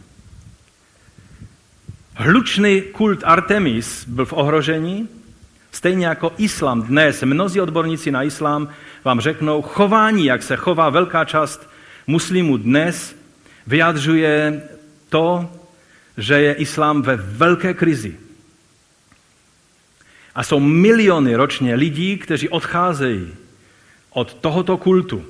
Hlučný 2.16 2.82
kult 2.82 3.20
Artemis 3.24 4.06
byl 4.08 4.26
v 4.26 4.34
ohrožení, 4.34 5.10
stejně 5.72 6.08
jako 6.08 6.34
islám 6.38 6.82
dnes. 6.82 7.24
Mnozí 7.24 7.62
odborníci 7.62 8.12
na 8.12 8.24
islám 8.24 8.70
vám 9.04 9.20
řeknou, 9.20 9.62
chování, 9.62 10.26
jak 10.26 10.44
se 10.44 10.56
chová 10.56 10.90
velká 10.90 11.26
část 11.26 11.70
muslimů 12.08 12.58
dnes, 12.58 13.16
vyjadřuje 13.68 14.64
to, 15.10 15.52
že 16.18 16.42
je 16.42 16.54
islám 16.54 17.02
ve 17.02 17.16
velké 17.16 17.74
krizi. 17.74 18.18
A 20.36 20.44
jsou 20.44 20.60
miliony 20.60 21.36
ročně 21.36 21.76
lidí, 21.76 22.18
kteří 22.18 22.50
odcházejí 22.50 23.34
od 24.10 24.34
tohoto 24.34 24.78
kultu, 24.78 25.26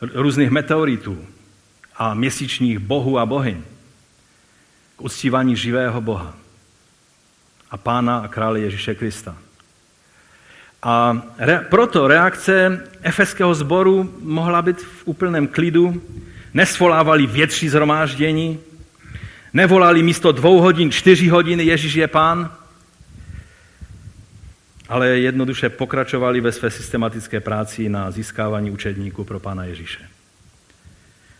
různých 0.00 0.50
meteoritů 0.50 1.26
a 1.96 2.14
měsíčních 2.14 2.78
bohů 2.78 3.18
a 3.18 3.26
bohyň 3.26 3.62
k 4.96 5.02
uctívání 5.02 5.56
živého 5.56 6.00
Boha 6.00 6.34
a 7.70 7.76
Pána 7.76 8.18
a 8.18 8.28
krále 8.28 8.60
Ježíše 8.60 8.94
Krista. 8.94 9.36
A 10.82 11.22
re, 11.38 11.66
proto 11.70 12.08
reakce 12.08 12.88
efeského 13.02 13.54
sboru 13.54 14.14
mohla 14.20 14.62
být 14.62 14.80
v 14.80 15.02
úplném 15.04 15.46
klidu, 15.46 16.02
nesvolávali 16.54 17.26
větší 17.26 17.68
zhromáždění, 17.68 18.60
Nevolali 19.54 20.02
místo 20.02 20.32
dvou 20.32 20.60
hodin, 20.60 20.90
čtyři 20.90 21.28
hodiny 21.28 21.64
Ježíš 21.64 21.94
je 21.94 22.08
pán, 22.08 22.50
ale 24.88 25.08
jednoduše 25.08 25.68
pokračovali 25.68 26.40
ve 26.40 26.52
své 26.52 26.70
systematické 26.70 27.40
práci 27.40 27.88
na 27.88 28.10
získávání 28.10 28.70
učedníků 28.70 29.24
pro 29.24 29.40
pána 29.40 29.64
Ježíše. 29.64 29.98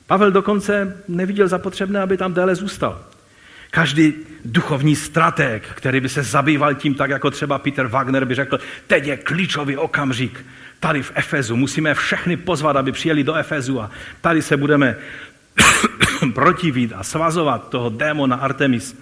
Pavel 0.07 0.31
dokonce 0.31 0.97
neviděl 1.09 1.49
zapotřebné, 1.49 2.01
aby 2.01 2.17
tam 2.17 2.35
déle 2.35 2.55
zůstal. 2.55 3.05
Každý 3.71 4.15
duchovní 4.45 4.97
strateg, 4.97 5.63
který 5.75 6.01
by 6.01 6.09
se 6.09 6.23
zabýval 6.23 6.75
tím, 6.75 6.95
tak 6.95 7.11
jako 7.11 7.31
třeba 7.31 7.59
Peter 7.59 7.87
Wagner 7.87 8.25
by 8.25 8.35
řekl, 8.35 8.59
teď 8.87 9.07
je 9.07 9.17
klíčový 9.17 9.77
okamžik 9.77 10.47
tady 10.81 11.03
v 11.03 11.13
Efezu, 11.15 11.57
musíme 11.57 11.95
všechny 11.95 12.37
pozvat, 12.37 12.77
aby 12.77 12.93
přijeli 12.93 13.25
do 13.25 13.35
Efezu 13.35 13.81
a 13.81 13.91
tady 14.21 14.43
se 14.43 14.57
budeme 14.57 14.97
protivit 16.35 16.93
a 16.93 17.03
svazovat 17.03 17.69
toho 17.69 17.89
démona 17.89 18.37
Artemis. 18.37 18.97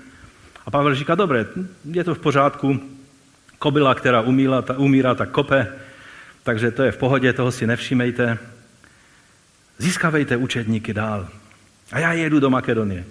A 0.66 0.70
Pavel 0.70 0.94
říká, 0.94 1.14
dobré, 1.14 1.46
je 1.84 2.04
to 2.04 2.14
v 2.14 2.18
pořádku, 2.18 2.80
kobila, 3.58 3.94
která 3.94 4.20
umíla, 4.20 4.62
ta, 4.62 4.78
umírá, 4.78 5.14
tak 5.14 5.30
kope, 5.30 5.72
takže 6.42 6.70
to 6.70 6.82
je 6.82 6.92
v 6.92 6.96
pohodě, 6.96 7.32
toho 7.32 7.52
si 7.52 7.66
nevšímejte. 7.66 8.38
Získávejte 9.78 10.36
učedníky 10.36 10.94
dál. 10.94 11.28
A 11.92 11.98
já 11.98 12.12
jedu 12.12 12.40
do 12.40 12.50
Makedonie, 12.50 13.04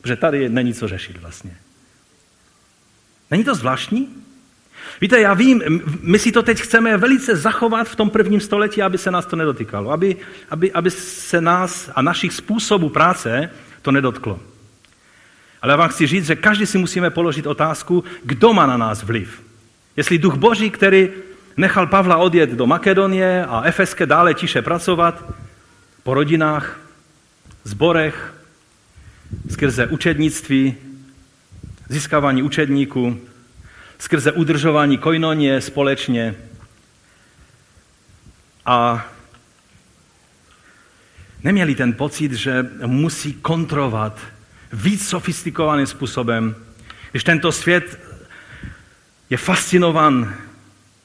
protože 0.00 0.16
tady 0.16 0.48
není 0.48 0.74
co 0.74 0.88
řešit 0.88 1.16
vlastně. 1.16 1.56
Není 3.30 3.44
to 3.44 3.54
zvláštní? 3.54 4.08
Víte, 5.00 5.20
já 5.20 5.34
vím, 5.34 5.62
my 6.00 6.18
si 6.18 6.32
to 6.32 6.42
teď 6.42 6.60
chceme 6.60 6.96
velice 6.96 7.36
zachovat 7.36 7.88
v 7.88 7.96
tom 7.96 8.10
prvním 8.10 8.40
století, 8.40 8.82
aby 8.82 8.98
se 8.98 9.10
nás 9.10 9.26
to 9.26 9.36
nedotýkalo, 9.36 9.90
aby, 9.90 10.16
aby, 10.50 10.72
aby 10.72 10.90
se 10.90 11.40
nás 11.40 11.90
a 11.94 12.02
našich 12.02 12.32
způsobů 12.32 12.88
práce 12.88 13.50
to 13.82 13.92
nedotklo. 13.92 14.40
Ale 15.62 15.72
já 15.72 15.76
vám 15.76 15.88
chci 15.88 16.06
říct, 16.06 16.26
že 16.26 16.36
každý 16.36 16.66
si 16.66 16.78
musíme 16.78 17.10
položit 17.10 17.46
otázku, 17.46 18.04
kdo 18.22 18.52
má 18.52 18.66
na 18.66 18.76
nás 18.76 19.02
vliv. 19.02 19.42
Jestli 19.96 20.18
duch 20.18 20.34
Boží, 20.34 20.70
který 20.70 21.08
nechal 21.56 21.86
Pavla 21.86 22.16
odjet 22.16 22.50
do 22.50 22.66
Makedonie 22.66 23.46
a 23.46 23.62
Efeske 23.64 24.06
dále 24.06 24.34
tiše 24.34 24.62
pracovat 24.62 25.24
po 26.02 26.14
rodinách, 26.14 26.80
zborech, 27.64 28.34
skrze 29.50 29.86
učednictví, 29.86 30.74
získávání 31.88 32.42
učedníků, 32.42 33.20
skrze 33.98 34.32
udržování 34.32 34.98
koinonie 34.98 35.60
společně. 35.60 36.34
A 38.66 39.06
neměli 41.44 41.74
ten 41.74 41.92
pocit, 41.92 42.32
že 42.32 42.66
musí 42.86 43.32
kontrolovat 43.32 44.20
víc 44.72 45.08
sofistikovaným 45.08 45.86
způsobem, 45.86 46.54
když 47.10 47.24
tento 47.24 47.52
svět 47.52 48.00
je 49.30 49.36
fascinovan 49.36 50.34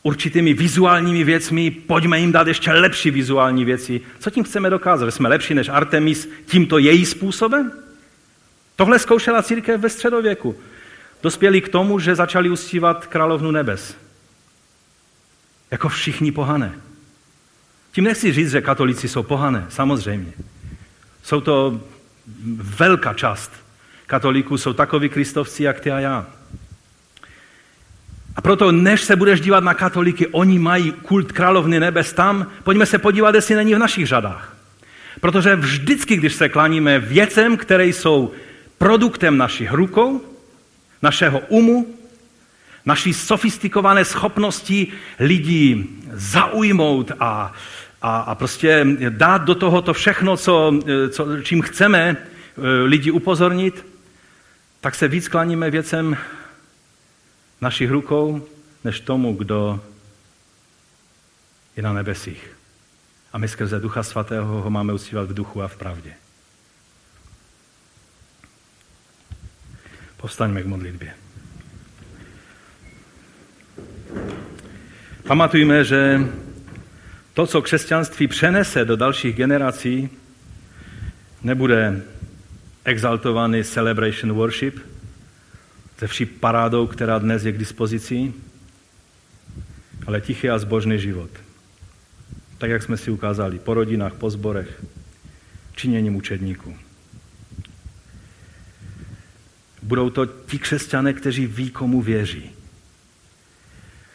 určitými 0.04 0.54
vizuálními 0.54 1.24
věcmi, 1.24 1.72
pojďme 1.72 2.20
jim 2.20 2.32
dát 2.32 2.48
ještě 2.48 2.72
lepší 2.72 3.12
vizuální 3.12 3.66
věci. 3.66 4.02
Co 4.20 4.30
tím 4.30 4.44
chceme 4.44 4.70
dokázat? 4.70 5.06
Že 5.06 5.12
jsme 5.12 5.30
lepší 5.30 5.54
než 5.54 5.70
Artemis 5.70 6.30
tímto 6.46 6.78
její 6.78 7.06
způsobem? 7.06 7.72
Tohle 8.76 9.00
zkoušela 9.00 9.44
církev 9.44 9.82
ve 9.82 9.90
středověku 9.90 10.56
dospěli 11.24 11.62
k 11.62 11.70
tomu, 11.70 12.00
že 12.00 12.16
začali 12.16 12.50
uctívat 12.50 13.08
královnu 13.08 13.52
nebes. 13.52 13.96
Jako 15.72 15.90
všichni 15.90 16.32
pohané. 16.32 16.74
Tím 17.92 18.04
nechci 18.04 18.34
říct, 18.34 18.52
že 18.52 18.62
katolíci 18.62 19.08
jsou 19.08 19.24
pohané, 19.24 19.66
samozřejmě. 19.70 20.34
Jsou 21.24 21.42
to 21.42 21.82
velká 22.56 23.14
část 23.14 23.52
katolíků, 24.08 24.58
jsou 24.58 24.74
takoví 24.74 25.10
kristovci, 25.10 25.64
jak 25.64 25.80
ty 25.80 25.92
a 25.92 26.00
já. 26.00 26.26
A 28.36 28.42
proto, 28.42 28.72
než 28.72 29.02
se 29.02 29.16
budeš 29.16 29.42
dívat 29.42 29.64
na 29.64 29.74
katoliky, 29.74 30.28
oni 30.28 30.60
mají 30.60 30.92
kult 30.92 31.32
královny 31.32 31.80
nebes 31.80 32.14
tam, 32.14 32.48
pojďme 32.64 32.86
se 32.86 32.98
podívat, 32.98 33.36
jestli 33.36 33.56
není 33.56 33.76
v 33.76 33.80
našich 33.80 34.08
řadách. 34.08 34.56
Protože 35.22 35.56
vždycky, 35.56 36.18
když 36.18 36.34
se 36.34 36.50
kláníme 36.50 37.00
věcem, 37.00 37.58
které 37.58 37.86
jsou 37.86 38.32
produktem 38.78 39.38
našich 39.38 39.72
rukou, 39.72 40.29
našeho 41.02 41.40
umu, 41.40 41.96
naší 42.86 43.14
sofistikované 43.14 44.06
schopnosti 44.06 44.88
lidí 45.20 45.90
zaujmout 46.14 47.12
a, 47.20 47.54
a, 48.02 48.20
a 48.20 48.36
prostě 48.36 48.88
dát 49.10 49.42
do 49.42 49.56
toho 49.56 49.82
to 49.82 49.94
všechno, 49.94 50.38
co, 50.38 50.80
co, 51.10 51.42
čím 51.42 51.62
chceme 51.62 52.18
eh, 52.18 52.62
lidi 52.84 53.12
upozornit, 53.12 53.86
tak 54.82 54.96
se 54.96 55.08
víc 55.08 55.28
kláníme 55.28 55.72
věcem 55.72 56.18
našich 57.62 57.92
rukou, 57.92 58.48
než 58.84 59.00
tomu, 59.00 59.34
kdo 59.34 59.80
je 61.76 61.84
na 61.84 61.94
nebesích. 61.94 62.52
A 63.34 63.38
my 63.38 63.48
skrze 63.48 63.80
Ducha 63.80 64.04
Svatého 64.04 64.62
ho 64.62 64.70
máme 64.70 64.94
uctívat 64.94 65.30
v 65.30 65.34
duchu 65.34 65.62
a 65.62 65.68
v 65.68 65.78
pravdě. 65.78 66.14
Povstaňme 70.22 70.64
k 70.64 70.66
modlitbě. 70.66 71.14
Pamatujme, 75.28 75.84
že 75.84 76.20
to, 77.34 77.48
co 77.48 77.62
křesťanství 77.62 78.28
přenese 78.28 78.86
do 78.86 78.96
dalších 78.96 79.36
generací, 79.36 80.10
nebude 81.44 82.02
exaltovaný 82.86 83.64
celebration 83.64 84.34
worship 84.34 84.80
ze 86.00 86.08
vší 86.08 86.26
parádou, 86.26 86.88
která 86.88 87.20
dnes 87.20 87.46
je 87.46 87.52
k 87.52 87.58
dispozici, 87.58 88.34
ale 90.08 90.22
tichý 90.22 90.50
a 90.50 90.58
zbožný 90.58 91.00
život. 91.00 91.30
Tak, 92.58 92.70
jak 92.70 92.84
jsme 92.84 92.98
si 92.98 93.12
ukázali, 93.12 93.60
po 93.60 93.74
rodinách, 93.74 94.14
po 94.14 94.30
zborech, 94.30 94.84
činěním 95.76 96.16
učedníků. 96.16 96.89
Budou 99.90 100.10
to 100.10 100.26
ti 100.26 100.60
křesťané, 100.60 101.14
kteří 101.14 101.48
ví, 101.48 101.70
komu 101.70 102.02
věří. 102.02 102.52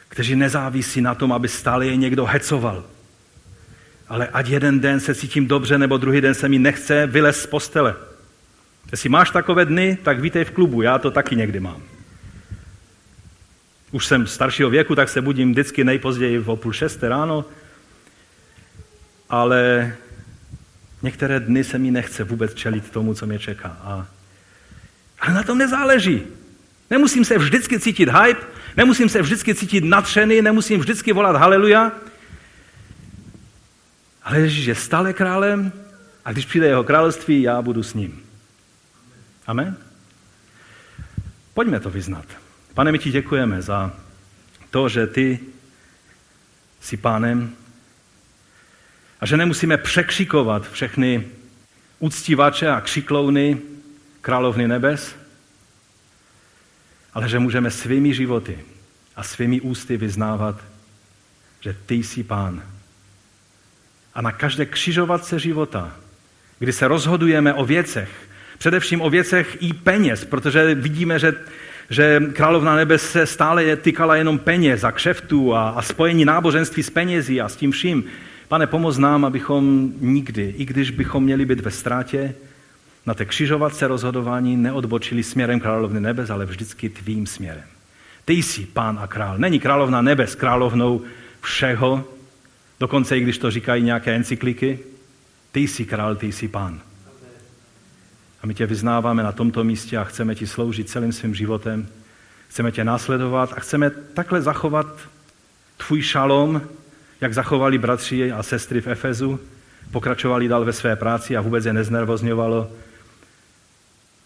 Kteří 0.09 0.37
nezávisí 0.37 1.01
na 1.01 1.15
tom, 1.15 1.33
aby 1.33 1.49
stále 1.49 1.87
je 1.87 1.97
někdo 1.97 2.27
hecoval. 2.27 2.85
Ale 4.09 4.29
ať 4.29 4.49
jeden 4.49 4.81
den 4.81 5.01
se 5.01 5.15
cítím 5.15 5.47
dobře, 5.47 5.79
nebo 5.79 5.97
druhý 5.97 6.21
den 6.21 6.35
se 6.35 6.49
mi 6.49 6.59
nechce, 6.59 7.07
vylez 7.07 7.43
z 7.43 7.47
postele. 7.47 7.95
Jestli 8.93 9.09
máš 9.09 9.31
takové 9.31 9.65
dny, 9.65 9.99
tak 10.03 10.21
vítej 10.21 10.45
v 10.45 10.51
klubu, 10.51 10.83
já 10.83 10.99
to 10.99 11.11
taky 11.11 11.37
někdy 11.37 11.61
mám. 11.61 11.83
Už 13.91 14.07
jsem 14.07 14.27
staršího 14.27 14.71
věku, 14.71 14.95
tak 14.95 15.09
se 15.09 15.21
budím 15.21 15.51
vždycky 15.51 15.85
nejpozději 15.85 16.39
v 16.39 16.57
půl 16.57 16.73
šesté 16.73 17.09
ráno, 17.09 17.45
ale 19.31 19.95
některé 21.03 21.41
dny 21.41 21.65
se 21.65 21.79
mi 21.79 21.91
nechce 21.91 22.25
vůbec 22.25 22.55
čelit 22.55 22.91
tomu, 22.91 23.15
co 23.15 23.27
mě 23.27 23.39
čeká. 23.39 23.69
A, 23.69 24.07
ale 25.25 25.35
na 25.35 25.43
tom 25.43 25.59
nezáleží. 25.59 26.23
Nemusím 26.91 27.25
se 27.25 27.39
vždycky 27.39 27.81
cítit 27.81 28.09
hype, 28.09 28.41
nemusím 28.77 29.09
se 29.09 29.23
vždycky 29.23 29.55
cítit 29.55 29.85
nadšený, 29.85 30.43
nemusím 30.43 30.81
vždycky 30.81 31.13
volat 31.13 31.37
haleluja, 31.37 31.93
ale 34.23 34.41
Ježíš 34.41 34.67
je 34.67 34.75
stále 34.75 35.13
králem 35.13 35.73
a 36.25 36.33
když 36.33 36.47
přijde 36.47 36.67
jeho 36.67 36.85
království, 36.85 37.43
já 37.43 37.63
budu 37.63 37.83
s 37.83 37.95
ním. 37.95 38.23
Amen? 39.47 39.77
Pojďme 41.55 41.81
to 41.81 41.91
vyznat. 41.91 42.25
Pane, 42.75 42.93
my 42.93 42.99
ti 42.99 43.11
děkujeme 43.11 43.63
za 43.63 43.93
to, 44.71 44.89
že 44.89 45.07
ty 45.07 45.41
jsi 46.81 46.97
pánem 46.97 47.53
a 49.21 49.27
že 49.27 49.37
nemusíme 49.37 49.77
překřikovat 49.77 50.71
všechny 50.71 51.27
uctívače 51.99 52.71
a 52.71 52.81
křiklouny 52.81 53.59
královny 54.25 54.69
nebes, 54.69 55.17
ale 57.15 57.29
že 57.29 57.39
můžeme 57.39 57.71
svými 57.71 58.15
životy 58.15 58.59
a 59.17 59.23
svými 59.23 59.61
ústy 59.61 59.97
vyznávat, 59.97 60.61
že 61.61 61.77
ty 61.87 61.95
jsi 61.95 62.25
pán. 62.25 62.63
A 64.15 64.23
na 64.23 64.33
každé 64.33 64.67
křižovatce 64.67 65.39
života, 65.39 65.93
kdy 66.59 66.73
se 66.73 66.89
rozhodujeme 66.89 67.55
o 67.55 67.65
věcech, 67.65 68.11
především 68.59 69.01
o 69.01 69.11
věcech 69.11 69.57
i 69.61 69.73
peněz, 69.73 70.25
protože 70.25 70.75
vidíme, 70.75 71.19
že, 71.19 71.33
že 71.91 72.21
královna 72.33 72.77
nebe 72.77 72.99
se 72.99 73.27
stále 73.27 73.77
tykala 73.77 74.17
jenom 74.17 74.39
peněz 74.39 74.85
a 74.85 74.93
kšeftů 74.93 75.55
a, 75.55 75.69
a 75.69 75.83
spojení 75.83 76.25
náboženství 76.25 76.83
s 76.83 76.91
penězi 76.91 77.41
a 77.41 77.49
s 77.49 77.57
tím 77.57 77.71
vším. 77.71 78.05
Pane, 78.49 78.67
pomoz 78.67 78.99
nám, 78.99 79.25
abychom 79.25 79.93
nikdy, 80.01 80.55
i 80.57 80.65
když 80.65 80.91
bychom 80.91 81.25
měli 81.25 81.45
být 81.45 81.61
ve 81.61 81.71
ztrátě, 81.71 82.35
na 83.07 83.15
té 83.15 83.25
křižovatce 83.25 83.87
rozhodování 83.87 84.57
neodbočili 84.57 85.23
směrem 85.23 85.61
královny 85.61 86.01
nebes, 86.01 86.31
ale 86.31 86.47
vždycky 86.47 86.89
tvým 86.89 87.27
směrem. 87.27 87.65
Ty 88.25 88.33
jsi 88.33 88.67
pán 88.67 88.99
a 89.03 89.07
král. 89.07 89.39
Není 89.39 89.61
královna 89.61 90.03
nebes 90.03 90.35
královnou 90.35 91.03
všeho, 91.41 92.05
dokonce 92.81 93.19
i 93.19 93.21
když 93.21 93.39
to 93.39 93.51
říkají 93.51 93.83
nějaké 93.83 94.15
encykliky. 94.15 94.79
Ty 95.53 95.61
jsi 95.61 95.85
král, 95.85 96.17
ty 96.17 96.33
jsi 96.33 96.49
pán. 96.49 96.81
A 98.43 98.47
my 98.47 98.55
tě 98.55 98.67
vyznáváme 98.67 99.23
na 99.23 99.33
tomto 99.33 99.65
místě 99.65 99.99
a 99.99 100.05
chceme 100.05 100.35
ti 100.35 100.47
sloužit 100.47 100.89
celým 100.89 101.13
svým 101.13 101.35
životem. 101.35 101.89
Chceme 102.49 102.73
tě 102.73 102.85
následovat 102.85 103.53
a 103.57 103.61
chceme 103.61 103.91
takhle 103.91 104.43
zachovat 104.43 104.87
tvůj 105.77 106.03
šalom, 106.03 106.63
jak 107.21 107.35
zachovali 107.35 107.79
bratři 107.79 108.33
a 108.33 108.43
sestry 108.43 108.81
v 108.81 108.87
Efezu, 108.87 109.41
pokračovali 109.91 110.49
dál 110.49 110.65
ve 110.65 110.73
své 110.73 110.97
práci 110.97 111.37
a 111.37 111.41
vůbec 111.41 111.65
je 111.65 111.73
neznervozňovalo, 111.73 112.71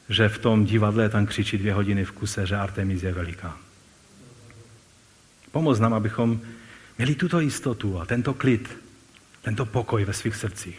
že 0.09 0.29
v 0.29 0.39
tom 0.39 0.65
divadle 0.65 1.09
tam 1.09 1.27
křičí 1.27 1.59
dvě 1.59 1.75
hodiny 1.75 2.05
v 2.05 2.13
kuse, 2.13 2.47
že 2.47 2.57
Artemis 2.57 3.03
je 3.03 3.13
veliká. 3.13 3.57
Pomoz 5.53 5.81
nám, 5.81 5.95
abychom 5.95 6.41
měli 6.99 7.15
tuto 7.15 7.41
jistotu 7.41 8.01
a 8.01 8.07
tento 8.07 8.35
klid, 8.35 8.79
tento 9.43 9.67
pokoj 9.67 10.05
ve 10.05 10.13
svých 10.13 10.37
srdcích. 10.37 10.79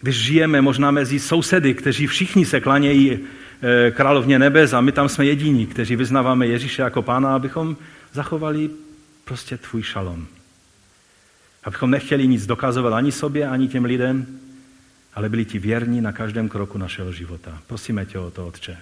Když 0.00 0.16
žijeme 0.16 0.60
možná 0.60 0.90
mezi 0.90 1.20
sousedy, 1.20 1.74
kteří 1.74 2.06
všichni 2.06 2.46
se 2.46 2.60
klanějí 2.60 3.18
eh, 3.18 3.90
královně 3.90 4.38
nebes 4.38 4.72
a 4.72 4.80
my 4.80 4.92
tam 4.92 5.08
jsme 5.08 5.26
jediní, 5.26 5.66
kteří 5.66 5.96
vyznáváme 5.96 6.46
Ježíše 6.46 6.82
jako 6.82 7.02
pána, 7.02 7.34
abychom 7.34 7.76
zachovali 8.12 8.70
prostě 9.24 9.56
tvůj 9.56 9.82
šalom. 9.82 10.26
Abychom 11.64 11.90
nechtěli 11.90 12.28
nic 12.28 12.46
dokazovat 12.46 12.92
ani 12.92 13.12
sobě, 13.12 13.48
ani 13.48 13.68
těm 13.68 13.84
lidem, 13.84 14.26
ale 15.14 15.28
byli 15.28 15.44
ti 15.44 15.58
věrní 15.58 16.00
na 16.00 16.12
každém 16.12 16.48
kroku 16.48 16.78
našeho 16.78 17.12
života. 17.12 17.62
Prosíme 17.66 18.06
tě 18.06 18.18
o 18.18 18.30
to, 18.30 18.46
Otče. 18.46 18.78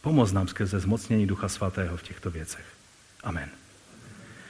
Pomoz 0.00 0.32
nám 0.32 0.48
skrze 0.48 0.80
zmocnění 0.80 1.26
Ducha 1.26 1.48
Svatého 1.48 1.96
v 1.96 2.02
těchto 2.02 2.30
věcech. 2.30 2.64
Amen. 3.22 3.63